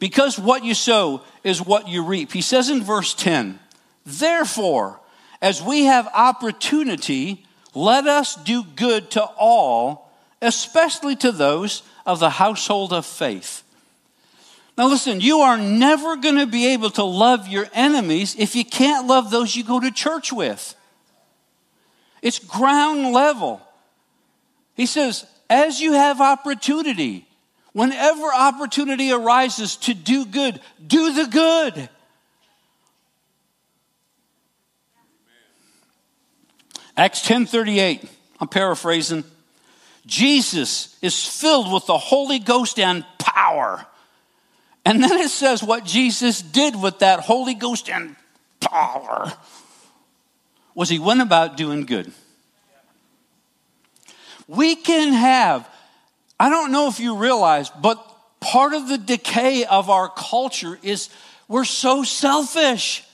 because 0.00 0.38
what 0.38 0.64
you 0.64 0.74
sow 0.74 1.22
is 1.44 1.64
what 1.64 1.86
you 1.86 2.02
reap. 2.02 2.32
He 2.32 2.40
says 2.40 2.70
in 2.70 2.82
verse 2.82 3.14
10, 3.14 3.60
therefore, 4.04 4.98
as 5.40 5.62
we 5.62 5.84
have 5.84 6.08
opportunity, 6.12 7.46
let 7.74 8.06
us 8.06 8.34
do 8.34 8.64
good 8.64 9.12
to 9.12 9.22
all, 9.22 10.10
especially 10.42 11.14
to 11.16 11.30
those 11.30 11.82
of 12.04 12.18
the 12.18 12.30
household 12.30 12.92
of 12.92 13.06
faith. 13.06 13.62
Now, 14.76 14.88
listen, 14.88 15.20
you 15.20 15.40
are 15.40 15.58
never 15.58 16.16
going 16.16 16.36
to 16.36 16.46
be 16.46 16.68
able 16.68 16.90
to 16.90 17.04
love 17.04 17.46
your 17.46 17.68
enemies 17.74 18.34
if 18.38 18.56
you 18.56 18.64
can't 18.64 19.06
love 19.06 19.30
those 19.30 19.54
you 19.54 19.62
go 19.62 19.78
to 19.78 19.90
church 19.90 20.32
with. 20.32 20.74
It's 22.22 22.38
ground 22.38 23.12
level. 23.12 23.60
He 24.74 24.86
says, 24.86 25.26
as 25.50 25.80
you 25.80 25.92
have 25.92 26.20
opportunity, 26.20 27.26
whenever 27.72 28.26
opportunity 28.26 29.12
arises 29.12 29.76
to 29.76 29.94
do 29.94 30.24
good, 30.26 30.60
do 30.84 31.12
the 31.12 31.26
good. 31.26 31.88
Acts 36.96 37.22
10:38. 37.22 38.08
I'm 38.40 38.48
paraphrasing. 38.48 39.24
Jesus 40.06 40.96
is 41.02 41.24
filled 41.24 41.72
with 41.72 41.86
the 41.86 41.98
Holy 41.98 42.38
Ghost 42.38 42.78
and 42.78 43.04
power. 43.18 43.86
And 44.84 45.02
then 45.02 45.18
it 45.18 45.28
says 45.28 45.62
what 45.62 45.84
Jesus 45.84 46.42
did 46.42 46.74
with 46.74 46.98
that 47.00 47.20
Holy 47.20 47.54
Ghost 47.54 47.88
and 47.88 48.16
power 48.60 49.32
was 50.74 50.88
he 50.88 50.98
went 50.98 51.20
about 51.20 51.56
doing 51.56 51.86
good. 51.86 52.12
We 54.48 54.74
can 54.74 55.12
have, 55.12 55.68
I 56.40 56.48
don't 56.48 56.72
know 56.72 56.88
if 56.88 56.98
you 57.00 57.16
realize, 57.16 57.68
but 57.68 58.02
part 58.40 58.72
of 58.72 58.88
the 58.88 58.96
decay 58.96 59.66
of 59.66 59.90
our 59.90 60.08
culture 60.08 60.78
is 60.82 61.10
we're 61.48 61.66
so 61.66 62.02
selfish. 62.02 63.04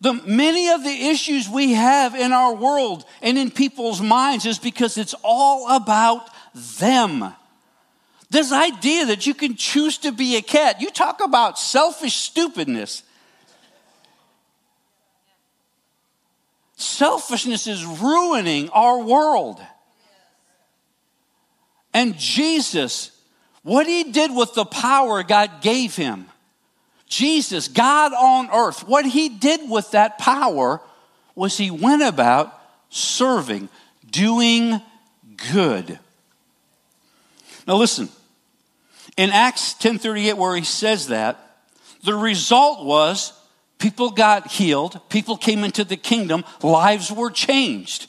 The, 0.00 0.12
many 0.12 0.70
of 0.70 0.82
the 0.82 0.90
issues 0.90 1.48
we 1.48 1.74
have 1.74 2.16
in 2.16 2.32
our 2.32 2.52
world 2.52 3.04
and 3.22 3.38
in 3.38 3.52
people's 3.52 4.02
minds 4.02 4.44
is 4.44 4.58
because 4.58 4.98
it's 4.98 5.14
all 5.22 5.76
about 5.76 6.28
them. 6.80 7.32
This 8.28 8.50
idea 8.50 9.06
that 9.06 9.24
you 9.28 9.32
can 9.32 9.54
choose 9.54 9.98
to 9.98 10.10
be 10.10 10.36
a 10.36 10.42
cat, 10.42 10.80
you 10.80 10.90
talk 10.90 11.22
about 11.22 11.60
selfish 11.60 12.14
stupidness. 12.14 13.04
Selfishness 16.74 17.68
is 17.68 17.84
ruining 17.84 18.68
our 18.70 18.98
world. 18.98 19.60
And 21.96 22.18
Jesus, 22.18 23.10
what 23.62 23.86
he 23.86 24.04
did 24.04 24.30
with 24.36 24.52
the 24.52 24.66
power 24.66 25.22
God 25.22 25.62
gave 25.62 25.96
him, 25.96 26.26
Jesus, 27.08 27.68
God 27.68 28.12
on 28.12 28.50
earth, 28.52 28.86
what 28.86 29.06
he 29.06 29.30
did 29.30 29.70
with 29.70 29.92
that 29.92 30.18
power 30.18 30.82
was 31.34 31.56
he 31.56 31.70
went 31.70 32.02
about 32.02 32.52
serving, 32.90 33.70
doing 34.10 34.82
good. 35.50 35.98
Now 37.66 37.76
listen, 37.76 38.10
in 39.16 39.30
Acts 39.30 39.72
10:38 39.80 40.36
where 40.36 40.54
he 40.54 40.64
says 40.64 41.06
that, 41.06 41.62
the 42.04 42.14
result 42.14 42.84
was 42.84 43.32
people 43.78 44.10
got 44.10 44.48
healed, 44.52 45.00
people 45.08 45.38
came 45.38 45.64
into 45.64 45.82
the 45.82 45.96
kingdom, 45.96 46.44
lives 46.62 47.10
were 47.10 47.30
changed. 47.30 48.08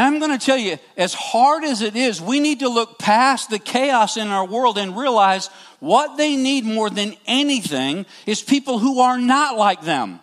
And 0.00 0.06
I'm 0.06 0.18
going 0.18 0.30
to 0.38 0.42
tell 0.42 0.56
you, 0.56 0.78
as 0.96 1.12
hard 1.12 1.62
as 1.62 1.82
it 1.82 1.94
is, 1.94 2.22
we 2.22 2.40
need 2.40 2.60
to 2.60 2.70
look 2.70 2.98
past 2.98 3.50
the 3.50 3.58
chaos 3.58 4.16
in 4.16 4.28
our 4.28 4.46
world 4.46 4.78
and 4.78 4.96
realize 4.96 5.48
what 5.78 6.16
they 6.16 6.36
need 6.36 6.64
more 6.64 6.88
than 6.88 7.14
anything 7.26 8.06
is 8.24 8.40
people 8.40 8.78
who 8.78 9.00
are 9.00 9.18
not 9.18 9.58
like 9.58 9.82
them. 9.82 10.20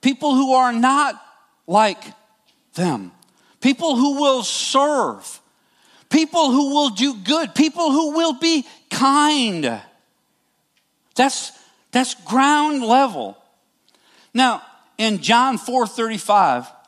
People 0.00 0.34
who 0.34 0.54
are 0.54 0.72
not 0.72 1.22
like 1.66 2.02
them. 2.76 3.12
People 3.60 3.96
who 3.96 4.18
will 4.22 4.42
serve. 4.42 5.42
People 6.08 6.50
who 6.50 6.74
will 6.74 6.88
do 6.88 7.16
good. 7.16 7.54
People 7.54 7.92
who 7.92 8.12
will 8.12 8.32
be 8.32 8.64
kind. 8.88 9.82
That's, 11.14 11.52
that's 11.92 12.14
ground 12.24 12.82
level. 12.82 13.36
Now, 14.32 14.62
in 14.96 15.18
John 15.20 15.58
4 15.58 15.86
35, 15.86 16.79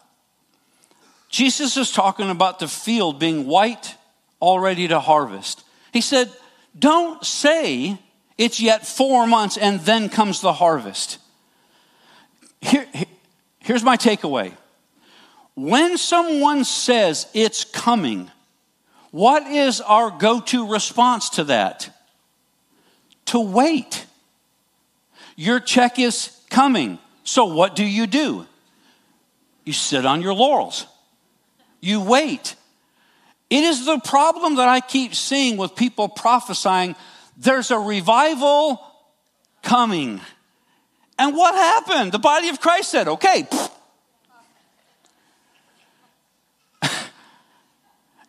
Jesus 1.32 1.78
is 1.78 1.90
talking 1.90 2.28
about 2.28 2.58
the 2.58 2.68
field 2.68 3.18
being 3.18 3.46
white, 3.46 3.96
all 4.38 4.60
ready 4.60 4.86
to 4.86 5.00
harvest. 5.00 5.64
He 5.90 6.02
said, 6.02 6.30
Don't 6.78 7.24
say 7.24 7.98
it's 8.36 8.60
yet 8.60 8.86
four 8.86 9.26
months 9.26 9.56
and 9.56 9.80
then 9.80 10.10
comes 10.10 10.42
the 10.42 10.52
harvest. 10.52 11.18
Here, 12.60 12.86
here's 13.60 13.82
my 13.82 13.96
takeaway 13.96 14.52
When 15.54 15.96
someone 15.96 16.64
says 16.64 17.26
it's 17.32 17.64
coming, 17.64 18.30
what 19.10 19.46
is 19.46 19.80
our 19.80 20.10
go 20.10 20.38
to 20.42 20.70
response 20.70 21.30
to 21.30 21.44
that? 21.44 21.88
To 23.26 23.40
wait. 23.40 24.04
Your 25.34 25.60
check 25.60 25.98
is 25.98 26.38
coming. 26.50 26.98
So 27.24 27.46
what 27.46 27.74
do 27.74 27.86
you 27.86 28.06
do? 28.06 28.46
You 29.64 29.72
sit 29.72 30.04
on 30.04 30.20
your 30.20 30.34
laurels. 30.34 30.86
You 31.82 32.00
wait. 32.00 32.54
It 33.50 33.64
is 33.64 33.84
the 33.84 33.98
problem 33.98 34.56
that 34.56 34.68
I 34.68 34.80
keep 34.80 35.14
seeing 35.14 35.58
with 35.58 35.76
people 35.76 36.08
prophesying 36.08 36.96
there's 37.36 37.70
a 37.70 37.78
revival 37.78 38.80
coming. 39.62 40.20
And 41.18 41.36
what 41.36 41.54
happened? 41.54 42.12
The 42.12 42.18
body 42.18 42.48
of 42.48 42.60
Christ 42.60 42.90
said, 42.90 43.08
okay. 43.08 43.46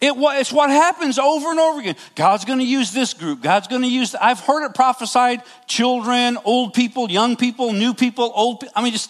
It, 0.01 0.13
it's 0.17 0.51
what 0.51 0.69
happens 0.69 1.17
over 1.17 1.49
and 1.49 1.59
over 1.61 1.79
again. 1.79 1.95
God's 2.15 2.43
going 2.43 2.59
to 2.59 2.65
use 2.65 2.91
this 2.91 3.13
group. 3.13 3.41
God's 3.41 3.69
going 3.69 3.83
to 3.83 3.87
use. 3.87 4.13
I've 4.15 4.41
heard 4.41 4.65
it 4.65 4.75
prophesied: 4.75 5.43
children, 5.65 6.37
old 6.43 6.73
people, 6.73 7.09
young 7.09 7.37
people, 7.37 7.71
new 7.71 7.93
people, 7.93 8.29
old. 8.35 8.65
I 8.75 8.83
mean, 8.83 8.91
just. 8.91 9.09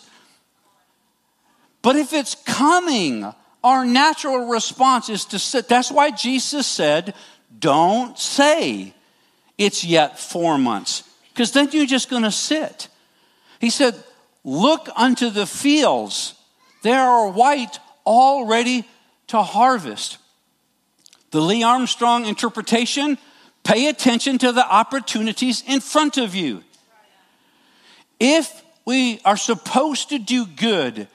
But 1.82 1.96
if 1.96 2.14
it's 2.14 2.36
coming, 2.36 3.34
our 3.64 3.86
natural 3.86 4.48
response 4.48 5.10
is 5.10 5.26
to 5.26 5.40
sit. 5.40 5.68
That's 5.68 5.92
why 5.92 6.12
Jesus 6.12 6.68
said, 6.68 7.14
"Don't 7.58 8.18
say 8.20 8.94
it's 9.58 9.84
yet 9.84 10.20
four 10.20 10.58
months," 10.58 11.04
because 11.30 11.52
then 11.52 11.70
you're 11.72 11.86
just 11.86 12.10
going 12.10 12.24
to 12.24 12.32
sit. 12.32 12.90
He 13.60 13.70
said, 13.70 14.04
"Look 14.44 14.90
unto 14.96 15.30
the 15.30 15.46
fields; 15.46 16.34
they 16.82 16.94
are 16.94 17.30
white, 17.30 17.80
all 18.04 18.46
ready 18.46 18.86
to 19.28 19.42
harvest." 19.42 20.18
The 21.32 21.42
Lee 21.42 21.64
Armstrong 21.64 22.26
interpretation 22.26 23.18
pay 23.64 23.88
attention 23.88 24.38
to 24.40 24.52
the 24.52 24.68
opportunities 24.68 25.64
in 25.66 25.80
front 25.80 26.18
of 26.18 26.36
you. 26.36 26.64
If 28.20 28.62
we 28.86 29.20
are 29.24 29.38
supposed 29.38 30.10
to 30.10 30.20
do 30.20 30.46
good 30.46 31.08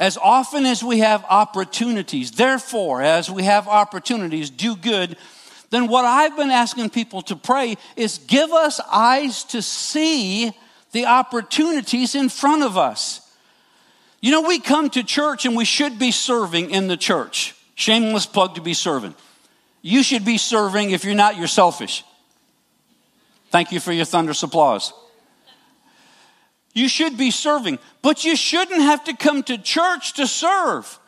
as 0.00 0.16
often 0.16 0.64
as 0.64 0.82
we 0.82 1.00
have 1.00 1.24
opportunities, 1.28 2.32
therefore, 2.32 3.02
as 3.02 3.30
we 3.30 3.42
have 3.42 3.68
opportunities, 3.68 4.48
do 4.48 4.74
good, 4.74 5.14
then 5.68 5.88
what 5.88 6.06
I've 6.06 6.36
been 6.36 6.50
asking 6.50 6.88
people 6.88 7.20
to 7.22 7.36
pray 7.36 7.76
is 7.96 8.16
give 8.26 8.50
us 8.50 8.80
eyes 8.90 9.44
to 9.44 9.60
see 9.60 10.52
the 10.92 11.04
opportunities 11.04 12.14
in 12.14 12.30
front 12.30 12.62
of 12.62 12.78
us. 12.78 13.20
You 14.22 14.30
know, 14.30 14.40
we 14.40 14.58
come 14.58 14.88
to 14.90 15.04
church 15.04 15.44
and 15.44 15.54
we 15.54 15.66
should 15.66 15.98
be 15.98 16.12
serving 16.12 16.70
in 16.70 16.88
the 16.88 16.96
church. 16.96 17.54
Shameless 17.74 18.24
plug 18.24 18.54
to 18.54 18.62
be 18.62 18.74
serving. 18.74 19.14
You 19.82 20.02
should 20.02 20.24
be 20.24 20.38
serving 20.38 20.90
if 20.90 21.04
you're 21.04 21.14
not, 21.14 21.36
you're 21.36 21.46
selfish. 21.46 22.04
Thank 23.50 23.70
you 23.70 23.80
for 23.80 23.92
your 23.92 24.06
thunderous 24.06 24.42
applause. 24.42 24.94
You 26.72 26.88
should 26.88 27.16
be 27.16 27.30
serving, 27.30 27.78
but 28.02 28.24
you 28.24 28.36
shouldn't 28.36 28.82
have 28.82 29.04
to 29.04 29.16
come 29.16 29.42
to 29.44 29.58
church 29.58 30.14
to 30.14 30.26
serve. 30.26 30.98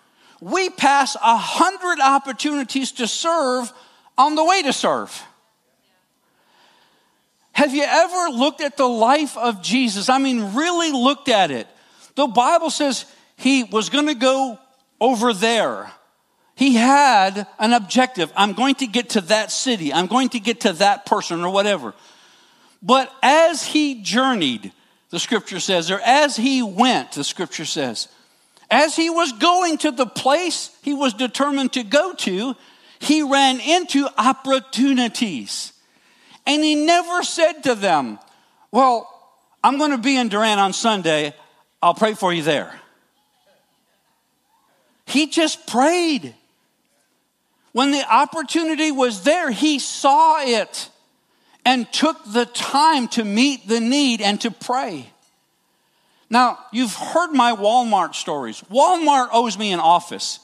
We 0.41 0.71
pass 0.71 1.15
a 1.15 1.37
hundred 1.37 2.01
opportunities 2.01 2.93
to 2.93 3.07
serve 3.07 3.73
on 4.19 4.35
the 4.35 4.45
way 4.45 4.63
to 4.63 4.73
serve. 4.73 5.23
Have 7.53 7.75
you 7.75 7.85
ever 7.85 8.37
looked 8.37 8.61
at 8.61 8.77
the 8.77 8.89
life 8.89 9.37
of 9.37 9.63
Jesus? 9.63 10.09
I 10.09 10.19
mean, 10.19 10.55
really 10.55 10.91
looked 10.91 11.29
at 11.29 11.51
it. 11.51 11.69
The 12.17 12.27
Bible 12.27 12.71
says 12.71 13.05
he 13.37 13.63
was 13.65 13.89
going 13.89 14.07
to 14.07 14.15
go 14.15 14.59
over 15.01 15.33
there. 15.33 15.93
He 16.55 16.75
had 16.75 17.47
an 17.59 17.73
objective. 17.73 18.33
I'm 18.37 18.53
going 18.53 18.75
to 18.77 18.87
get 18.87 19.11
to 19.11 19.21
that 19.23 19.51
city. 19.51 19.93
I'm 19.93 20.07
going 20.07 20.31
to 20.31 20.41
get 20.41 20.61
to 20.63 20.73
that 20.75 21.07
person 21.07 21.43
or 21.45 21.53
whatever. 21.53 21.95
But 22.83 23.13
as 23.23 23.65
he 23.65 24.03
journeyed, 24.03 24.73
the 25.13 25.21
scripture 25.21 25.61
says, 25.61 25.91
or 25.91 26.01
as 26.01 26.37
he 26.37 26.63
went, 26.63 27.13
the 27.13 27.23
scripture 27.23 27.67
says, 27.67 28.09
as 28.71 28.97
he 28.97 29.11
was 29.11 29.31
going 29.33 29.77
to 29.79 29.91
the 29.91 30.07
place 30.07 30.75
he 30.81 30.95
was 30.95 31.13
determined 31.13 31.75
to 31.75 31.85
go 31.85 32.15
to, 32.15 32.57
he 32.99 33.21
ran 33.21 33.61
into 33.61 34.09
opportunities. 34.17 35.75
And 36.47 36.65
he 36.65 36.87
never 36.87 37.23
said 37.23 37.61
to 37.65 37.75
them, 37.75 38.19
Well, 38.71 39.07
I'm 39.63 39.77
going 39.77 39.91
to 39.91 39.99
be 39.99 40.17
in 40.17 40.31
Durant 40.31 40.59
on 40.59 40.73
Sunday. 40.73 41.35
I'll 41.83 41.95
pray 41.95 42.15
for 42.15 42.33
you 42.33 42.43
there. 42.43 42.73
He 45.05 45.27
just 45.27 45.67
prayed. 45.67 46.35
When 47.73 47.91
the 47.91 48.05
opportunity 48.11 48.91
was 48.91 49.25
there, 49.25 49.51
he 49.51 49.79
saw 49.79 50.41
it 50.41 50.89
and 51.65 51.91
took 51.93 52.17
the 52.33 52.47
time 52.47 53.09
to 53.09 53.25
meet 53.25 53.69
the 53.69 53.81
need 53.81 54.21
and 54.21 54.41
to 54.41 54.51
pray. 54.51 55.09
Now, 56.29 56.59
you've 56.73 56.95
heard 56.95 57.33
my 57.33 57.53
Walmart 57.53 58.15
stories. 58.15 58.63
Walmart 58.71 59.29
owes 59.33 59.59
me 59.59 59.73
an 59.73 59.81
office. 59.81 60.41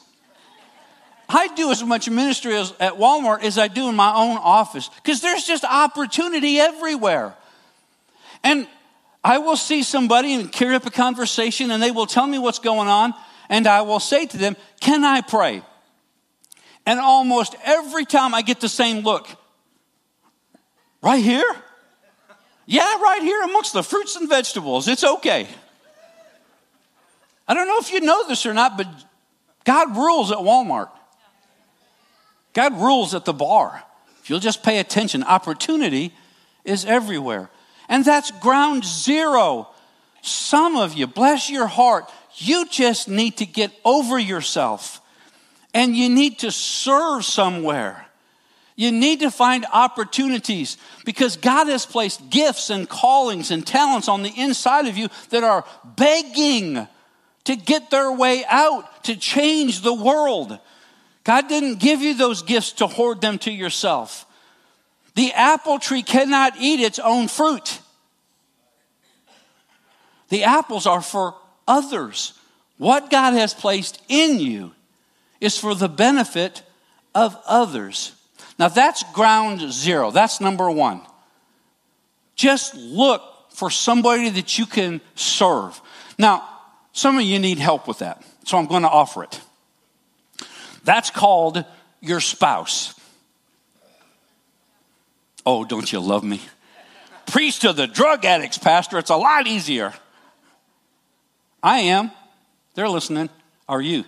I 1.27 1.47
do 1.49 1.71
as 1.71 1.83
much 1.83 2.09
ministry 2.09 2.55
as, 2.55 2.73
at 2.79 2.93
Walmart 2.93 3.43
as 3.43 3.57
I 3.57 3.67
do 3.67 3.89
in 3.89 3.95
my 3.95 4.13
own 4.13 4.37
office 4.37 4.89
because 4.95 5.21
there's 5.21 5.45
just 5.45 5.63
opportunity 5.63 6.59
everywhere. 6.59 7.35
And 8.43 8.67
I 9.23 9.37
will 9.39 9.57
see 9.57 9.83
somebody 9.83 10.33
and 10.33 10.51
carry 10.51 10.75
up 10.75 10.85
a 10.85 10.91
conversation 10.91 11.71
and 11.71 11.83
they 11.83 11.91
will 11.91 12.07
tell 12.07 12.25
me 12.25 12.39
what's 12.39 12.59
going 12.59 12.87
on, 12.87 13.13
and 13.49 13.67
I 13.67 13.81
will 13.81 13.99
say 13.99 14.25
to 14.25 14.37
them, 14.37 14.55
Can 14.79 15.03
I 15.03 15.21
pray? 15.21 15.61
And 16.85 16.99
almost 16.99 17.55
every 17.63 18.05
time 18.05 18.33
I 18.33 18.41
get 18.41 18.61
the 18.61 18.69
same 18.69 19.03
look. 19.03 19.27
Right 21.01 21.23
here? 21.23 21.55
Yeah, 22.65 23.01
right 23.01 23.21
here 23.21 23.41
amongst 23.43 23.73
the 23.73 23.83
fruits 23.83 24.15
and 24.15 24.29
vegetables. 24.29 24.87
It's 24.87 25.03
okay. 25.03 25.47
I 27.47 27.53
don't 27.53 27.67
know 27.67 27.79
if 27.79 27.91
you 27.91 28.01
know 28.01 28.27
this 28.27 28.45
or 28.45 28.53
not, 28.53 28.77
but 28.77 28.87
God 29.63 29.95
rules 29.95 30.31
at 30.31 30.37
Walmart. 30.37 30.89
God 32.53 32.79
rules 32.79 33.15
at 33.15 33.25
the 33.25 33.33
bar. 33.33 33.83
If 34.21 34.29
you'll 34.29 34.39
just 34.39 34.61
pay 34.61 34.79
attention, 34.79 35.23
opportunity 35.23 36.13
is 36.63 36.85
everywhere. 36.85 37.49
And 37.87 38.05
that's 38.05 38.29
ground 38.31 38.85
zero. 38.85 39.69
Some 40.21 40.75
of 40.75 40.93
you, 40.93 41.07
bless 41.07 41.49
your 41.49 41.67
heart, 41.67 42.11
you 42.35 42.67
just 42.67 43.07
need 43.07 43.37
to 43.37 43.45
get 43.45 43.71
over 43.83 44.19
yourself 44.19 45.01
and 45.73 45.95
you 45.95 46.09
need 46.09 46.39
to 46.39 46.51
serve 46.51 47.25
somewhere. 47.25 48.05
You 48.79 48.93
need 48.93 49.19
to 49.19 49.29
find 49.29 49.65
opportunities 49.73 50.77
because 51.03 51.35
God 51.35 51.67
has 51.67 51.85
placed 51.85 52.29
gifts 52.29 52.69
and 52.69 52.87
callings 52.87 53.51
and 53.51 53.67
talents 53.67 54.07
on 54.07 54.23
the 54.23 54.31
inside 54.37 54.87
of 54.87 54.97
you 54.97 55.09
that 55.31 55.43
are 55.43 55.65
begging 55.83 56.87
to 57.43 57.55
get 57.57 57.91
their 57.91 58.09
way 58.09 58.45
out, 58.47 59.03
to 59.03 59.17
change 59.17 59.81
the 59.81 59.93
world. 59.93 60.57
God 61.25 61.49
didn't 61.49 61.81
give 61.81 62.01
you 62.01 62.13
those 62.13 62.41
gifts 62.41 62.71
to 62.71 62.87
hoard 62.87 63.19
them 63.19 63.37
to 63.39 63.51
yourself. 63.51 64.25
The 65.13 65.33
apple 65.33 65.79
tree 65.79 66.01
cannot 66.01 66.53
eat 66.57 66.79
its 66.79 66.99
own 66.99 67.27
fruit. 67.27 67.81
The 70.29 70.45
apples 70.45 70.87
are 70.87 71.01
for 71.01 71.35
others. 71.67 72.31
What 72.77 73.09
God 73.09 73.33
has 73.33 73.53
placed 73.53 74.01
in 74.07 74.39
you 74.39 74.71
is 75.41 75.57
for 75.57 75.75
the 75.75 75.89
benefit 75.89 76.63
of 77.13 77.35
others. 77.45 78.13
Now 78.59 78.67
that's 78.67 79.03
ground 79.13 79.61
zero. 79.71 80.11
That's 80.11 80.41
number 80.41 80.69
one. 80.69 81.01
Just 82.35 82.75
look 82.75 83.23
for 83.51 83.69
somebody 83.69 84.29
that 84.29 84.59
you 84.59 84.65
can 84.65 85.01
serve. 85.15 85.81
Now, 86.17 86.47
some 86.91 87.17
of 87.17 87.23
you 87.23 87.39
need 87.39 87.59
help 87.59 87.87
with 87.87 87.99
that, 87.99 88.23
so 88.45 88.57
I'm 88.57 88.67
going 88.67 88.83
to 88.83 88.89
offer 88.89 89.23
it. 89.23 89.41
That's 90.83 91.09
called 91.09 91.63
your 92.01 92.19
spouse. 92.19 92.93
Oh, 95.45 95.63
don't 95.63 95.91
you 95.91 95.99
love 95.99 96.23
me? 96.23 96.41
Priest 97.25 97.63
of 97.63 97.75
the 97.75 97.87
drug 97.87 98.25
addicts, 98.25 98.57
Pastor. 98.57 98.97
It's 98.97 99.09
a 99.09 99.15
lot 99.15 99.47
easier. 99.47 99.93
I 101.61 101.79
am. 101.79 102.11
They're 102.75 102.89
listening. 102.89 103.29
Are 103.67 103.81
you? 103.81 104.03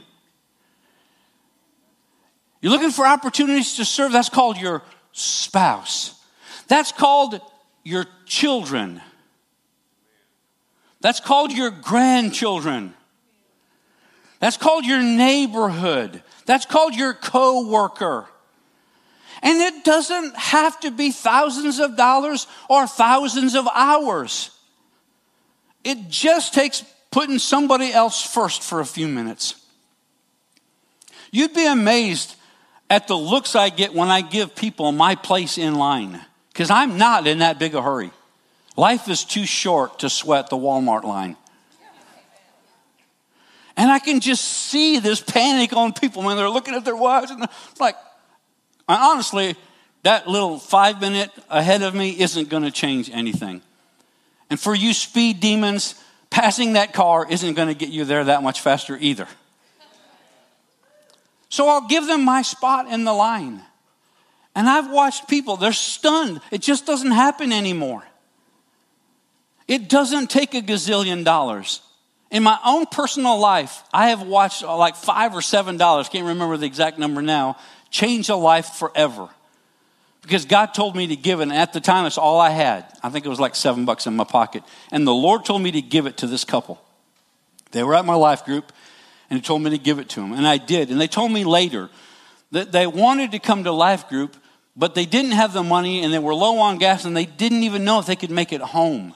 You're 2.62 2.72
looking 2.72 2.92
for 2.92 3.06
opportunities 3.06 3.76
to 3.78 3.86
serve. 3.86 4.12
That's 4.12 4.30
called 4.30 4.58
your 4.58 4.84
spouse. 5.12 6.16
That's 6.68 6.92
called 6.92 7.42
your 7.84 8.06
children. 8.26 9.02
That's 11.02 11.20
called 11.20 11.52
your 11.52 11.72
grandchildren. 11.72 12.94
That's 14.40 14.58
called 14.58 14.86
your 14.86 15.02
neighborhood. 15.02 16.22
That's 16.46 16.66
called 16.66 16.96
your 16.96 17.14
coworker. 17.14 18.28
And 19.44 19.60
it 19.60 19.84
doesn't 19.84 20.36
have 20.36 20.80
to 20.82 20.92
be 20.92 21.12
thousands 21.12 21.80
of 21.80 21.98
dollars 21.98 22.46
or 22.70 22.86
thousands 22.86 23.56
of 23.56 23.68
hours. 23.74 24.52
It 25.84 26.10
just 26.10 26.54
takes 26.54 26.84
putting 27.10 27.40
somebody 27.40 27.92
else 27.92 28.24
first 28.24 28.62
for 28.62 28.80
a 28.80 28.86
few 28.86 29.08
minutes. 29.08 29.56
You'd 31.32 31.54
be 31.54 31.66
amazed 31.66 32.36
at 32.92 33.08
the 33.08 33.16
looks 33.16 33.56
I 33.56 33.70
get 33.70 33.94
when 33.94 34.10
I 34.10 34.20
give 34.20 34.54
people 34.54 34.92
my 34.92 35.16
place 35.16 35.58
in 35.58 35.76
line 35.76 36.20
because 36.52 36.70
I'm 36.70 36.98
not 36.98 37.26
in 37.26 37.40
that 37.40 37.58
big 37.58 37.74
a 37.74 37.82
hurry. 37.82 38.12
Life 38.76 39.08
is 39.08 39.24
too 39.24 39.46
short 39.46 40.00
to 40.00 40.10
sweat 40.10 40.50
the 40.50 40.58
Walmart 40.58 41.06
line. 41.06 41.38
And 43.78 43.90
I 43.90 44.00
can 44.00 44.20
just 44.20 44.44
see 44.44 45.00
this 45.00 45.22
panic 45.22 45.72
on 45.72 45.94
people 45.94 46.22
when 46.22 46.36
they're 46.36 46.50
looking 46.50 46.76
at 46.76 46.84
their 46.84 46.96
watch. 46.96 47.32
And 47.32 47.48
like, 47.80 47.96
honestly, 48.90 49.56
that 50.04 50.28
little 50.28 50.60
five 50.60 51.00
minute 51.00 51.32
ahead 51.50 51.84
of 51.84 51.96
me 51.96 52.20
isn't 52.20 52.50
going 52.50 52.64
to 52.64 52.72
change 52.72 53.10
anything. 53.10 53.62
And 54.50 54.60
for 54.60 54.76
you 54.76 54.94
speed 54.94 55.40
demons, 55.40 55.96
passing 56.30 56.74
that 56.74 56.92
car 56.92 57.26
isn't 57.30 57.54
going 57.54 57.70
to 57.70 57.74
get 57.74 57.88
you 57.88 58.04
there 58.04 58.26
that 58.26 58.44
much 58.44 58.60
faster 58.60 58.98
either. 59.00 59.30
So 61.52 61.68
I'll 61.68 61.88
give 61.88 62.08
them 62.08 62.24
my 62.24 62.42
spot 62.42 62.88
in 62.88 63.04
the 63.04 63.14
line. 63.14 63.62
And 64.56 64.70
I've 64.70 64.90
watched 64.90 65.28
people, 65.28 65.58
they're 65.58 65.74
stunned. 65.74 66.40
It 66.50 66.62
just 66.62 66.86
doesn't 66.86 67.12
happen 67.12 67.52
anymore. 67.52 68.04
It 69.68 69.90
doesn't 69.90 70.30
take 70.30 70.54
a 70.56 70.62
gazillion 70.62 71.24
dollars. 71.26 71.82
In 72.32 72.42
my 72.42 72.58
own 72.66 72.86
personal 72.86 73.38
life, 73.38 73.84
I 73.94 74.10
have 74.10 74.22
watched 74.22 74.64
uh, 74.64 74.76
like 74.78 74.96
five 74.96 75.36
or 75.36 75.42
seven 75.42 75.76
dollars, 75.76 76.08
can't 76.08 76.26
remember 76.26 76.56
the 76.56 76.66
exact 76.66 76.98
number 76.98 77.22
now, 77.22 77.58
change 77.90 78.30
a 78.30 78.36
life 78.36 78.68
forever. 78.68 79.28
Because 80.22 80.46
God 80.46 80.68
told 80.68 80.96
me 80.96 81.08
to 81.08 81.18
give 81.18 81.42
it, 81.42 81.44
and 81.44 81.54
at 81.54 81.74
the 81.74 81.82
time 81.82 82.06
it's 82.06 82.18
all 82.18 82.40
I 82.40 82.52
had. 82.52 82.86
I 83.04 83.10
think 83.10 83.26
it 83.26 83.30
was 83.30 83.42
like 83.42 83.56
seven 83.56 83.84
bucks 83.84 84.08
in 84.08 84.16
my 84.16 84.24
pocket. 84.24 84.64
And 84.90 85.06
the 85.06 85.14
Lord 85.14 85.44
told 85.44 85.62
me 85.62 85.72
to 85.72 85.82
give 85.82 86.06
it 86.06 86.18
to 86.18 86.28
this 86.28 86.46
couple. 86.46 86.82
They 87.72 87.84
were 87.84 87.96
at 87.96 88.06
my 88.06 88.16
life 88.16 88.46
group, 88.46 88.72
and 89.32 89.40
he 89.40 89.42
told 89.42 89.62
me 89.62 89.70
to 89.70 89.78
give 89.78 89.98
it 89.98 90.10
to 90.10 90.20
them. 90.20 90.34
And 90.34 90.46
I 90.46 90.58
did. 90.58 90.92
And 90.92 91.00
they 91.00 91.08
told 91.08 91.32
me 91.32 91.46
later 91.46 91.90
that 92.52 92.74
they 92.74 92.86
wanted 92.86 93.32
to 93.32 93.40
come 93.40 93.64
to 93.64 93.72
life 93.72 94.10
group, 94.10 94.36
but 94.76 94.94
they 94.94 95.06
didn't 95.06 95.32
have 95.32 95.54
the 95.54 95.64
money 95.64 96.04
and 96.04 96.14
they 96.14 96.20
were 96.20 96.36
low 96.36 96.60
on 96.60 96.78
gas 96.78 97.06
and 97.06 97.16
they 97.16 97.26
didn't 97.26 97.64
even 97.64 97.86
know 97.86 97.98
if 97.98 98.06
they 98.06 98.18
could 98.18 98.30
make 98.30 98.52
it 98.52 98.60
home. 98.60 99.14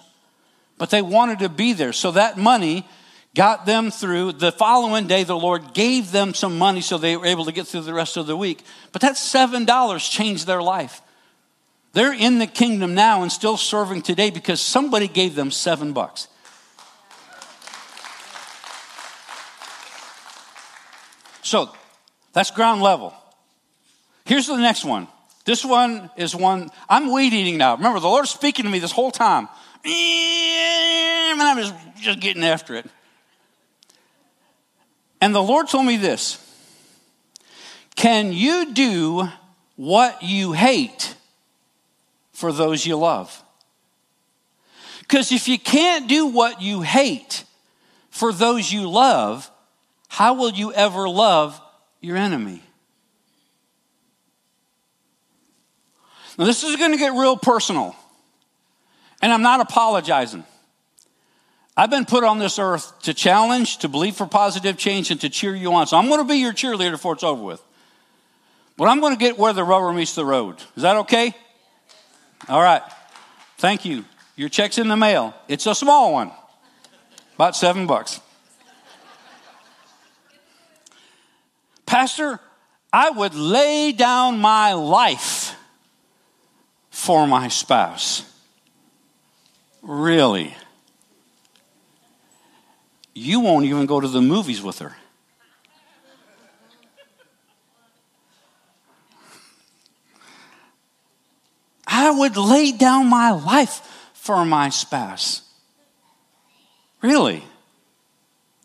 But 0.78 0.90
they 0.90 1.02
wanted 1.02 1.40
to 1.40 1.50
be 1.50 1.74
there. 1.74 1.92
So 1.92 2.12
that 2.12 2.38
money 2.38 2.88
got 3.36 3.66
them 3.66 3.92
through. 3.92 4.32
The 4.32 4.54
following 4.54 5.06
day, 5.06 5.26
the 5.26 5.36
Lord 5.36 5.74
gave 5.74 6.14
them 6.14 6.34
some 6.34 6.58
money 6.58 6.80
so 6.80 6.98
they 6.98 7.18
were 7.18 7.26
able 7.26 7.44
to 7.44 7.52
get 7.52 7.68
through 7.68 7.82
the 7.82 7.94
rest 7.94 8.16
of 8.16 8.26
the 8.26 8.38
week. 8.38 8.64
But 8.94 9.02
that 9.02 9.16
$7 9.16 10.10
changed 10.10 10.48
their 10.48 10.62
life. 10.62 11.02
They're 11.92 12.14
in 12.14 12.40
the 12.40 12.48
kingdom 12.48 12.96
now 12.96 13.22
and 13.22 13.30
still 13.30 13.58
serving 13.58 14.04
today 14.04 14.30
because 14.30 14.62
somebody 14.62 15.10
gave 15.10 15.36
them 15.36 15.52
seven 15.52 15.92
bucks. 15.92 16.30
So 21.46 21.70
that's 22.34 22.50
ground 22.50 22.82
level. 22.82 23.14
Here's 24.26 24.48
the 24.48 24.58
next 24.58 24.84
one. 24.84 25.08
This 25.46 25.64
one 25.64 26.10
is 26.18 26.36
one, 26.36 26.72
I'm 26.90 27.14
weed 27.14 27.34
eating 27.34 27.60
now. 27.60 27.76
Remember, 27.76 28.00
the 28.00 28.08
Lord's 28.08 28.32
speaking 28.32 28.66
to 28.66 28.72
me 28.72 28.80
this 28.80 28.92
whole 28.92 29.12
time. 29.12 29.48
And 29.86 31.40
I'm 31.40 31.58
just, 31.58 31.76
just 32.02 32.20
getting 32.20 32.44
after 32.44 32.74
it. 32.74 32.88
And 35.22 35.36
the 35.36 35.44
Lord 35.44 35.70
told 35.70 35.86
me 35.86 35.98
this 35.98 36.42
Can 37.96 38.34
you 38.34 38.74
do 38.74 39.30
what 39.76 40.24
you 40.24 40.54
hate 40.54 41.16
for 42.34 42.52
those 42.52 42.88
you 42.88 42.98
love? 42.98 43.44
Because 45.02 45.32
if 45.32 45.48
you 45.48 45.60
can't 45.60 46.10
do 46.10 46.26
what 46.26 46.60
you 46.64 46.82
hate 46.82 47.44
for 48.10 48.34
those 48.34 48.72
you 48.72 48.90
love, 48.90 49.52
how 50.16 50.34
will 50.36 50.52
you 50.52 50.72
ever 50.72 51.10
love 51.10 51.60
your 52.00 52.16
enemy? 52.16 52.64
Now, 56.38 56.46
this 56.46 56.64
is 56.64 56.78
going 56.78 56.94
to 56.94 56.98
get 56.98 57.12
real 57.12 57.36
personal, 57.36 57.98
and 59.22 59.34
I'm 59.34 59.42
not 59.42 59.60
apologizing. 59.60 60.46
I've 61.76 61.90
been 61.90 62.06
put 62.06 62.24
on 62.24 62.40
this 62.40 62.60
earth 62.60 62.98
to 63.02 63.14
challenge, 63.14 63.80
to 63.80 63.90
believe 63.90 64.16
for 64.16 64.26
positive 64.26 64.78
change, 64.78 65.12
and 65.12 65.20
to 65.20 65.28
cheer 65.28 65.54
you 65.54 65.74
on. 65.74 65.86
So 65.86 65.98
I'm 65.98 66.08
going 66.08 66.22
to 66.22 66.34
be 66.34 66.38
your 66.38 66.54
cheerleader 66.54 66.92
before 66.92 67.16
it's 67.16 67.24
over 67.24 67.44
with. 67.44 67.62
But 68.78 68.88
I'm 68.88 69.02
going 69.02 69.14
to 69.14 69.20
get 69.20 69.38
where 69.38 69.52
the 69.52 69.66
rubber 69.66 69.92
meets 69.92 70.16
the 70.16 70.26
road. 70.26 70.64
Is 70.78 70.84
that 70.84 70.96
okay? 70.96 71.36
All 72.48 72.62
right. 72.62 72.84
Thank 73.58 73.84
you. 73.84 74.06
Your 74.38 74.48
check's 74.48 74.78
in 74.78 74.88
the 74.88 74.96
mail. 74.96 75.34
It's 75.50 75.66
a 75.66 75.76
small 75.76 76.14
one, 76.14 76.32
about 77.36 77.58
seven 77.58 77.86
bucks. 77.86 78.22
Pastor, 81.86 82.40
I 82.92 83.10
would 83.10 83.36
lay 83.36 83.92
down 83.92 84.40
my 84.40 84.74
life 84.74 85.56
for 86.90 87.28
my 87.28 87.48
spouse. 87.50 88.24
Really? 89.82 90.56
You 93.14 93.40
won't 93.40 93.66
even 93.66 93.86
go 93.86 94.00
to 94.00 94.08
the 94.08 94.22
movies 94.22 94.62
with 94.62 94.80
her. 94.80 94.96
I 101.88 102.12
would 102.12 102.36
lay 102.36 102.72
down 102.72 103.08
my 103.08 103.32
life 103.32 104.10
for 104.14 104.44
my 104.44 104.70
spouse. 104.70 105.42
Really? 107.02 107.44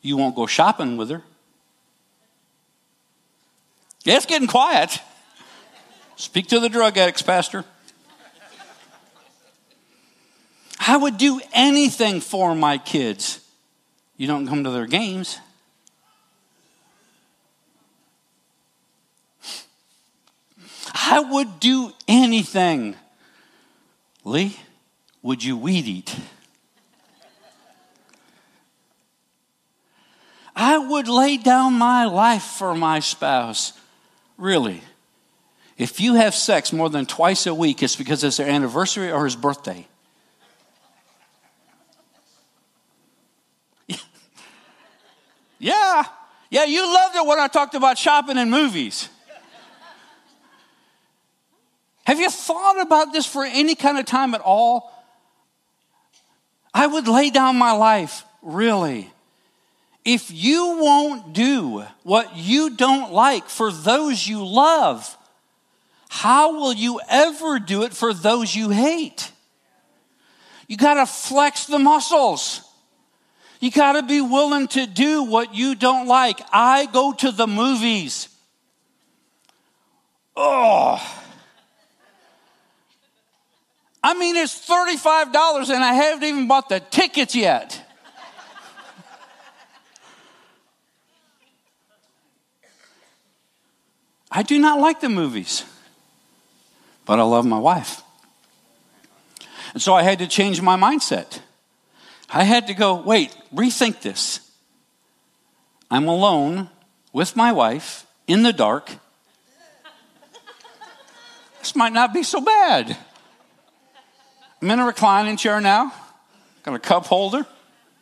You 0.03 0.17
won't 0.17 0.35
go 0.35 0.47
shopping 0.47 0.97
with 0.97 1.11
her. 1.11 1.23
Yeah, 4.05 4.17
it's 4.17 4.27
getting 4.27 4.49
quiet. 4.49 4.99
Speak 6.17 6.49
to 6.49 6.61
the 6.61 6.69
drug 6.69 6.97
addicts, 6.97 7.23
Pastor. 7.23 7.65
I 10.79 10.97
would 10.97 11.19
do 11.19 11.41
anything 11.53 12.21
for 12.21 12.55
my 12.55 12.79
kids. 12.79 13.41
You 14.17 14.27
don't 14.27 14.47
come 14.47 14.65
to 14.65 14.71
their 14.71 14.87
games. 14.87 15.39
I 20.95 21.21
would 21.21 21.61
do 21.61 21.93
anything. 22.09 22.97
Lee, 24.25 24.57
would 25.23 25.45
you 25.45 25.57
weed 25.57 25.87
eat? 25.87 26.17
I 30.55 30.79
would 30.79 31.09
lay 31.09 31.37
down 31.37 31.75
my 31.75 32.05
life 32.05 32.43
for 32.43 32.75
my 32.75 33.01
spouse. 33.01 33.73
Really. 34.41 34.83
If 35.77 36.01
you 36.01 36.15
have 36.15 36.35
sex 36.35 36.73
more 36.73 36.89
than 36.89 37.05
twice 37.05 37.47
a 37.47 37.55
week, 37.55 37.83
it's 37.83 37.95
because 37.95 38.25
it's 38.25 38.39
their 38.39 38.49
anniversary 38.49 39.13
or 39.13 39.27
his 39.27 39.37
birthday. 39.37 39.87
yeah. 45.59 46.05
Yeah, 46.49 46.65
you 46.65 46.83
loved 46.93 47.17
it 47.17 47.27
when 47.27 47.39
I 47.39 47.49
talked 47.49 47.75
about 47.75 47.99
shopping 47.99 48.39
and 48.39 48.51
movies. 48.51 49.11
Have 52.05 52.19
you 52.19 52.31
thought 52.31 52.81
about 52.81 53.13
this 53.13 53.27
for 53.27 53.45
any 53.45 53.75
kind 53.75 53.99
of 53.99 54.07
time 54.07 54.35
at 54.35 54.41
all? 54.41 54.91
I 56.73 56.87
would 56.87 57.09
lay 57.09 57.29
down 57.29 57.57
my 57.57 57.73
life, 57.73 58.25
really. 58.41 59.13
If 60.05 60.31
you 60.31 60.79
won't 60.81 61.33
do 61.33 61.85
what 62.03 62.37
you 62.37 62.77
don't 62.77 63.13
like 63.13 63.49
for 63.49 63.71
those 63.71 64.27
you 64.27 64.45
love, 64.45 65.17
how 66.09 66.57
will 66.57 66.73
you 66.73 67.01
ever 67.09 67.59
do 67.59 67.83
it 67.83 67.93
for 67.93 68.15
those 68.15 68.55
you 68.55 68.71
hate? 68.71 69.31
You 70.67 70.77
got 70.77 70.95
to 70.95 71.07
flex 71.07 71.67
the 71.67 71.79
muscles. 71.79 72.63
You 73.61 73.71
got 73.71 73.93
to 73.93 74.03
be 74.03 74.21
willing 74.21 74.69
to 74.69 74.87
do 74.87 75.25
what 75.25 75.55
you 75.55 75.75
don't 75.75 76.09
like. 76.09 76.41
I 76.53 76.87
go 76.87 77.13
to 77.13 77.31
the 77.31 77.47
movies. 77.47 78.29
Oh. 80.35 80.99
I 84.03 84.15
mean, 84.15 84.37
it's 84.37 84.67
$35 84.67 85.69
and 85.69 85.85
I 85.85 85.93
haven't 85.93 86.25
even 86.25 86.49
bought 86.49 86.71
the 86.71 86.81
tickets 86.81 87.35
yet. 87.35 87.87
I 94.31 94.43
do 94.43 94.59
not 94.59 94.79
like 94.81 95.01
the 95.01 95.09
movies, 95.09 95.65
but 97.05 97.19
I 97.19 97.23
love 97.23 97.45
my 97.45 97.59
wife. 97.59 98.03
And 99.73 99.83
so 99.83 99.95
I 99.95 100.03
had 100.03 100.19
to 100.21 100.27
change 100.27 100.63
my 100.63 100.77
mindset. 100.77 101.41
I 102.29 102.45
had 102.45 102.69
to 102.69 102.75
go, 102.75 102.95
wait, 102.95 103.37
rethink 103.53 104.03
this. 104.03 104.41
I'm 105.91 106.07
alone 106.07 106.71
with 107.13 107.35
my 107.35 107.51
wife 107.51 108.07
in 108.29 108.45
the 108.45 108.53
dark. 108.53 108.91
This 111.59 111.75
might 111.75 111.93
not 111.93 112.15
be 112.15 112.23
so 112.23 112.41
bad. 112.41 112.97
I'm 114.63 114.71
in 114.71 114.79
a 114.79 114.87
reclining 114.87 115.37
chair 115.37 115.61
now, 115.61 115.93
got 116.63 116.75
a 116.75 116.79
cup 116.79 117.07
holder. 117.07 117.47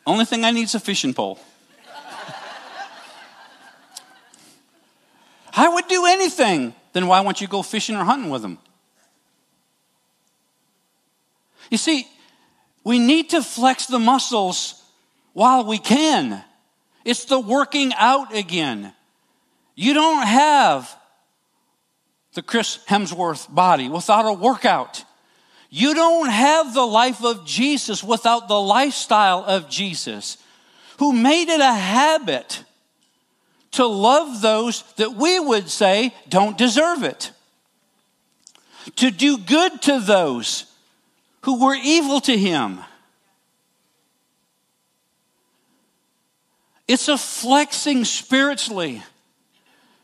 Only 0.06 0.24
thing 0.24 0.44
I 0.44 0.50
need 0.50 0.64
is 0.64 0.74
a 0.74 0.80
fishing 0.80 1.14
pole. 1.14 1.38
I 5.58 5.66
would 5.66 5.88
do 5.88 6.06
anything. 6.06 6.72
Then 6.92 7.08
why 7.08 7.20
won't 7.20 7.40
you 7.40 7.48
go 7.48 7.62
fishing 7.62 7.96
or 7.96 8.04
hunting 8.04 8.30
with 8.30 8.42
them? 8.42 8.58
You 11.68 11.78
see, 11.78 12.06
we 12.84 13.00
need 13.00 13.30
to 13.30 13.42
flex 13.42 13.86
the 13.86 13.98
muscles 13.98 14.80
while 15.32 15.64
we 15.64 15.78
can. 15.78 16.44
It's 17.04 17.24
the 17.24 17.40
working 17.40 17.92
out 17.96 18.32
again. 18.32 18.94
You 19.74 19.94
don't 19.94 20.24
have 20.24 20.96
the 22.34 22.42
Chris 22.42 22.78
Hemsworth 22.88 23.52
body 23.52 23.88
without 23.88 24.26
a 24.26 24.32
workout. 24.32 25.04
You 25.70 25.92
don't 25.92 26.30
have 26.30 26.72
the 26.72 26.86
life 26.86 27.24
of 27.24 27.44
Jesus 27.44 28.04
without 28.04 28.46
the 28.46 28.60
lifestyle 28.60 29.42
of 29.44 29.68
Jesus, 29.68 30.38
who 30.98 31.12
made 31.12 31.48
it 31.48 31.60
a 31.60 31.74
habit 31.74 32.62
to 33.78 33.86
love 33.86 34.40
those 34.42 34.82
that 34.96 35.14
we 35.14 35.38
would 35.38 35.70
say 35.70 36.12
don't 36.28 36.58
deserve 36.58 37.04
it, 37.04 37.30
to 38.96 39.12
do 39.12 39.38
good 39.38 39.80
to 39.82 40.00
those 40.00 40.64
who 41.42 41.64
were 41.64 41.76
evil 41.76 42.20
to 42.20 42.36
him. 42.36 42.80
It's 46.88 47.06
a 47.06 47.16
flexing 47.16 48.04
spiritually. 48.04 49.00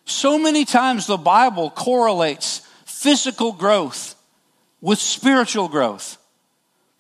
So 0.05 0.39
many 0.39 0.65
times 0.65 1.09
the 1.09 1.17
Bible 1.17 1.69
correlates 1.69 2.61
physical 2.85 3.51
growth 3.51 4.15
with 4.81 5.01
spiritual 5.01 5.67
growth. 5.67 6.17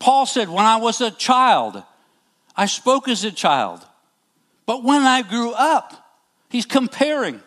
Paul 0.00 0.26
said, 0.26 0.48
When 0.48 0.64
I 0.64 0.78
was 0.78 1.00
a 1.00 1.12
child, 1.12 1.84
I 2.56 2.66
spoke 2.66 3.06
as 3.06 3.22
a 3.22 3.30
child. 3.30 3.86
But 4.66 4.82
when 4.82 5.02
I 5.02 5.22
grew 5.22 5.52
up, 5.52 6.00
he's 6.54 6.66
comparing. 6.66 7.42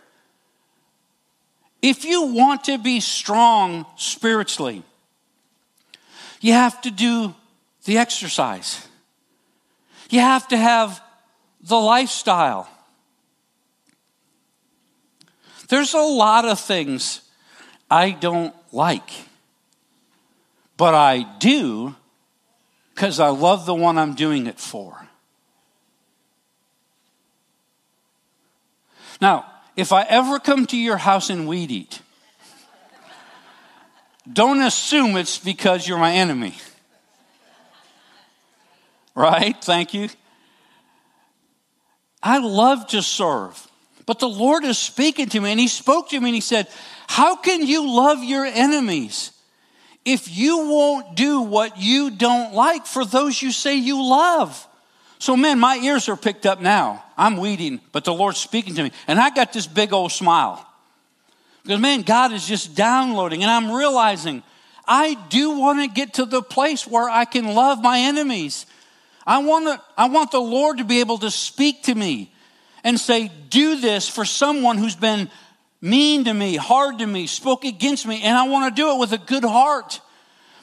If 1.81 2.03
you 2.03 2.23
want 2.23 2.65
to 2.65 2.77
be 2.77 2.99
strong 2.99 3.85
spiritually, 3.95 4.83
you 6.41 6.51
have 6.51 6.81
to 6.81 6.91
do 6.91 7.33
the 7.85 7.99
exercise. 7.99 8.85
You 10.09 10.19
have 10.19 10.49
to 10.49 10.57
have 10.57 11.01
the 11.61 11.77
lifestyle. 11.77 12.67
There's 15.69 15.93
a 15.93 15.99
lot 15.99 16.43
of 16.43 16.59
things 16.59 17.21
I 17.89 18.11
don't 18.11 18.53
like, 18.73 19.09
but 20.75 20.93
I 20.93 21.25
do 21.39 21.95
because 22.93 23.21
I 23.21 23.29
love 23.29 23.65
the 23.65 23.73
one 23.73 23.97
I'm 23.97 24.15
doing 24.15 24.47
it 24.47 24.59
for. 24.59 25.06
Now, 29.19 29.45
if 29.75 29.91
I 29.91 30.03
ever 30.03 30.39
come 30.39 30.65
to 30.67 30.77
your 30.77 30.97
house 30.97 31.29
and 31.29 31.47
weed 31.47 31.71
eat, 31.71 32.01
don't 34.31 34.61
assume 34.61 35.15
it's 35.15 35.37
because 35.37 35.87
you're 35.87 35.97
my 35.97 36.13
enemy. 36.13 36.55
Right? 39.15 39.55
Thank 39.63 39.93
you. 39.93 40.09
I 42.21 42.39
love 42.39 42.87
to 42.87 43.01
serve. 43.01 43.67
But 44.05 44.19
the 44.19 44.29
Lord 44.29 44.63
is 44.63 44.77
speaking 44.77 45.27
to 45.29 45.41
me, 45.41 45.51
and 45.51 45.59
He 45.59 45.67
spoke 45.67 46.09
to 46.09 46.19
me 46.19 46.29
and 46.29 46.35
He 46.35 46.41
said, 46.41 46.67
How 47.07 47.35
can 47.35 47.65
you 47.65 47.89
love 47.89 48.23
your 48.23 48.45
enemies 48.45 49.31
if 50.05 50.35
you 50.35 50.69
won't 50.69 51.15
do 51.15 51.41
what 51.41 51.77
you 51.77 52.11
don't 52.11 52.53
like 52.53 52.85
for 52.85 53.05
those 53.05 53.41
you 53.41 53.51
say 53.51 53.75
you 53.75 54.03
love? 54.03 54.67
So, 55.19 55.35
man, 55.35 55.59
my 55.59 55.77
ears 55.77 56.09
are 56.09 56.15
picked 56.15 56.45
up 56.45 56.61
now. 56.61 57.03
I'm 57.17 57.37
weeding, 57.37 57.81
but 57.91 58.05
the 58.05 58.13
Lord's 58.13 58.37
speaking 58.37 58.75
to 58.75 58.83
me. 58.83 58.91
And 59.07 59.19
I 59.19 59.31
got 59.31 59.51
this 59.51 59.65
big 59.65 59.93
old 59.93 60.11
smile. 60.11 60.63
Because, 61.63 61.79
man, 61.79 62.03
God 62.03 62.31
is 62.33 62.47
just 62.47 62.75
downloading, 62.75 63.43
and 63.43 63.51
I'm 63.51 63.71
realizing 63.71 64.43
I 64.87 65.15
do 65.29 65.57
want 65.57 65.79
to 65.79 65.93
get 65.93 66.13
to 66.15 66.25
the 66.25 66.41
place 66.41 66.87
where 66.87 67.09
I 67.09 67.25
can 67.25 67.55
love 67.55 67.81
my 67.81 67.99
enemies. 67.99 68.65
I 69.25 69.39
want, 69.39 69.65
to, 69.65 69.81
I 69.97 70.07
want 70.07 70.31
the 70.31 70.39
Lord 70.39 70.77
to 70.77 70.85
be 70.85 71.01
able 71.01 71.17
to 71.17 71.31
speak 71.31 71.83
to 71.83 71.95
me 71.95 72.31
and 72.83 72.99
say, 72.99 73.31
Do 73.49 73.79
this 73.79 74.07
for 74.07 74.23
someone 74.23 74.77
who's 74.77 74.95
been 74.95 75.29
mean 75.81 76.23
to 76.23 76.33
me, 76.33 76.55
hard 76.55 76.99
to 76.99 77.07
me, 77.07 77.27
spoke 77.27 77.65
against 77.65 78.07
me, 78.07 78.21
and 78.23 78.37
I 78.37 78.47
want 78.47 78.73
to 78.73 78.81
do 78.81 78.91
it 78.91 78.99
with 78.99 79.11
a 79.11 79.17
good 79.17 79.43
heart. 79.43 79.99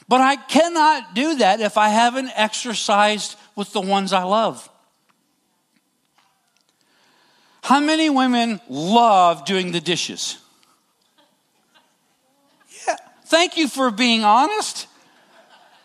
But 0.08 0.20
I 0.20 0.36
cannot 0.36 1.14
do 1.14 1.36
that 1.36 1.60
if 1.60 1.76
I 1.76 1.88
haven't 1.88 2.30
exercised 2.34 3.36
with 3.56 3.72
the 3.72 3.80
ones 3.80 4.12
I 4.12 4.22
love. 4.22 4.68
How 7.62 7.80
many 7.80 8.10
women 8.10 8.60
love 8.68 9.44
doing 9.44 9.72
the 9.72 9.80
dishes? 9.80 10.38
Yeah, 12.86 12.96
thank 13.26 13.56
you 13.56 13.68
for 13.68 13.90
being 13.90 14.22
honest. 14.22 14.86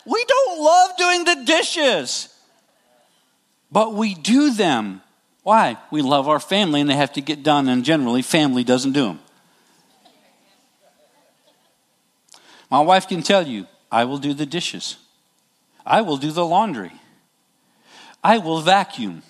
We 0.05 0.23
don't 0.25 0.61
love 0.61 0.97
doing 0.97 1.23
the 1.23 1.45
dishes, 1.45 2.33
but 3.71 3.93
we 3.93 4.13
do 4.15 4.51
them 4.51 5.01
why? 5.49 5.77
We 5.89 6.03
love 6.03 6.27
our 6.27 6.39
family 6.39 6.81
and 6.81 6.87
they 6.87 6.95
have 6.95 7.13
to 7.13 7.21
get 7.21 7.41
done, 7.41 7.69
and 7.69 7.83
generally, 7.83 8.21
family 8.21 8.63
doesn't 8.63 8.91
do 8.91 9.05
them. 9.05 9.19
My 12.69 12.81
wife 12.81 13.07
can 13.07 13.23
tell 13.23 13.47
you, 13.47 13.65
I 13.91 14.05
will 14.05 14.19
do 14.19 14.35
the 14.35 14.45
dishes, 14.45 14.97
I 15.85 16.01
will 16.01 16.17
do 16.17 16.31
the 16.31 16.45
laundry, 16.45 16.91
I 18.23 18.37
will 18.37 18.61
vacuum. 18.61 19.23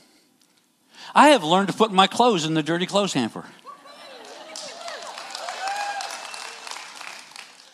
I 1.14 1.30
have 1.30 1.44
learned 1.44 1.70
to 1.70 1.74
put 1.74 1.92
my 1.92 2.08
clothes 2.08 2.46
in 2.46 2.54
the 2.54 2.64
dirty 2.64 2.86
clothes 2.86 3.14
hamper. 3.14 3.46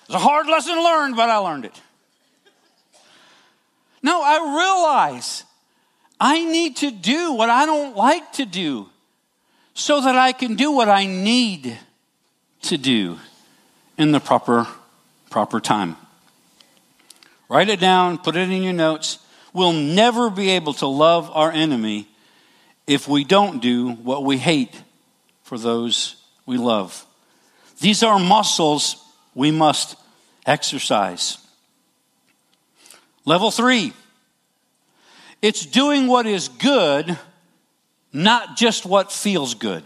It's 0.06 0.14
a 0.14 0.20
hard 0.20 0.48
lesson 0.48 0.76
learned, 0.76 1.16
but 1.16 1.30
I 1.30 1.38
learned 1.38 1.66
it. 1.66 1.82
No, 4.04 4.22
I 4.22 4.38
realize 4.56 5.44
I 6.20 6.46
need 6.46 6.78
to 6.78 6.92
do 6.92 7.34
what 7.34 7.50
I 7.50 7.66
don't 7.66 7.96
like 7.96 8.34
to 8.34 8.46
do 8.46 8.90
so 9.74 10.02
that 10.02 10.16
I 10.16 10.32
can 10.32 10.56
do 10.56 10.72
what 10.72 10.90
I 10.90 11.08
need 11.08 11.78
to 12.64 12.78
do 12.78 13.20
in 13.98 14.12
the 14.12 14.20
proper 14.20 14.68
proper 15.30 15.60
time. 15.60 15.98
Write 17.50 17.70
it 17.70 17.80
down, 17.80 18.18
put 18.18 18.36
it 18.36 18.50
in 18.50 18.64
your 18.64 18.74
notes. 18.74 19.20
We'll 19.56 19.72
never 19.72 20.30
be 20.30 20.50
able 20.50 20.74
to 20.74 20.86
love 20.86 21.32
our 21.34 21.50
enemy 21.50 22.10
if 22.86 23.08
we 23.08 23.24
don't 23.24 23.62
do 23.62 23.92
what 23.92 24.26
we 24.26 24.38
hate 24.38 24.84
for 25.44 25.58
those 25.58 26.18
we 26.46 26.58
love. 26.58 27.06
These 27.80 28.04
are 28.04 28.20
muscles 28.20 28.98
we 29.34 29.52
must 29.52 29.96
exercise. 30.46 31.38
Level 33.24 33.50
3 33.50 33.94
it's 35.42 35.66
doing 35.66 36.08
what 36.08 36.26
is 36.26 36.50
good, 36.50 37.18
not 38.12 38.58
just 38.58 38.86
what 38.86 39.10
feels 39.10 39.54
good. 39.54 39.84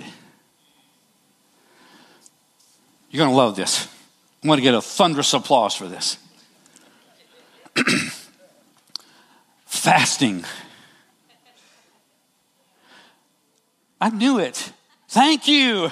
You're 3.12 3.20
going 3.20 3.32
to 3.32 3.38
love 3.38 3.56
this. 3.56 3.88
I'm 4.42 4.48
going 4.48 4.58
to 4.58 4.64
get 4.64 4.74
a 4.74 4.82
thunderous 4.82 5.32
applause 5.34 5.76
for 5.76 5.88
this. 5.88 6.18
Fasting. 9.80 10.44
I 14.02 14.10
knew 14.10 14.38
it. 14.38 14.74
Thank 15.08 15.48
you. 15.48 15.90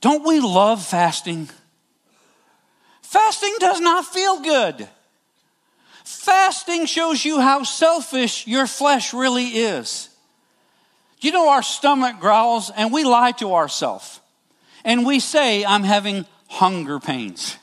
Don't 0.00 0.26
we 0.26 0.40
love 0.40 0.82
fasting? 0.82 1.50
Fasting 3.02 3.54
does 3.60 3.80
not 3.80 4.06
feel 4.06 4.40
good. 4.40 4.88
Fasting 6.04 6.86
shows 6.86 7.22
you 7.22 7.38
how 7.38 7.64
selfish 7.64 8.46
your 8.46 8.66
flesh 8.66 9.12
really 9.12 9.48
is. 9.48 10.08
You 11.20 11.32
know, 11.32 11.50
our 11.50 11.62
stomach 11.62 12.18
growls 12.18 12.70
and 12.74 12.90
we 12.90 13.04
lie 13.04 13.32
to 13.32 13.52
ourselves. 13.52 14.20
And 14.86 15.04
we 15.04 15.20
say, 15.20 15.66
I'm 15.66 15.84
having 15.84 16.24
hunger 16.48 16.98
pains. 16.98 17.58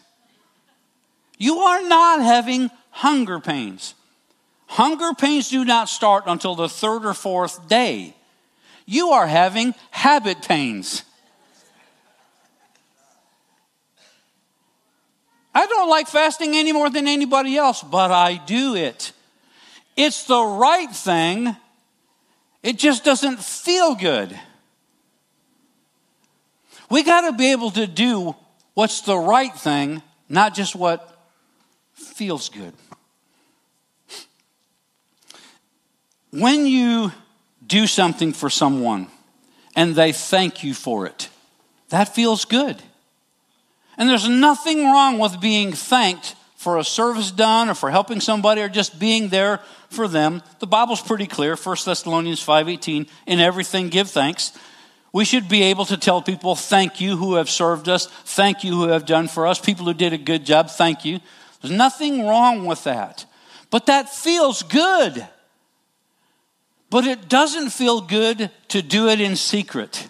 You 1.39 1.57
are 1.57 1.82
not 1.88 2.22
having 2.22 2.70
hunger 2.91 3.39
pains. 3.39 3.95
Hunger 4.67 5.13
pains 5.13 5.49
do 5.49 5.65
not 5.65 5.89
start 5.89 6.25
until 6.27 6.55
the 6.55 6.69
third 6.69 7.05
or 7.05 7.13
fourth 7.13 7.67
day. 7.67 8.15
You 8.85 9.09
are 9.09 9.27
having 9.27 9.73
habit 9.91 10.41
pains. 10.41 11.03
I 15.53 15.65
don't 15.65 15.89
like 15.89 16.07
fasting 16.07 16.55
any 16.55 16.71
more 16.71 16.89
than 16.89 17.07
anybody 17.07 17.57
else, 17.57 17.83
but 17.83 18.11
I 18.11 18.37
do 18.45 18.75
it. 18.75 19.11
It's 19.97 20.23
the 20.23 20.41
right 20.41 20.89
thing, 20.89 21.55
it 22.63 22.77
just 22.77 23.03
doesn't 23.03 23.39
feel 23.39 23.95
good. 23.95 24.39
We 26.89 27.03
got 27.03 27.21
to 27.21 27.33
be 27.33 27.51
able 27.51 27.71
to 27.71 27.85
do 27.85 28.35
what's 28.73 29.01
the 29.01 29.17
right 29.17 29.53
thing, 29.53 30.01
not 30.27 30.53
just 30.53 30.75
what 30.75 31.18
feels 32.20 32.49
good. 32.49 32.74
When 36.32 36.65
you 36.65 37.13
do 37.65 37.88
something 37.88 38.34
for 38.34 38.49
someone 38.49 39.07
and 39.74 39.95
they 39.95 40.11
thank 40.11 40.65
you 40.65 40.74
for 40.74 41.05
it. 41.05 41.30
That 41.88 42.13
feels 42.13 42.43
good. 42.43 42.76
And 43.97 44.09
there's 44.09 44.28
nothing 44.28 44.84
wrong 44.84 45.17
with 45.17 45.39
being 45.39 45.72
thanked 45.72 46.36
for 46.57 46.78
a 46.78 46.84
service 46.84 47.32
done 47.32 47.70
or 47.70 47.74
for 47.74 47.89
helping 47.89 48.20
somebody 48.20 48.61
or 48.61 48.67
just 48.67 48.99
being 48.99 49.30
there 49.30 49.61
for 49.89 50.09
them. 50.09 50.43
The 50.59 50.67
Bible's 50.67 51.01
pretty 51.01 51.26
clear, 51.26 51.55
1 51.55 51.86
Thessalonians 51.86 52.41
5:18, 52.41 53.07
in 53.28 53.39
everything 53.39 53.88
give 53.88 54.09
thanks. 54.09 54.51
We 55.13 55.24
should 55.24 55.47
be 55.47 55.63
able 55.63 55.86
to 55.86 55.95
tell 55.97 56.22
people, 56.22 56.55
thank 56.55 56.99
you 56.99 57.15
who 57.15 57.36
have 57.36 57.49
served 57.49 57.88
us, 57.88 58.07
thank 58.26 58.65
you 58.65 58.74
who 58.76 58.89
have 58.89 59.05
done 59.05 59.30
for 59.30 59.47
us, 59.47 59.57
people 59.57 59.86
who 59.86 59.93
did 59.93 60.11
a 60.11 60.17
good 60.17 60.45
job, 60.45 60.70
thank 60.70 61.05
you. 61.05 61.22
There's 61.62 61.74
nothing 61.74 62.26
wrong 62.26 62.66
with 62.66 62.84
that. 62.86 63.26
But 63.70 63.86
that 63.88 64.10
feels 64.10 64.64
good. 64.64 65.28
But 66.89 67.05
it 67.05 67.30
doesn't 67.30 67.70
feel 67.70 68.01
good 68.01 68.49
to 68.70 68.82
do 68.82 69.10
it 69.10 69.22
in 69.22 69.36
secret. 69.36 70.07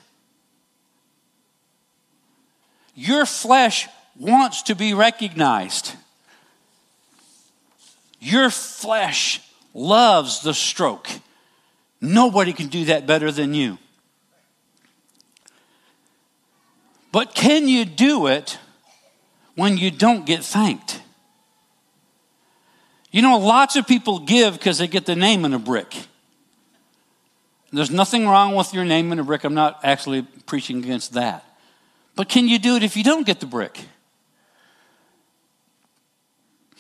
Your 2.96 3.26
flesh 3.26 3.88
wants 4.18 4.64
to 4.64 4.76
be 4.76 4.94
recognized. 4.94 5.94
Your 8.20 8.50
flesh 8.50 9.42
loves 9.74 10.42
the 10.42 10.54
stroke. 10.54 11.08
Nobody 12.02 12.54
can 12.54 12.68
do 12.68 12.86
that 12.86 13.08
better 13.08 13.32
than 13.32 13.54
you. 13.54 13.78
But 17.12 17.34
can 17.34 17.68
you 17.68 17.86
do 17.86 18.28
it 18.28 18.58
when 19.56 19.78
you 19.78 19.92
don't 19.92 20.26
get 20.26 20.44
thanked? 20.44 21.02
You 23.12 23.22
know, 23.22 23.38
lots 23.38 23.76
of 23.76 23.88
people 23.88 24.20
give 24.20 24.54
because 24.54 24.78
they 24.78 24.88
get 24.88 25.06
the 25.06 25.16
name 25.16 25.46
in 25.46 25.54
a 25.54 25.60
brick. 25.60 25.96
There's 27.72 27.92
nothing 27.92 28.28
wrong 28.28 28.56
with 28.56 28.74
your 28.74 28.86
name 28.86 29.12
in 29.12 29.20
a 29.20 29.24
brick. 29.24 29.44
I'm 29.44 29.54
not 29.54 29.80
actually 29.84 30.24
preaching 30.46 30.80
against 30.80 31.14
that. 31.14 31.46
But 32.16 32.30
can 32.30 32.48
you 32.48 32.60
do 32.60 32.76
it 32.76 32.84
if 32.84 32.98
you 32.98 33.04
don't 33.04 33.26
get 33.26 33.40
the 33.40 33.46
brick? 33.46 33.80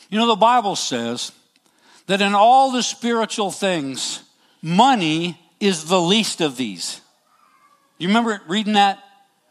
You 0.09 0.17
know, 0.17 0.27
the 0.27 0.35
Bible 0.35 0.75
says 0.75 1.31
that 2.07 2.21
in 2.21 2.33
all 2.33 2.71
the 2.71 2.81
spiritual 2.81 3.51
things, 3.51 4.23
money 4.61 5.39
is 5.59 5.85
the 5.85 6.01
least 6.01 6.41
of 6.41 6.57
these. 6.57 7.01
You 7.99 8.07
remember 8.07 8.41
reading 8.47 8.73
that? 8.73 9.03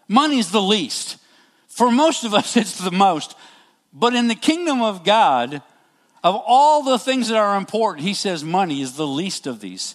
Money's 0.09 0.51
the 0.51 0.63
least. 0.63 1.19
For 1.69 1.91
most 1.93 2.25
of 2.25 2.35
us, 2.35 2.57
it's 2.57 2.79
the 2.79 2.91
most. 2.91 3.37
But 3.93 4.15
in 4.15 4.27
the 4.27 4.35
kingdom 4.35 4.83
of 4.83 5.05
God, 5.05 5.63
of 6.23 6.41
all 6.47 6.83
the 6.83 6.99
things 6.99 7.29
that 7.29 7.37
are 7.37 7.57
important, 7.57 8.07
he 8.07 8.15
says 8.15 8.43
money 8.43 8.81
is 8.81 8.95
the 8.95 9.07
least 9.07 9.47
of 9.47 9.61
these. 9.61 9.95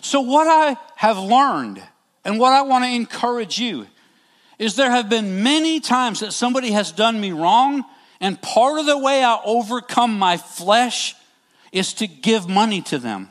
So, 0.00 0.20
what 0.20 0.48
I 0.48 0.76
have 0.96 1.18
learned 1.18 1.82
and 2.24 2.38
what 2.38 2.52
I 2.52 2.62
want 2.62 2.84
to 2.84 2.90
encourage 2.90 3.58
you 3.58 3.86
is 4.58 4.76
there 4.76 4.90
have 4.90 5.08
been 5.08 5.42
many 5.42 5.80
times 5.80 6.20
that 6.20 6.32
somebody 6.32 6.72
has 6.72 6.92
done 6.92 7.20
me 7.20 7.32
wrong 7.32 7.84
and 8.20 8.40
part 8.40 8.78
of 8.78 8.86
the 8.86 8.96
way 8.96 9.22
I 9.22 9.40
overcome 9.44 10.18
my 10.18 10.36
flesh 10.36 11.14
is 11.72 11.94
to 11.94 12.06
give 12.06 12.48
money 12.48 12.80
to 12.82 12.98
them. 12.98 13.28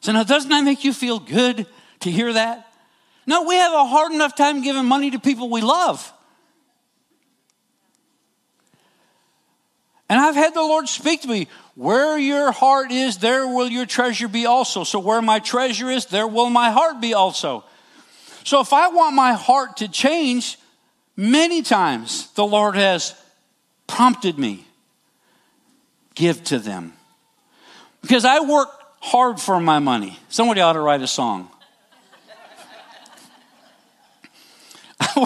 So 0.00 0.12
now, 0.12 0.22
doesn't 0.22 0.48
that 0.48 0.62
make 0.62 0.84
you 0.84 0.92
feel 0.92 1.18
good 1.18 1.66
to 2.00 2.10
hear 2.10 2.32
that? 2.32 2.66
No, 3.26 3.42
we 3.42 3.56
have 3.56 3.72
a 3.72 3.84
hard 3.84 4.12
enough 4.12 4.36
time 4.36 4.62
giving 4.62 4.84
money 4.84 5.10
to 5.10 5.18
people 5.18 5.50
we 5.50 5.60
love. 5.60 6.12
And 10.08 10.20
I've 10.20 10.34
had 10.34 10.54
the 10.54 10.62
Lord 10.62 10.88
speak 10.88 11.22
to 11.22 11.28
me 11.28 11.48
where 11.74 12.18
your 12.18 12.50
heart 12.50 12.90
is, 12.90 13.18
there 13.18 13.46
will 13.46 13.68
your 13.68 13.86
treasure 13.86 14.28
be 14.28 14.46
also. 14.46 14.84
So, 14.84 14.98
where 14.98 15.22
my 15.22 15.38
treasure 15.38 15.90
is, 15.90 16.06
there 16.06 16.26
will 16.26 16.50
my 16.50 16.70
heart 16.70 17.00
be 17.00 17.14
also. 17.14 17.64
So, 18.44 18.60
if 18.60 18.72
I 18.72 18.88
want 18.88 19.14
my 19.14 19.34
heart 19.34 19.78
to 19.78 19.88
change, 19.88 20.58
Many 21.20 21.62
times 21.62 22.30
the 22.34 22.46
Lord 22.46 22.76
has 22.76 23.12
prompted 23.88 24.38
me 24.38 24.64
give 26.14 26.44
to 26.44 26.60
them. 26.60 26.92
Because 28.02 28.24
I 28.24 28.38
work 28.38 28.68
hard 29.00 29.40
for 29.40 29.58
my 29.58 29.80
money. 29.80 30.16
Somebody 30.28 30.60
ought 30.60 30.74
to 30.74 30.80
write 30.80 31.02
a 31.02 31.08
song. 31.08 31.48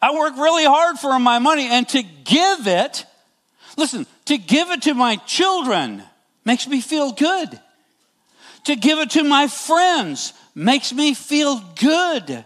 I 0.00 0.14
work 0.14 0.34
really 0.38 0.64
hard 0.64 0.98
for 0.98 1.18
my 1.18 1.38
money, 1.38 1.68
and 1.68 1.86
to 1.90 2.02
give 2.02 2.66
it, 2.66 3.04
listen, 3.76 4.06
to 4.26 4.38
give 4.38 4.70
it 4.70 4.82
to 4.82 4.94
my 4.94 5.16
children 5.16 6.02
makes 6.44 6.66
me 6.66 6.80
feel 6.80 7.12
good. 7.12 7.60
To 8.64 8.76
give 8.76 8.98
it 8.98 9.10
to 9.10 9.24
my 9.24 9.48
friends 9.48 10.32
makes 10.54 10.92
me 10.92 11.14
feel 11.14 11.60
good. 11.80 12.44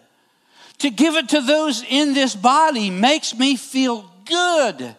To 0.78 0.90
give 0.90 1.14
it 1.14 1.30
to 1.30 1.40
those 1.40 1.84
in 1.88 2.14
this 2.14 2.34
body 2.34 2.90
makes 2.90 3.36
me 3.36 3.56
feel 3.56 4.10
good. 4.24 4.94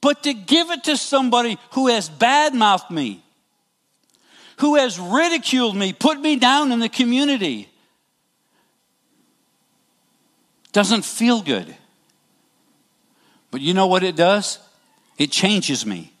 But 0.00 0.22
to 0.24 0.34
give 0.34 0.70
it 0.70 0.84
to 0.84 0.96
somebody 0.96 1.58
who 1.72 1.88
has 1.88 2.08
badmouthed 2.08 2.90
me, 2.90 3.22
who 4.58 4.76
has 4.76 4.98
ridiculed 4.98 5.76
me, 5.76 5.92
put 5.92 6.20
me 6.20 6.36
down 6.36 6.72
in 6.72 6.78
the 6.78 6.88
community, 6.88 7.68
doesn't 10.72 11.04
feel 11.04 11.42
good. 11.42 11.74
But 13.50 13.60
you 13.60 13.74
know 13.74 13.86
what 13.86 14.02
it 14.02 14.16
does? 14.16 14.58
It 15.18 15.30
changes 15.30 15.86
me. 15.86 16.12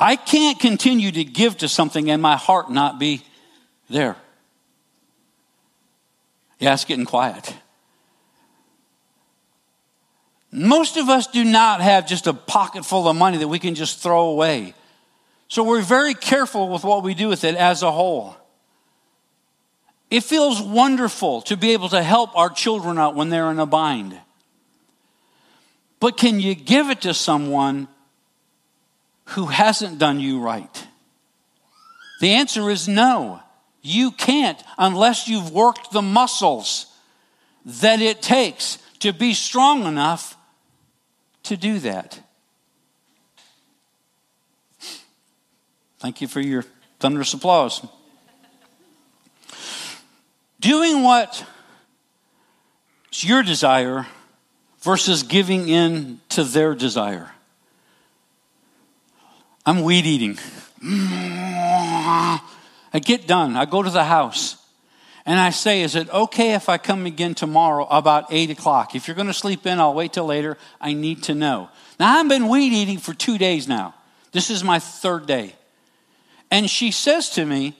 I 0.00 0.16
can't 0.16 0.58
continue 0.60 1.10
to 1.10 1.24
give 1.24 1.58
to 1.58 1.68
something 1.68 2.10
and 2.10 2.22
my 2.22 2.36
heart 2.36 2.70
not 2.70 2.98
be 2.98 3.22
there. 3.90 4.16
Yeah, 6.58 6.74
it's 6.74 6.84
getting 6.84 7.04
quiet. 7.04 7.54
Most 10.50 10.96
of 10.96 11.08
us 11.08 11.26
do 11.26 11.44
not 11.44 11.80
have 11.80 12.06
just 12.06 12.26
a 12.26 12.32
pocket 12.32 12.84
full 12.84 13.08
of 13.08 13.16
money 13.16 13.38
that 13.38 13.48
we 13.48 13.58
can 13.58 13.74
just 13.74 13.98
throw 13.98 14.28
away. 14.28 14.74
So 15.48 15.62
we're 15.62 15.82
very 15.82 16.14
careful 16.14 16.68
with 16.68 16.84
what 16.84 17.02
we 17.02 17.14
do 17.14 17.28
with 17.28 17.44
it 17.44 17.54
as 17.54 17.82
a 17.82 17.90
whole. 17.90 18.36
It 20.10 20.22
feels 20.22 20.60
wonderful 20.62 21.42
to 21.42 21.56
be 21.56 21.72
able 21.72 21.90
to 21.90 22.02
help 22.02 22.36
our 22.36 22.48
children 22.48 22.98
out 22.98 23.14
when 23.14 23.28
they're 23.28 23.50
in 23.50 23.58
a 23.58 23.66
bind. 23.66 24.18
But 26.00 26.16
can 26.16 26.40
you 26.40 26.54
give 26.54 26.90
it 26.90 27.02
to 27.02 27.14
someone 27.14 27.88
who 29.26 29.46
hasn't 29.46 29.98
done 29.98 30.20
you 30.20 30.40
right? 30.40 30.86
The 32.20 32.30
answer 32.32 32.70
is 32.70 32.88
no. 32.88 33.40
You 33.82 34.10
can't 34.10 34.62
unless 34.76 35.28
you've 35.28 35.52
worked 35.52 35.92
the 35.92 36.02
muscles 36.02 36.86
that 37.64 38.00
it 38.00 38.22
takes 38.22 38.78
to 39.00 39.12
be 39.12 39.34
strong 39.34 39.86
enough 39.86 40.36
to 41.44 41.56
do 41.56 41.78
that. 41.80 42.20
Thank 45.98 46.20
you 46.20 46.28
for 46.28 46.40
your 46.40 46.64
thunderous 47.00 47.34
applause. 47.34 47.84
Doing 50.60 51.02
what 51.02 51.44
is 53.12 53.24
your 53.24 53.42
desire 53.42 54.06
versus 54.88 55.22
giving 55.22 55.68
in 55.68 56.18
to 56.30 56.42
their 56.42 56.74
desire. 56.74 57.30
I'm 59.66 59.82
weed 59.82 60.06
eating. 60.06 60.38
I 60.82 62.40
get 62.94 63.26
done. 63.26 63.54
I 63.54 63.66
go 63.66 63.82
to 63.82 63.90
the 63.90 64.04
house. 64.04 64.56
And 65.26 65.38
I 65.38 65.50
say, 65.50 65.82
Is 65.82 65.94
it 65.94 66.08
okay 66.08 66.54
if 66.54 66.70
I 66.70 66.78
come 66.78 67.04
again 67.04 67.34
tomorrow 67.34 67.86
about 67.90 68.32
8 68.32 68.48
o'clock? 68.48 68.94
If 68.94 69.06
you're 69.06 69.14
going 69.14 69.26
to 69.26 69.34
sleep 69.34 69.66
in, 69.66 69.78
I'll 69.78 69.92
wait 69.92 70.14
till 70.14 70.24
later. 70.24 70.56
I 70.80 70.94
need 70.94 71.22
to 71.24 71.34
know. 71.34 71.68
Now, 72.00 72.18
I've 72.18 72.28
been 72.30 72.48
weed 72.48 72.72
eating 72.72 72.96
for 72.96 73.12
two 73.12 73.36
days 73.36 73.68
now. 73.68 73.94
This 74.32 74.48
is 74.48 74.64
my 74.64 74.78
third 74.78 75.26
day. 75.26 75.54
And 76.50 76.70
she 76.70 76.92
says 76.92 77.28
to 77.32 77.44
me, 77.44 77.76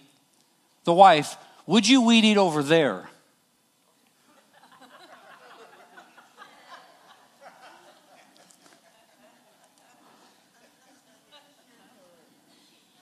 the 0.85 0.93
wife, 0.93 1.39
Would 1.67 1.89
you 1.89 2.03
weed 2.03 2.27
eat 2.27 2.37
over 2.37 2.63
there? 2.63 3.09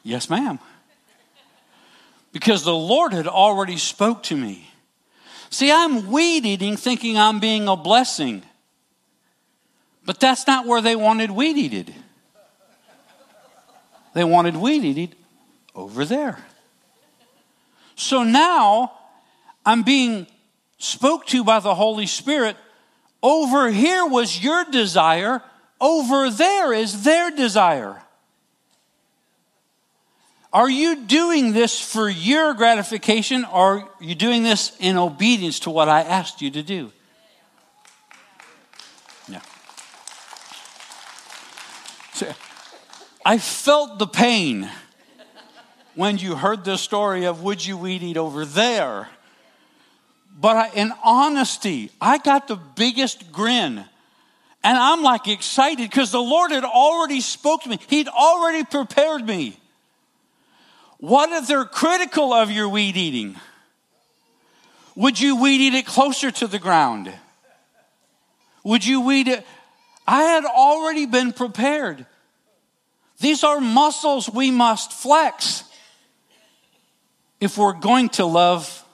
Yes, 0.07 0.31
ma'am 0.31 0.59
because 2.37 2.65
the 2.65 2.75
Lord 2.75 3.15
had 3.15 3.27
already 3.27 3.79
spoke 3.79 4.23
to 4.25 4.37
me. 4.37 4.69
See, 5.49 5.73
I'm 5.73 6.11
weed 6.11 6.45
eating 6.45 6.77
thinking 6.77 7.17
I'm 7.17 7.41
being 7.41 7.67
a 7.67 7.77
blessing. 7.77 8.43
But 10.05 10.21
that's 10.21 10.47
not 10.47 10.67
where 10.67 10.83
they 10.83 10.97
wanted 10.97 11.31
weed 11.31 11.57
eated. 11.57 11.95
They 14.13 14.23
wanted 14.23 14.59
weed 14.59 14.85
eated 14.85 15.17
over 15.75 16.05
there. 16.05 16.39
So 17.95 18.23
now 18.23 18.93
I'm 19.65 19.83
being 19.83 20.27
spoke 20.77 21.25
to 21.29 21.43
by 21.43 21.61
the 21.61 21.75
Holy 21.75 22.07
Spirit. 22.07 22.59
Over 23.23 23.71
here 23.71 24.05
was 24.05 24.45
your 24.45 24.65
desire, 24.65 25.43
over 25.81 26.29
there 26.29 26.75
is 26.75 27.03
their 27.03 27.31
desire. 27.31 28.03
Are 30.53 30.71
you 30.71 31.05
doing 31.05 31.53
this 31.53 31.81
for 31.81 32.09
your 32.09 32.55
gratification 32.55 33.45
or 33.45 33.81
are 33.81 33.89
you 34.01 34.15
doing 34.15 34.43
this 34.43 34.77
in 34.79 34.97
obedience 34.97 35.61
to 35.61 35.71
what 35.71 35.89
I 35.89 36.01
asked 36.01 36.41
you 36.41 36.51
to 36.53 36.63
do? 36.63 36.93
Yeah. 39.29 39.41
So, 42.15 42.33
I 43.25 43.39
felt 43.39 43.99
the 43.99 44.07
pain 44.07 44.71
when 45.97 46.19
you 46.19 46.37
heard 46.37 46.65
the 46.65 46.77
story 46.77 47.25
of 47.25 47.43
would 47.43 47.65
you 47.65 47.77
weed 47.77 48.03
eat 48.03 48.17
over 48.17 48.45
there. 48.45 49.09
But 50.39 50.57
I, 50.57 50.69
in 50.75 50.93
honesty, 51.03 51.91
I 52.01 52.19
got 52.19 52.47
the 52.47 52.57
biggest 52.57 53.33
grin. 53.33 53.85
And 54.63 54.79
I'm 54.79 55.03
like 55.03 55.27
excited 55.29 55.91
because 55.91 56.13
the 56.13 56.21
Lord 56.21 56.51
had 56.51 56.65
already 56.65 57.21
spoke 57.21 57.63
to 57.63 57.69
me. 57.69 57.79
He'd 57.89 58.09
already 58.09 58.65
prepared 58.65 59.27
me. 59.27 59.57
What 60.99 61.31
if 61.31 61.47
they're 61.47 61.65
critical 61.65 62.33
of 62.33 62.51
your 62.51 62.69
weed 62.69 62.97
eating? 62.97 63.37
Would 64.95 65.21
you 65.21 65.41
weed 65.41 65.61
eat 65.61 65.75
it 65.75 65.87
closer 65.87 66.31
to 66.31 66.47
the 66.47 66.59
ground? 66.59 67.13
Would 68.65 68.85
you 68.85 69.03
weed 69.03 69.29
it? 69.29 69.47
I 70.07 70.23
had 70.23 70.45
already 70.45 71.07
been 71.07 71.33
prepared. 71.33 72.07
These 73.21 73.45
are 73.45 73.61
muscles 73.61 74.31
we 74.31 74.51
must 74.51 74.93
flex 74.93 75.65
if 77.41 77.59
we're 77.59 77.73
going 77.73 78.09
to 78.11 78.25
love 78.25 78.85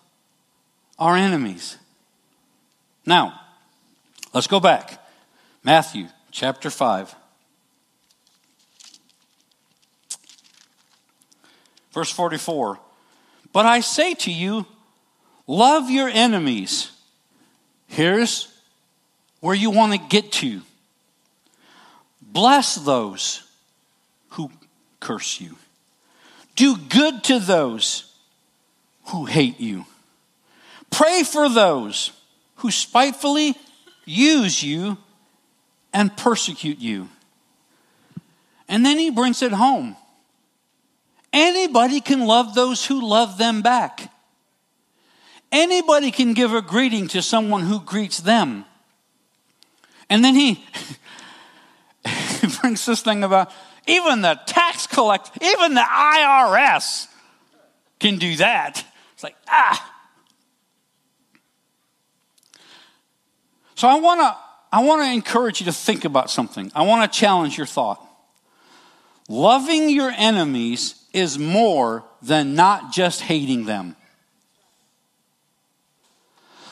our 0.99 1.17
enemies. 1.17 1.77
Now, 3.07 3.41
let's 4.33 4.47
go 4.47 4.61
back. 4.61 5.05
Matthew 5.65 6.07
chapter 6.31 6.71
5. 6.71 7.15
Verse 11.93 12.11
44. 12.11 12.79
But 13.53 13.67
I 13.67 13.81
say 13.81 14.15
to 14.15 14.33
you, 14.33 14.67
love 15.47 15.91
your 15.91 16.09
enemies. 16.09 16.91
Here's 17.87 18.49
where 19.41 19.55
you 19.55 19.71
want 19.71 19.93
to 19.93 19.99
get 20.09 20.33
to. 20.33 20.63
Bless 22.23 22.77
those 22.77 23.43
who 24.31 24.51
curse 25.01 25.41
you. 25.41 25.57
Do 26.57 26.77
good 26.77 27.25
to 27.25 27.39
those 27.39 28.15
who 29.07 29.27
hate 29.27 29.61
you. 29.61 29.85
Pray 30.91 31.23
for 31.23 31.49
those 31.49 32.13
who 32.57 32.71
spitefully 32.71 33.55
use 34.05 34.63
you 34.63 34.97
and 35.93 36.17
persecute 36.17 36.79
you. 36.79 37.09
And 38.69 38.87
then 38.87 38.99
he 38.99 39.11
brings 39.11 39.43
it 39.43 39.53
home. 39.53 39.97
Anybody 41.33 42.01
can 42.01 42.27
love 42.27 42.55
those 42.55 42.85
who 42.85 43.07
love 43.07 43.39
them 43.39 43.63
back. 43.63 44.13
Anybody 45.51 46.11
can 46.11 46.35
give 46.35 46.53
a 46.53 46.63
greeting 46.63 47.09
to 47.09 47.23
someone 47.23 47.63
who 47.63 47.81
greets 47.81 48.19
them. 48.19 48.65
And 50.09 50.25
then 50.25 50.35
he, 50.35 50.65
he 52.07 52.47
brings 52.61 52.85
this 52.85 53.03
thing 53.03 53.25
about 53.25 53.51
even 53.87 54.23
the 54.23 54.39
tax 54.47 54.87
collector, 54.87 55.31
even 55.43 55.75
the 55.75 55.81
IRS 55.81 57.09
can 57.99 58.19
do 58.19 58.37
that. 58.37 58.85
It's 59.15 59.23
like, 59.23 59.37
ah. 59.49 59.91
So 63.75 63.89
I 63.89 63.99
want 63.99 64.21
to 64.21 64.37
I 64.75 64.83
want 64.85 65.03
to 65.03 65.13
encourage 65.13 65.61
you 65.61 65.67
to 65.67 65.73
think 65.73 66.07
about 66.07 66.31
something. 66.31 66.73
I 66.75 66.83
want 66.83 67.11
to 67.11 67.19
challenge 67.19 67.59
your 67.59 67.67
thought. 67.67 68.03
Loving 69.29 69.91
your 69.91 70.11
enemies 70.11 71.02
is 71.13 71.39
more 71.39 72.05
than 72.21 72.55
not 72.55 72.93
just 72.93 73.23
hating 73.23 73.65
them. 73.65 73.97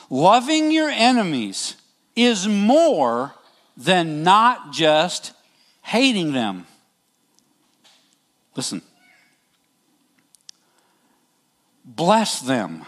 Loving 0.08 0.70
your 0.70 0.90
enemies 0.90 1.76
is 2.16 2.48
more 2.48 3.34
than 3.76 4.22
not 4.22 4.72
just 4.72 5.32
hating 5.82 6.32
them. 6.32 6.66
Listen. 8.56 8.82
Bless 11.84 12.40
them. 12.40 12.84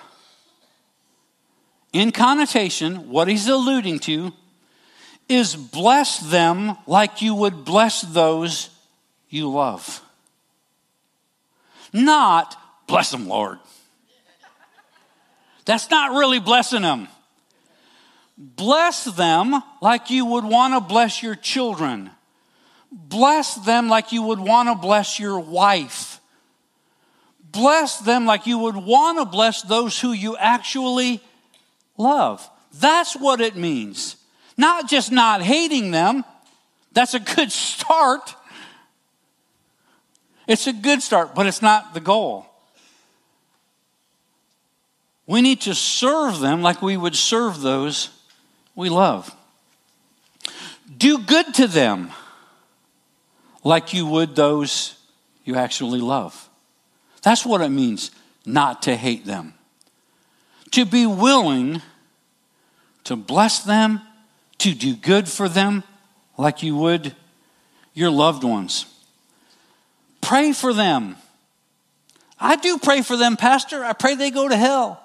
In 1.92 2.10
connotation, 2.10 3.10
what 3.10 3.28
he's 3.28 3.48
alluding 3.48 3.98
to 4.00 4.32
is 5.28 5.54
bless 5.54 6.18
them 6.18 6.76
like 6.86 7.22
you 7.22 7.34
would 7.34 7.64
bless 7.64 8.02
those 8.02 8.70
you 9.28 9.50
love. 9.50 10.01
Not 11.92 12.56
bless 12.86 13.10
them, 13.10 13.28
Lord. 13.28 13.58
That's 15.64 15.90
not 15.90 16.12
really 16.12 16.40
blessing 16.40 16.82
them. 16.82 17.08
Bless 18.36 19.04
them 19.04 19.62
like 19.80 20.10
you 20.10 20.24
would 20.24 20.44
want 20.44 20.74
to 20.74 20.80
bless 20.80 21.22
your 21.22 21.34
children. 21.34 22.10
Bless 22.90 23.54
them 23.54 23.88
like 23.88 24.12
you 24.12 24.22
would 24.22 24.40
want 24.40 24.68
to 24.68 24.74
bless 24.74 25.20
your 25.20 25.38
wife. 25.38 26.20
Bless 27.52 27.98
them 27.98 28.26
like 28.26 28.46
you 28.46 28.58
would 28.58 28.76
want 28.76 29.18
to 29.18 29.24
bless 29.24 29.62
those 29.62 30.00
who 30.00 30.12
you 30.12 30.36
actually 30.36 31.20
love. 31.96 32.48
That's 32.80 33.14
what 33.14 33.40
it 33.40 33.54
means. 33.54 34.16
Not 34.56 34.88
just 34.88 35.12
not 35.12 35.42
hating 35.42 35.90
them, 35.90 36.24
that's 36.92 37.14
a 37.14 37.20
good 37.20 37.52
start. 37.52 38.34
It's 40.46 40.66
a 40.66 40.72
good 40.72 41.02
start, 41.02 41.34
but 41.34 41.46
it's 41.46 41.62
not 41.62 41.94
the 41.94 42.00
goal. 42.00 42.46
We 45.26 45.40
need 45.40 45.60
to 45.62 45.74
serve 45.74 46.40
them 46.40 46.62
like 46.62 46.82
we 46.82 46.96
would 46.96 47.16
serve 47.16 47.60
those 47.60 48.10
we 48.74 48.88
love. 48.88 49.34
Do 50.98 51.18
good 51.18 51.54
to 51.54 51.66
them 51.66 52.10
like 53.64 53.94
you 53.94 54.06
would 54.06 54.34
those 54.34 54.96
you 55.44 55.56
actually 55.56 56.00
love. 56.00 56.48
That's 57.22 57.46
what 57.46 57.60
it 57.60 57.68
means 57.68 58.10
not 58.44 58.82
to 58.82 58.96
hate 58.96 59.24
them. 59.24 59.54
To 60.72 60.84
be 60.84 61.06
willing 61.06 61.82
to 63.04 63.16
bless 63.16 63.62
them, 63.62 64.00
to 64.58 64.74
do 64.74 64.94
good 64.94 65.28
for 65.28 65.48
them 65.48 65.84
like 66.38 66.62
you 66.62 66.76
would 66.76 67.14
your 67.94 68.10
loved 68.10 68.44
ones. 68.44 68.86
Pray 70.22 70.52
for 70.52 70.72
them. 70.72 71.16
I 72.40 72.56
do 72.56 72.78
pray 72.78 73.02
for 73.02 73.16
them, 73.18 73.36
Pastor. 73.36 73.84
I 73.84 73.92
pray 73.92 74.14
they 74.14 74.30
go 74.30 74.48
to 74.48 74.56
hell. 74.56 75.02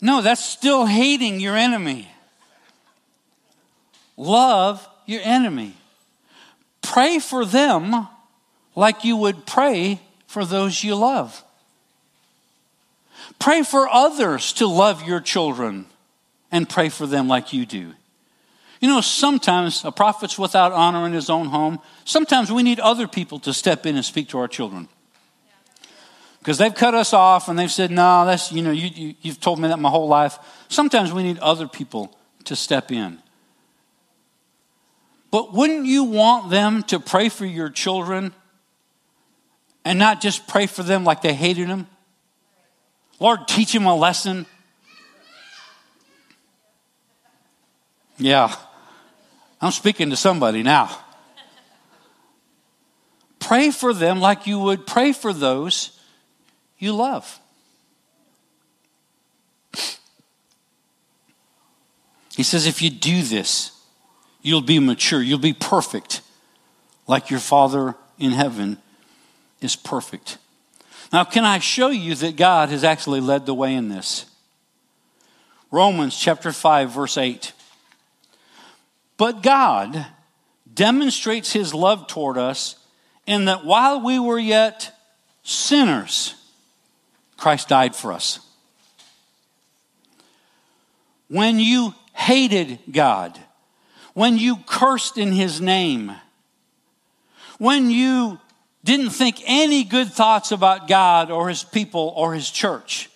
No, 0.00 0.20
that's 0.20 0.44
still 0.44 0.86
hating 0.86 1.40
your 1.40 1.56
enemy. 1.56 2.08
Love 4.16 4.86
your 5.06 5.20
enemy. 5.22 5.74
Pray 6.82 7.18
for 7.18 7.44
them 7.44 8.08
like 8.74 9.04
you 9.04 9.16
would 9.16 9.46
pray 9.46 10.00
for 10.26 10.44
those 10.44 10.82
you 10.84 10.94
love. 10.94 11.44
Pray 13.38 13.62
for 13.62 13.88
others 13.88 14.52
to 14.54 14.66
love 14.66 15.06
your 15.06 15.20
children 15.20 15.86
and 16.50 16.68
pray 16.68 16.88
for 16.88 17.06
them 17.06 17.28
like 17.28 17.52
you 17.52 17.66
do. 17.66 17.92
You 18.80 18.88
know, 18.88 19.00
sometimes 19.00 19.84
a 19.84 19.90
prophet's 19.90 20.38
without 20.38 20.72
honor 20.72 21.06
in 21.06 21.12
his 21.12 21.28
own 21.28 21.46
home. 21.46 21.80
Sometimes 22.04 22.52
we 22.52 22.62
need 22.62 22.78
other 22.78 23.08
people 23.08 23.40
to 23.40 23.52
step 23.52 23.86
in 23.86 23.96
and 23.96 24.04
speak 24.04 24.28
to 24.28 24.38
our 24.38 24.48
children. 24.48 24.88
Because 26.38 26.58
they've 26.58 26.74
cut 26.74 26.94
us 26.94 27.12
off 27.12 27.48
and 27.48 27.58
they've 27.58 27.70
said, 27.70 27.90
no, 27.90 28.24
that's, 28.24 28.52
you 28.52 28.62
know, 28.62 28.70
you, 28.70 28.88
you, 28.94 29.14
you've 29.20 29.40
told 29.40 29.58
me 29.58 29.68
that 29.68 29.78
my 29.78 29.90
whole 29.90 30.08
life. 30.08 30.38
Sometimes 30.68 31.12
we 31.12 31.22
need 31.22 31.38
other 31.40 31.66
people 31.66 32.16
to 32.44 32.54
step 32.54 32.92
in. 32.92 33.18
But 35.30 35.52
wouldn't 35.52 35.86
you 35.86 36.04
want 36.04 36.50
them 36.50 36.84
to 36.84 37.00
pray 37.00 37.28
for 37.28 37.44
your 37.44 37.68
children 37.68 38.32
and 39.84 39.98
not 39.98 40.20
just 40.20 40.46
pray 40.46 40.66
for 40.66 40.82
them 40.82 41.04
like 41.04 41.20
they 41.20 41.34
hated 41.34 41.68
them? 41.68 41.86
Lord, 43.20 43.48
teach 43.48 43.72
them 43.72 43.84
a 43.84 43.94
lesson. 43.94 44.46
Yeah. 48.16 48.54
I'm 49.60 49.72
speaking 49.72 50.10
to 50.10 50.16
somebody 50.16 50.62
now. 50.62 50.96
Pray 53.38 53.70
for 53.70 53.92
them 53.92 54.20
like 54.20 54.46
you 54.46 54.58
would 54.58 54.86
pray 54.86 55.12
for 55.12 55.32
those 55.32 55.98
you 56.78 56.92
love. 56.92 57.40
He 62.36 62.44
says, 62.44 62.66
if 62.66 62.82
you 62.82 62.90
do 62.90 63.22
this, 63.22 63.72
you'll 64.42 64.60
be 64.60 64.78
mature, 64.78 65.20
you'll 65.20 65.38
be 65.38 65.52
perfect, 65.52 66.20
like 67.08 67.30
your 67.30 67.40
Father 67.40 67.96
in 68.16 68.30
heaven 68.30 68.78
is 69.60 69.74
perfect. 69.74 70.38
Now, 71.12 71.24
can 71.24 71.44
I 71.44 71.58
show 71.58 71.88
you 71.88 72.14
that 72.16 72.36
God 72.36 72.68
has 72.68 72.84
actually 72.84 73.20
led 73.20 73.46
the 73.46 73.54
way 73.54 73.74
in 73.74 73.88
this? 73.88 74.26
Romans 75.72 76.16
chapter 76.16 76.52
5, 76.52 76.90
verse 76.90 77.18
8. 77.18 77.52
But 79.18 79.42
God 79.42 80.06
demonstrates 80.72 81.52
his 81.52 81.74
love 81.74 82.06
toward 82.06 82.38
us 82.38 82.76
in 83.26 83.44
that 83.44 83.66
while 83.66 84.00
we 84.00 84.18
were 84.18 84.38
yet 84.38 84.96
sinners, 85.42 86.34
Christ 87.36 87.68
died 87.68 87.94
for 87.94 88.12
us. 88.12 88.38
When 91.28 91.58
you 91.58 91.94
hated 92.14 92.78
God, 92.90 93.38
when 94.14 94.38
you 94.38 94.56
cursed 94.66 95.18
in 95.18 95.32
his 95.32 95.60
name, 95.60 96.12
when 97.58 97.90
you 97.90 98.38
didn't 98.84 99.10
think 99.10 99.42
any 99.44 99.82
good 99.82 100.12
thoughts 100.12 100.52
about 100.52 100.88
God 100.88 101.30
or 101.30 101.48
his 101.48 101.64
people 101.64 102.12
or 102.16 102.34
his 102.34 102.50
church, 102.50 103.10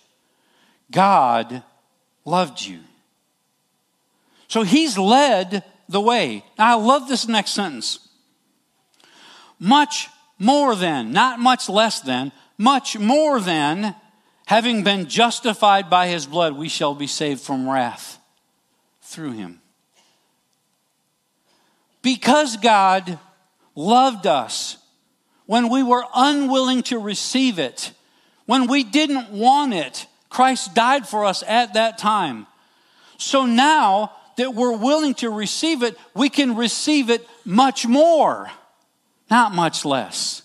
God 0.91 1.63
loved 2.25 2.61
you. 2.61 2.81
So 4.49 4.63
he's 4.63 4.99
led 4.99 5.65
the 5.93 6.01
way. 6.01 6.45
Now, 6.59 6.79
I 6.79 6.83
love 6.83 7.09
this 7.09 7.29
next 7.29 7.51
sentence. 7.53 8.09
Much 9.59 10.09
more 10.39 10.75
than, 10.75 11.13
not 11.13 11.39
much 11.39 11.69
less 11.69 12.01
than, 12.01 12.33
much 12.59 12.99
more 12.99 13.41
than, 13.41 13.95
having 14.47 14.83
been 14.83 15.09
justified 15.09 15.89
by 15.89 16.09
his 16.09 16.27
blood, 16.27 16.57
we 16.57 16.69
shall 16.69 16.95
be 16.95 17.07
saved 17.07 17.41
from 17.41 17.69
wrath 17.69 18.19
through 19.01 19.33
him. 19.33 19.61
Because 22.03 22.57
God 22.57 23.19
loved 23.75 24.27
us 24.27 24.79
when 25.47 25.69
we 25.69 25.83
were 25.83 26.05
unwilling 26.15 26.83
to 26.85 26.99
receive 26.99 27.59
it, 27.59 27.93
when 28.47 28.67
we 28.67 28.83
didn't 28.83 29.31
want 29.31 29.75
it, 29.75 30.07
Christ 30.29 30.75
died 30.75 31.07
for 31.07 31.25
us 31.25 31.45
at 31.47 31.75
that 31.75 31.99
time. 31.99 32.47
So 33.19 33.47
now 33.47 34.13
that 34.37 34.55
we're 34.55 34.77
willing 34.77 35.15
to 35.15 35.31
receive 35.31 35.83
it, 35.83 35.97
we 36.15 36.29
can 36.29 36.57
receive 36.57 37.11
it 37.11 37.27
much 37.45 37.87
more, 37.87 38.51
not 39.31 39.55
much 39.55 39.85
less. 39.85 40.43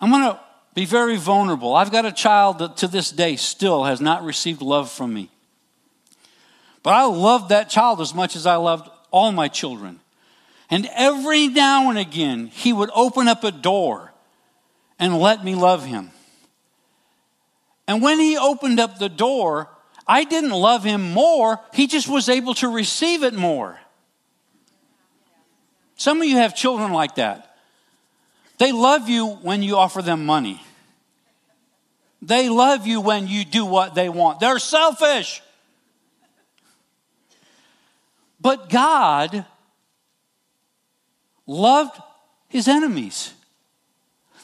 I'm 0.00 0.10
going 0.10 0.22
to 0.22 0.40
be 0.74 0.84
very 0.84 1.16
vulnerable. 1.16 1.74
I've 1.74 1.90
got 1.90 2.04
a 2.04 2.12
child 2.12 2.58
that 2.60 2.76
to 2.78 2.88
this 2.88 3.10
day 3.10 3.36
still 3.36 3.84
has 3.84 4.00
not 4.00 4.22
received 4.22 4.62
love 4.62 4.90
from 4.90 5.12
me. 5.12 5.30
But 6.82 6.90
I 6.94 7.04
loved 7.04 7.48
that 7.48 7.68
child 7.68 8.00
as 8.00 8.14
much 8.14 8.36
as 8.36 8.46
I 8.46 8.56
loved 8.56 8.88
all 9.10 9.32
my 9.32 9.48
children. 9.48 10.00
And 10.70 10.88
every 10.94 11.48
now 11.48 11.90
and 11.90 11.98
again, 11.98 12.46
he 12.46 12.72
would 12.72 12.90
open 12.94 13.26
up 13.26 13.42
a 13.42 13.50
door 13.50 14.12
and 14.98 15.18
let 15.18 15.44
me 15.44 15.54
love 15.54 15.84
him. 15.84 16.10
And 17.86 18.02
when 18.02 18.20
he 18.20 18.36
opened 18.36 18.78
up 18.78 18.98
the 18.98 19.08
door, 19.08 19.68
I 20.08 20.24
didn't 20.24 20.50
love 20.50 20.84
him 20.84 21.12
more, 21.12 21.60
he 21.74 21.86
just 21.86 22.08
was 22.08 22.30
able 22.30 22.54
to 22.54 22.68
receive 22.68 23.22
it 23.22 23.34
more. 23.34 23.78
Some 25.96 26.22
of 26.22 26.26
you 26.26 26.36
have 26.36 26.56
children 26.56 26.92
like 26.92 27.16
that. 27.16 27.56
They 28.56 28.72
love 28.72 29.08
you 29.08 29.26
when 29.26 29.62
you 29.62 29.76
offer 29.76 30.00
them 30.00 30.24
money. 30.24 30.62
They 32.22 32.48
love 32.48 32.86
you 32.86 33.00
when 33.00 33.28
you 33.28 33.44
do 33.44 33.64
what 33.64 33.94
they 33.94 34.08
want. 34.08 34.40
They're 34.40 34.58
selfish. 34.58 35.42
But 38.40 38.70
God 38.70 39.44
loved 41.46 42.00
his 42.48 42.68
enemies, 42.68 43.34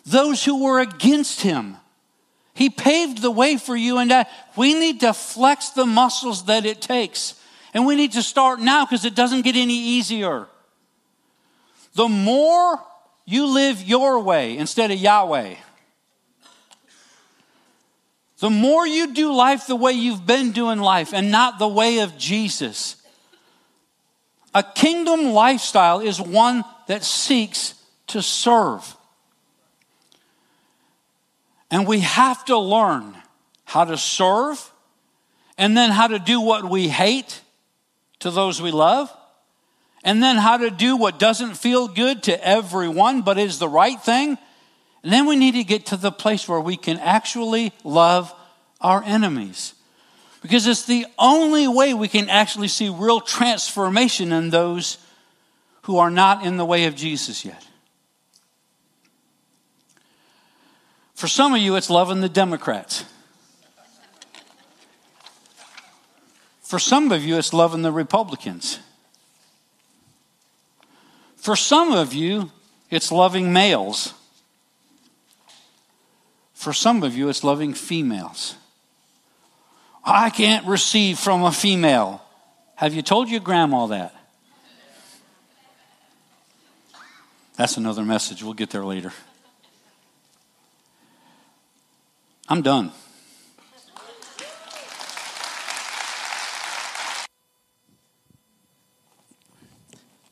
those 0.04 0.44
who 0.44 0.62
were 0.62 0.80
against 0.80 1.40
him. 1.40 1.76
He 2.54 2.70
paved 2.70 3.20
the 3.20 3.30
way 3.30 3.56
for 3.56 3.76
you 3.76 3.98
and 3.98 4.12
I. 4.12 4.26
We 4.56 4.74
need 4.74 5.00
to 5.00 5.12
flex 5.12 5.70
the 5.70 5.86
muscles 5.86 6.44
that 6.46 6.64
it 6.64 6.80
takes. 6.80 7.34
And 7.74 7.84
we 7.84 7.96
need 7.96 8.12
to 8.12 8.22
start 8.22 8.60
now 8.60 8.84
because 8.84 9.04
it 9.04 9.16
doesn't 9.16 9.42
get 9.42 9.56
any 9.56 9.76
easier. 9.76 10.46
The 11.94 12.08
more 12.08 12.80
you 13.26 13.46
live 13.46 13.82
your 13.82 14.20
way 14.20 14.56
instead 14.56 14.92
of 14.92 14.98
Yahweh, 14.98 15.56
the 18.38 18.50
more 18.50 18.86
you 18.86 19.14
do 19.14 19.32
life 19.32 19.66
the 19.66 19.76
way 19.76 19.92
you've 19.92 20.26
been 20.26 20.52
doing 20.52 20.78
life 20.78 21.12
and 21.12 21.30
not 21.30 21.58
the 21.58 21.68
way 21.68 22.00
of 22.00 22.18
Jesus. 22.18 22.96
A 24.54 24.62
kingdom 24.62 25.32
lifestyle 25.32 26.00
is 26.00 26.20
one 26.20 26.64
that 26.86 27.02
seeks 27.02 27.74
to 28.08 28.22
serve. 28.22 28.96
And 31.74 31.88
we 31.88 31.98
have 31.98 32.44
to 32.44 32.56
learn 32.56 33.16
how 33.64 33.84
to 33.84 33.96
serve 33.98 34.72
and 35.58 35.76
then 35.76 35.90
how 35.90 36.06
to 36.06 36.20
do 36.20 36.40
what 36.40 36.70
we 36.70 36.86
hate 36.86 37.40
to 38.20 38.30
those 38.30 38.62
we 38.62 38.70
love 38.70 39.12
and 40.04 40.22
then 40.22 40.36
how 40.36 40.56
to 40.56 40.70
do 40.70 40.96
what 40.96 41.18
doesn't 41.18 41.56
feel 41.56 41.88
good 41.88 42.22
to 42.22 42.46
everyone 42.46 43.22
but 43.22 43.38
is 43.38 43.58
the 43.58 43.68
right 43.68 44.00
thing. 44.00 44.38
And 45.02 45.12
then 45.12 45.26
we 45.26 45.34
need 45.34 45.56
to 45.56 45.64
get 45.64 45.86
to 45.86 45.96
the 45.96 46.12
place 46.12 46.48
where 46.48 46.60
we 46.60 46.76
can 46.76 47.00
actually 47.00 47.72
love 47.82 48.32
our 48.80 49.02
enemies. 49.02 49.74
Because 50.42 50.68
it's 50.68 50.86
the 50.86 51.06
only 51.18 51.66
way 51.66 51.92
we 51.92 52.06
can 52.06 52.28
actually 52.28 52.68
see 52.68 52.88
real 52.88 53.20
transformation 53.20 54.30
in 54.30 54.50
those 54.50 54.98
who 55.82 55.98
are 55.98 56.10
not 56.10 56.46
in 56.46 56.56
the 56.56 56.64
way 56.64 56.84
of 56.84 56.94
Jesus 56.94 57.44
yet. 57.44 57.66
For 61.24 61.28
some 61.28 61.54
of 61.54 61.60
you, 61.62 61.74
it's 61.76 61.88
loving 61.88 62.20
the 62.20 62.28
Democrats. 62.28 63.02
For 66.60 66.78
some 66.78 67.10
of 67.12 67.24
you, 67.24 67.38
it's 67.38 67.54
loving 67.54 67.80
the 67.80 67.90
Republicans. 67.90 68.78
For 71.36 71.56
some 71.56 71.92
of 71.92 72.12
you, 72.12 72.50
it's 72.90 73.10
loving 73.10 73.54
males. 73.54 74.12
For 76.52 76.74
some 76.74 77.02
of 77.02 77.16
you, 77.16 77.30
it's 77.30 77.42
loving 77.42 77.72
females. 77.72 78.56
I 80.04 80.28
can't 80.28 80.66
receive 80.66 81.18
from 81.18 81.42
a 81.42 81.52
female. 81.52 82.20
Have 82.74 82.92
you 82.92 83.00
told 83.00 83.30
your 83.30 83.40
grandma 83.40 83.86
that? 83.86 84.14
That's 87.56 87.78
another 87.78 88.04
message. 88.04 88.42
We'll 88.42 88.52
get 88.52 88.68
there 88.68 88.84
later. 88.84 89.14
I'm 92.54 92.62
done. 92.62 92.92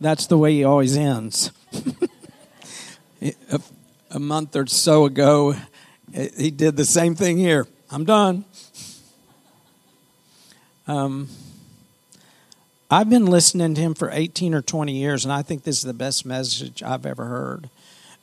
That's 0.01 0.29
the 0.29 0.39
way 0.39 0.53
he 0.53 0.63
always 0.63 0.97
ends. 0.97 1.51
a, 3.21 3.61
a 4.13 4.21
month 4.21 4.55
or 4.55 4.69
so 4.69 5.05
ago, 5.05 5.57
he 6.13 6.53
did 6.53 6.77
the 6.77 6.85
same 6.85 7.17
thing 7.17 7.39
here. 7.39 7.67
I'm 7.91 8.05
done. 8.05 8.45
Um, 10.87 11.29
I've 12.89 13.11
been 13.11 13.27
listening 13.27 13.75
to 13.75 13.81
him 13.81 13.95
for 13.95 14.11
18 14.13 14.55
or 14.55 14.63
20 14.63 14.93
years, 14.93 15.25
and 15.25 15.33
I 15.33 15.43
think 15.43 15.65
this 15.65 15.79
is 15.79 15.83
the 15.83 15.93
best 15.93 16.25
message 16.25 16.85
I've 16.85 17.05
ever 17.05 17.25
heard. 17.25 17.69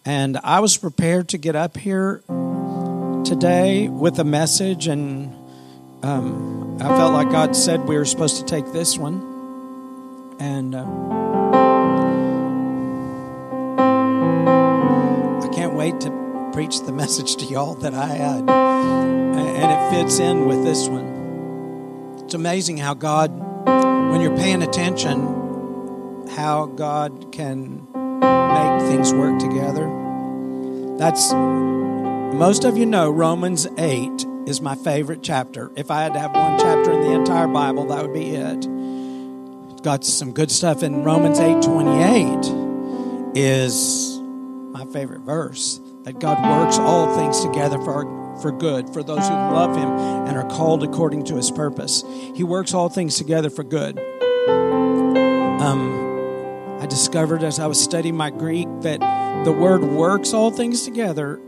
And 0.05 0.37
I 0.41 0.61
was 0.61 0.77
prepared 0.77 1.27
to 1.27 1.37
get 1.37 1.57
up 1.57 1.75
here 1.75 2.23
today 3.29 3.87
with 3.87 4.17
a 4.17 4.23
message, 4.23 4.87
and 4.87 5.31
um, 6.01 6.81
I 6.81 6.87
felt 6.87 7.13
like 7.13 7.29
God 7.29 7.55
said 7.55 7.87
we 7.87 7.95
were 7.95 8.03
supposed 8.03 8.37
to 8.37 8.43
take 8.43 8.73
this 8.73 8.97
one. 8.97 9.21
And 10.39 10.73
uh, 10.73 10.83
I 15.45 15.49
can't 15.53 15.75
wait 15.75 15.99
to 16.01 16.49
preach 16.53 16.79
the 16.79 16.91
message 16.91 17.35
to 17.35 17.45
y'all 17.45 17.75
that 17.75 17.93
I 17.93 18.07
had. 18.07 18.49
And 18.49 19.71
it 19.71 19.91
fits 19.91 20.17
in 20.17 20.47
with 20.47 20.63
this 20.63 20.87
one. 20.87 22.17
It's 22.23 22.33
amazing 22.33 22.77
how 22.77 22.95
God, 22.95 23.29
when 24.11 24.21
you're 24.21 24.35
paying 24.37 24.63
attention, 24.63 26.27
how 26.29 26.65
God 26.65 27.31
can 27.31 27.85
make 27.93 28.81
things 28.89 29.13
work 29.13 29.37
together. 29.37 29.87
That's 30.97 31.31
most 32.33 32.63
of 32.63 32.77
you 32.77 32.85
know 32.85 33.09
Romans 33.09 33.67
8 33.77 34.25
is 34.45 34.61
my 34.61 34.75
favorite 34.75 35.21
chapter. 35.21 35.71
If 35.75 35.91
I 35.91 36.03
had 36.03 36.13
to 36.13 36.19
have 36.19 36.33
one 36.33 36.59
chapter 36.59 36.91
in 36.91 37.01
the 37.01 37.11
entire 37.13 37.47
Bible, 37.47 37.87
that 37.87 38.01
would 38.01 38.13
be 38.13 38.35
it. 38.35 38.65
It's 39.71 39.81
got 39.81 40.03
some 40.03 40.31
good 40.31 40.51
stuff 40.51 40.83
in 40.83 41.03
Romans 41.03 41.39
8 41.39 41.61
28 41.61 43.35
is 43.35 44.19
my 44.71 44.85
favorite 44.85 45.21
verse 45.21 45.79
that 46.03 46.19
God 46.19 46.41
works 46.43 46.77
all 46.77 47.15
things 47.15 47.41
together 47.41 47.79
for 47.79 48.17
for 48.41 48.51
good 48.51 48.89
for 48.93 49.03
those 49.03 49.27
who 49.27 49.33
love 49.33 49.75
him 49.75 49.89
and 49.89 50.37
are 50.37 50.47
called 50.49 50.83
according 50.83 51.25
to 51.25 51.35
his 51.35 51.51
purpose. 51.51 52.03
He 52.35 52.43
works 52.43 52.73
all 52.73 52.89
things 52.89 53.17
together 53.17 53.49
for 53.49 53.63
good. 53.63 53.99
Um, 55.59 56.79
I 56.79 56.85
discovered 56.85 57.43
as 57.43 57.59
I 57.59 57.67
was 57.67 57.81
studying 57.81 58.15
my 58.15 58.29
Greek 58.29 58.67
that 58.81 58.99
the 59.43 59.51
word 59.51 59.83
works 59.83 60.33
all 60.33 60.51
things 60.51 60.83
together 60.83 61.41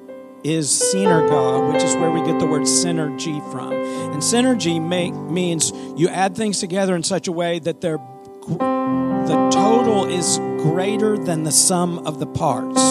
is 0.44 0.70
synerga, 0.70 1.72
which 1.72 1.84
is 1.84 1.96
where 1.96 2.12
we 2.12 2.22
get 2.24 2.40
the 2.40 2.46
word 2.46 2.64
synergy 2.64 3.40
from. 3.52 3.74
And 3.74 4.22
synergy 4.22 4.82
means 4.82 5.72
you 5.96 6.08
add 6.10 6.36
things 6.36 6.60
together 6.60 6.96
in 6.96 7.04
such 7.04 7.28
a 7.28 7.32
way 7.32 7.60
that 7.60 7.82
they're 7.82 8.00
the 8.48 9.50
total 9.54 10.06
is 10.06 10.40
greater 10.64 11.16
than 11.18 11.44
the 11.44 11.52
sum 11.52 12.00
of 12.08 12.20
the 12.20 12.26
parts. 12.26 12.82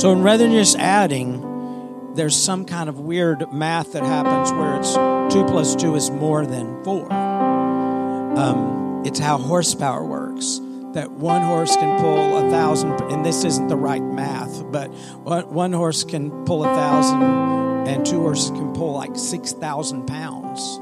So 0.00 0.12
in 0.12 0.22
rather 0.22 0.44
than 0.44 0.52
just 0.52 0.76
adding, 0.78 2.14
there's 2.14 2.36
some 2.36 2.64
kind 2.64 2.88
of 2.88 3.00
weird 3.00 3.50
math 3.52 3.92
that 3.92 4.02
happens 4.02 4.52
where 4.52 4.76
it's 4.76 4.94
two 5.32 5.44
plus 5.46 5.74
two 5.74 5.94
is 5.94 6.10
more 6.10 6.44
than 6.44 6.84
four. 6.84 7.10
Um, 7.12 9.02
it's 9.06 9.18
how 9.18 9.38
horsepower 9.38 10.04
works. 10.04 10.60
That 10.92 11.12
one 11.12 11.42
horse 11.42 11.76
can 11.76 12.00
pull 12.00 12.36
a 12.36 12.50
thousand, 12.50 13.00
and 13.12 13.24
this 13.24 13.44
isn't 13.44 13.68
the 13.68 13.76
right 13.76 14.02
math, 14.02 14.64
but 14.72 14.88
one, 15.22 15.72
horse 15.72 16.02
can 16.02 16.44
pull 16.44 16.64
a 16.64 16.74
thousand, 16.74 17.22
and 17.86 18.04
two 18.04 18.20
horses 18.20 18.50
can 18.50 18.72
pull 18.72 18.94
like 18.94 19.16
six 19.16 19.52
thousand 19.52 20.06
pounds. 20.06 20.80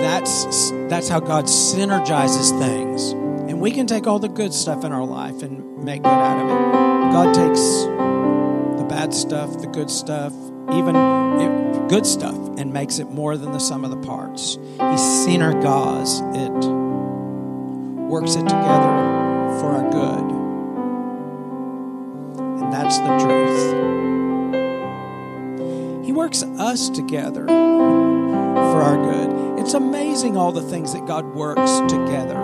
That's 0.00 0.70
that's 0.88 1.08
how 1.08 1.18
God 1.18 1.46
synergizes 1.46 2.56
things, 2.60 3.10
and 3.10 3.60
we 3.60 3.72
can 3.72 3.88
take 3.88 4.06
all 4.06 4.20
the 4.20 4.28
good 4.28 4.54
stuff 4.54 4.84
in 4.84 4.92
our 4.92 5.04
life 5.04 5.42
and 5.42 5.82
make 5.82 6.02
good 6.02 6.08
out 6.08 6.38
of 6.38 6.48
it. 6.48 7.12
God 7.12 7.34
takes 7.34 7.60
the 8.78 8.86
bad 8.88 9.12
stuff, 9.14 9.58
the 9.60 9.66
good 9.66 9.90
stuff, 9.90 10.32
even 10.72 10.94
good 11.88 12.06
stuff, 12.06 12.36
and 12.56 12.72
makes 12.72 13.00
it 13.00 13.10
more 13.10 13.36
than 13.36 13.50
the 13.50 13.58
sum 13.58 13.84
of 13.84 13.90
the 13.90 14.06
parts. 14.06 14.54
He 14.54 14.96
synergizes 15.26 16.22
it, 16.36 16.85
works 18.08 18.36
it 18.36 18.42
together 18.42 18.92
for 19.58 19.70
our 19.72 19.90
good. 19.90 20.30
And 22.62 22.72
that's 22.72 22.98
the 22.98 23.18
truth. 23.18 23.96
He 26.04 26.12
works 26.12 26.42
us 26.42 26.88
together 26.88 27.46
for 27.46 28.82
our 28.82 28.96
good. 28.96 29.58
It's 29.58 29.74
amazing 29.74 30.36
all 30.36 30.52
the 30.52 30.62
things 30.62 30.92
that 30.92 31.04
God 31.06 31.24
works 31.34 31.80
together. 31.88 32.36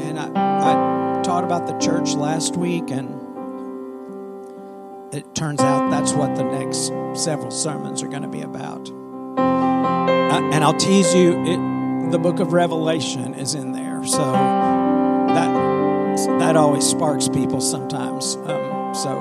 And 0.00 0.18
I, 0.20 0.28
I 0.28 1.22
taught 1.22 1.42
about 1.42 1.66
the 1.66 1.76
church 1.78 2.14
last 2.14 2.56
week, 2.56 2.90
and 2.90 3.20
it 5.12 5.34
turns 5.34 5.60
out 5.60 5.90
that's 5.90 6.12
what 6.12 6.36
the 6.36 6.44
next 6.44 6.92
several 7.20 7.50
sermons 7.50 8.02
are 8.02 8.08
going 8.08 8.22
to 8.22 8.28
be 8.28 8.42
about. 8.42 8.88
Uh, 9.36 10.40
and 10.52 10.62
I'll 10.62 10.74
tease 10.74 11.12
you, 11.14 11.32
it, 11.44 11.73
the 12.10 12.18
book 12.18 12.40
of 12.40 12.52
Revelation 12.52 13.34
is 13.34 13.54
in 13.54 13.72
there. 13.72 14.04
So 14.04 14.22
that, 14.22 16.16
that 16.38 16.56
always 16.56 16.84
sparks 16.84 17.28
people 17.28 17.60
sometimes. 17.60 18.36
Um, 18.36 18.94
so 18.94 19.14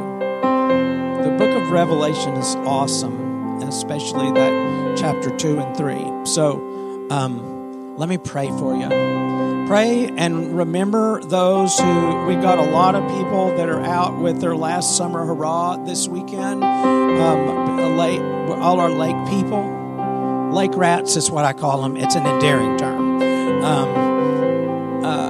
the 1.24 1.36
book 1.38 1.62
of 1.62 1.72
Revelation 1.72 2.34
is 2.34 2.56
awesome, 2.58 3.62
especially 3.64 4.32
that 4.34 4.98
chapter 4.98 5.36
2 5.36 5.60
and 5.60 5.78
3. 5.78 6.26
So 6.26 7.08
um, 7.10 7.98
let 7.98 8.10
me 8.10 8.18
pray 8.18 8.48
for 8.48 8.76
you. 8.76 8.88
Pray 9.68 10.12
and 10.18 10.58
remember 10.58 11.24
those 11.24 11.78
who, 11.80 12.26
we've 12.26 12.42
got 12.42 12.60
a 12.60 12.70
lot 12.70 12.96
of 12.96 13.08
people 13.18 13.56
that 13.56 13.70
are 13.70 13.82
out 13.82 14.20
with 14.20 14.42
their 14.42 14.56
last 14.56 14.98
summer 14.98 15.26
hurrah 15.26 15.78
this 15.86 16.08
weekend. 16.08 16.64
Um, 16.64 17.98
lake, 17.98 18.22
all 18.60 18.80
our 18.80 18.90
lake 18.90 19.16
people. 19.30 19.73
Lake 20.54 20.76
rats 20.76 21.16
is 21.16 21.32
what 21.32 21.46
I 21.46 21.54
call 21.54 21.82
them, 21.82 21.98
it's 21.98 22.16
an 22.16 22.28
endearing 22.28 22.78
term. 22.78 23.22
Um, 23.64 25.04
uh, 25.04 25.30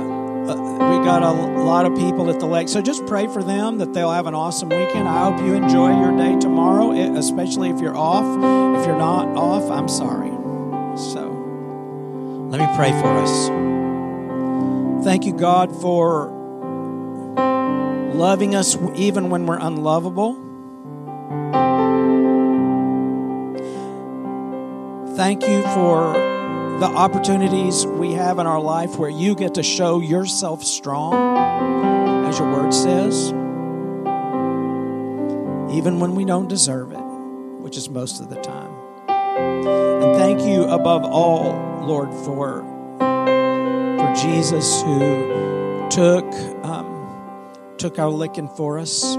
uh, 0.52 1.00
we 1.00 1.06
got 1.06 1.24
a 1.24 1.32
lot 1.64 1.86
of 1.86 1.96
people 1.96 2.30
at 2.30 2.42
the 2.42 2.46
lake. 2.46 2.68
So 2.68 2.82
just 2.82 3.06
pray 3.06 3.28
for 3.28 3.42
them 3.42 3.78
that 3.78 3.94
they'll 3.94 4.12
have 4.12 4.28
an 4.28 4.36
awesome 4.36 4.68
weekend. 4.68 5.08
I 5.08 5.32
hope 5.32 5.40
you 5.40 5.54
enjoy 5.54 5.98
your 5.98 6.18
day 6.18 6.38
tomorrow, 6.40 6.92
especially 7.16 7.70
if 7.70 7.80
you're 7.80 7.96
off. 7.96 8.26
If 8.80 8.86
you're 8.86 8.98
not 8.98 9.30
off, 9.38 9.72
I'm 9.72 9.88
sorry. 9.88 10.32
So 10.98 11.30
let 12.50 12.60
me 12.60 12.68
pray 12.76 12.92
for 12.92 13.08
us. 13.08 13.48
Thank 15.06 15.26
you, 15.26 15.34
God, 15.34 15.74
for 15.82 16.28
loving 18.14 18.56
us 18.56 18.78
even 18.96 19.30
when 19.30 19.46
we're 19.46 19.60
unlovable. 19.60 20.43
Thank 25.16 25.48
you 25.48 25.62
for 25.62 26.14
the 26.80 26.88
opportunities 26.88 27.86
we 27.86 28.14
have 28.14 28.40
in 28.40 28.48
our 28.48 28.60
life 28.60 28.98
where 28.98 29.12
you 29.12 29.36
get 29.36 29.54
to 29.54 29.62
show 29.62 30.00
yourself 30.00 30.64
strong, 30.64 31.14
as 32.26 32.40
your 32.40 32.52
word 32.52 32.74
says, 32.74 33.30
even 35.72 36.00
when 36.00 36.16
we 36.16 36.26
don't 36.26 36.50
deserve 36.50 36.94
it, 36.94 37.04
which 37.62 37.78
is 37.78 37.90
most 37.90 38.22
of 38.22 38.30
the 38.30 38.42
time. 38.42 38.74
And 39.08 40.16
thank 40.16 40.42
you 40.42 40.64
above 40.64 41.04
all, 41.04 41.52
Lord, 41.86 42.12
for, 42.12 42.64
for 42.98 44.14
Jesus 44.20 44.82
who 44.82 45.88
took, 45.92 46.26
um, 46.66 47.76
took 47.78 48.00
our 48.00 48.10
licking 48.10 48.50
for 48.50 48.80
us 48.80 49.16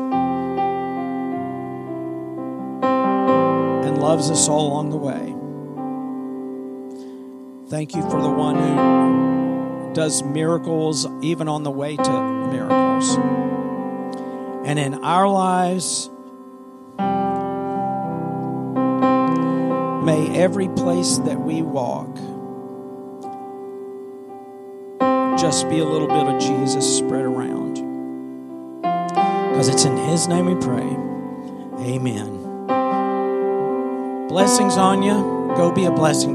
and 3.84 3.98
loves 3.98 4.28
us 4.28 4.48
all 4.48 4.66
along 4.66 4.90
the 4.90 4.96
way. 4.96 5.36
Thank 7.68 7.94
you 7.94 8.02
for 8.02 8.20
the 8.20 8.30
one 8.30 8.56
who 8.56 9.94
does 9.94 10.22
miracles 10.22 11.06
even 11.22 11.48
on 11.48 11.62
the 11.62 11.70
way 11.70 11.96
to 11.96 12.22
miracles. 12.52 13.16
And 14.66 14.78
in 14.78 15.02
our 15.02 15.26
lives, 15.26 16.10
may 20.04 20.38
every 20.38 20.68
place 20.68 21.18
that 21.18 21.40
we 21.40 21.62
walk 21.62 22.14
just 25.38 25.68
be 25.70 25.78
a 25.78 25.84
little 25.84 26.08
bit 26.08 26.26
of 26.26 26.40
Jesus 26.40 26.98
spread 26.98 27.24
around. 27.24 27.74
Because 29.50 29.68
it's 29.68 29.84
in 29.84 29.96
His 29.96 30.28
name 30.28 30.46
we 30.46 30.54
pray. 30.56 30.96
Amen. 31.86 32.42
Blessings 34.28 34.76
on 34.76 35.02
you. 35.02 35.52
Go 35.56 35.70
be 35.70 35.84
a 35.84 35.90
blessing. 35.90 36.32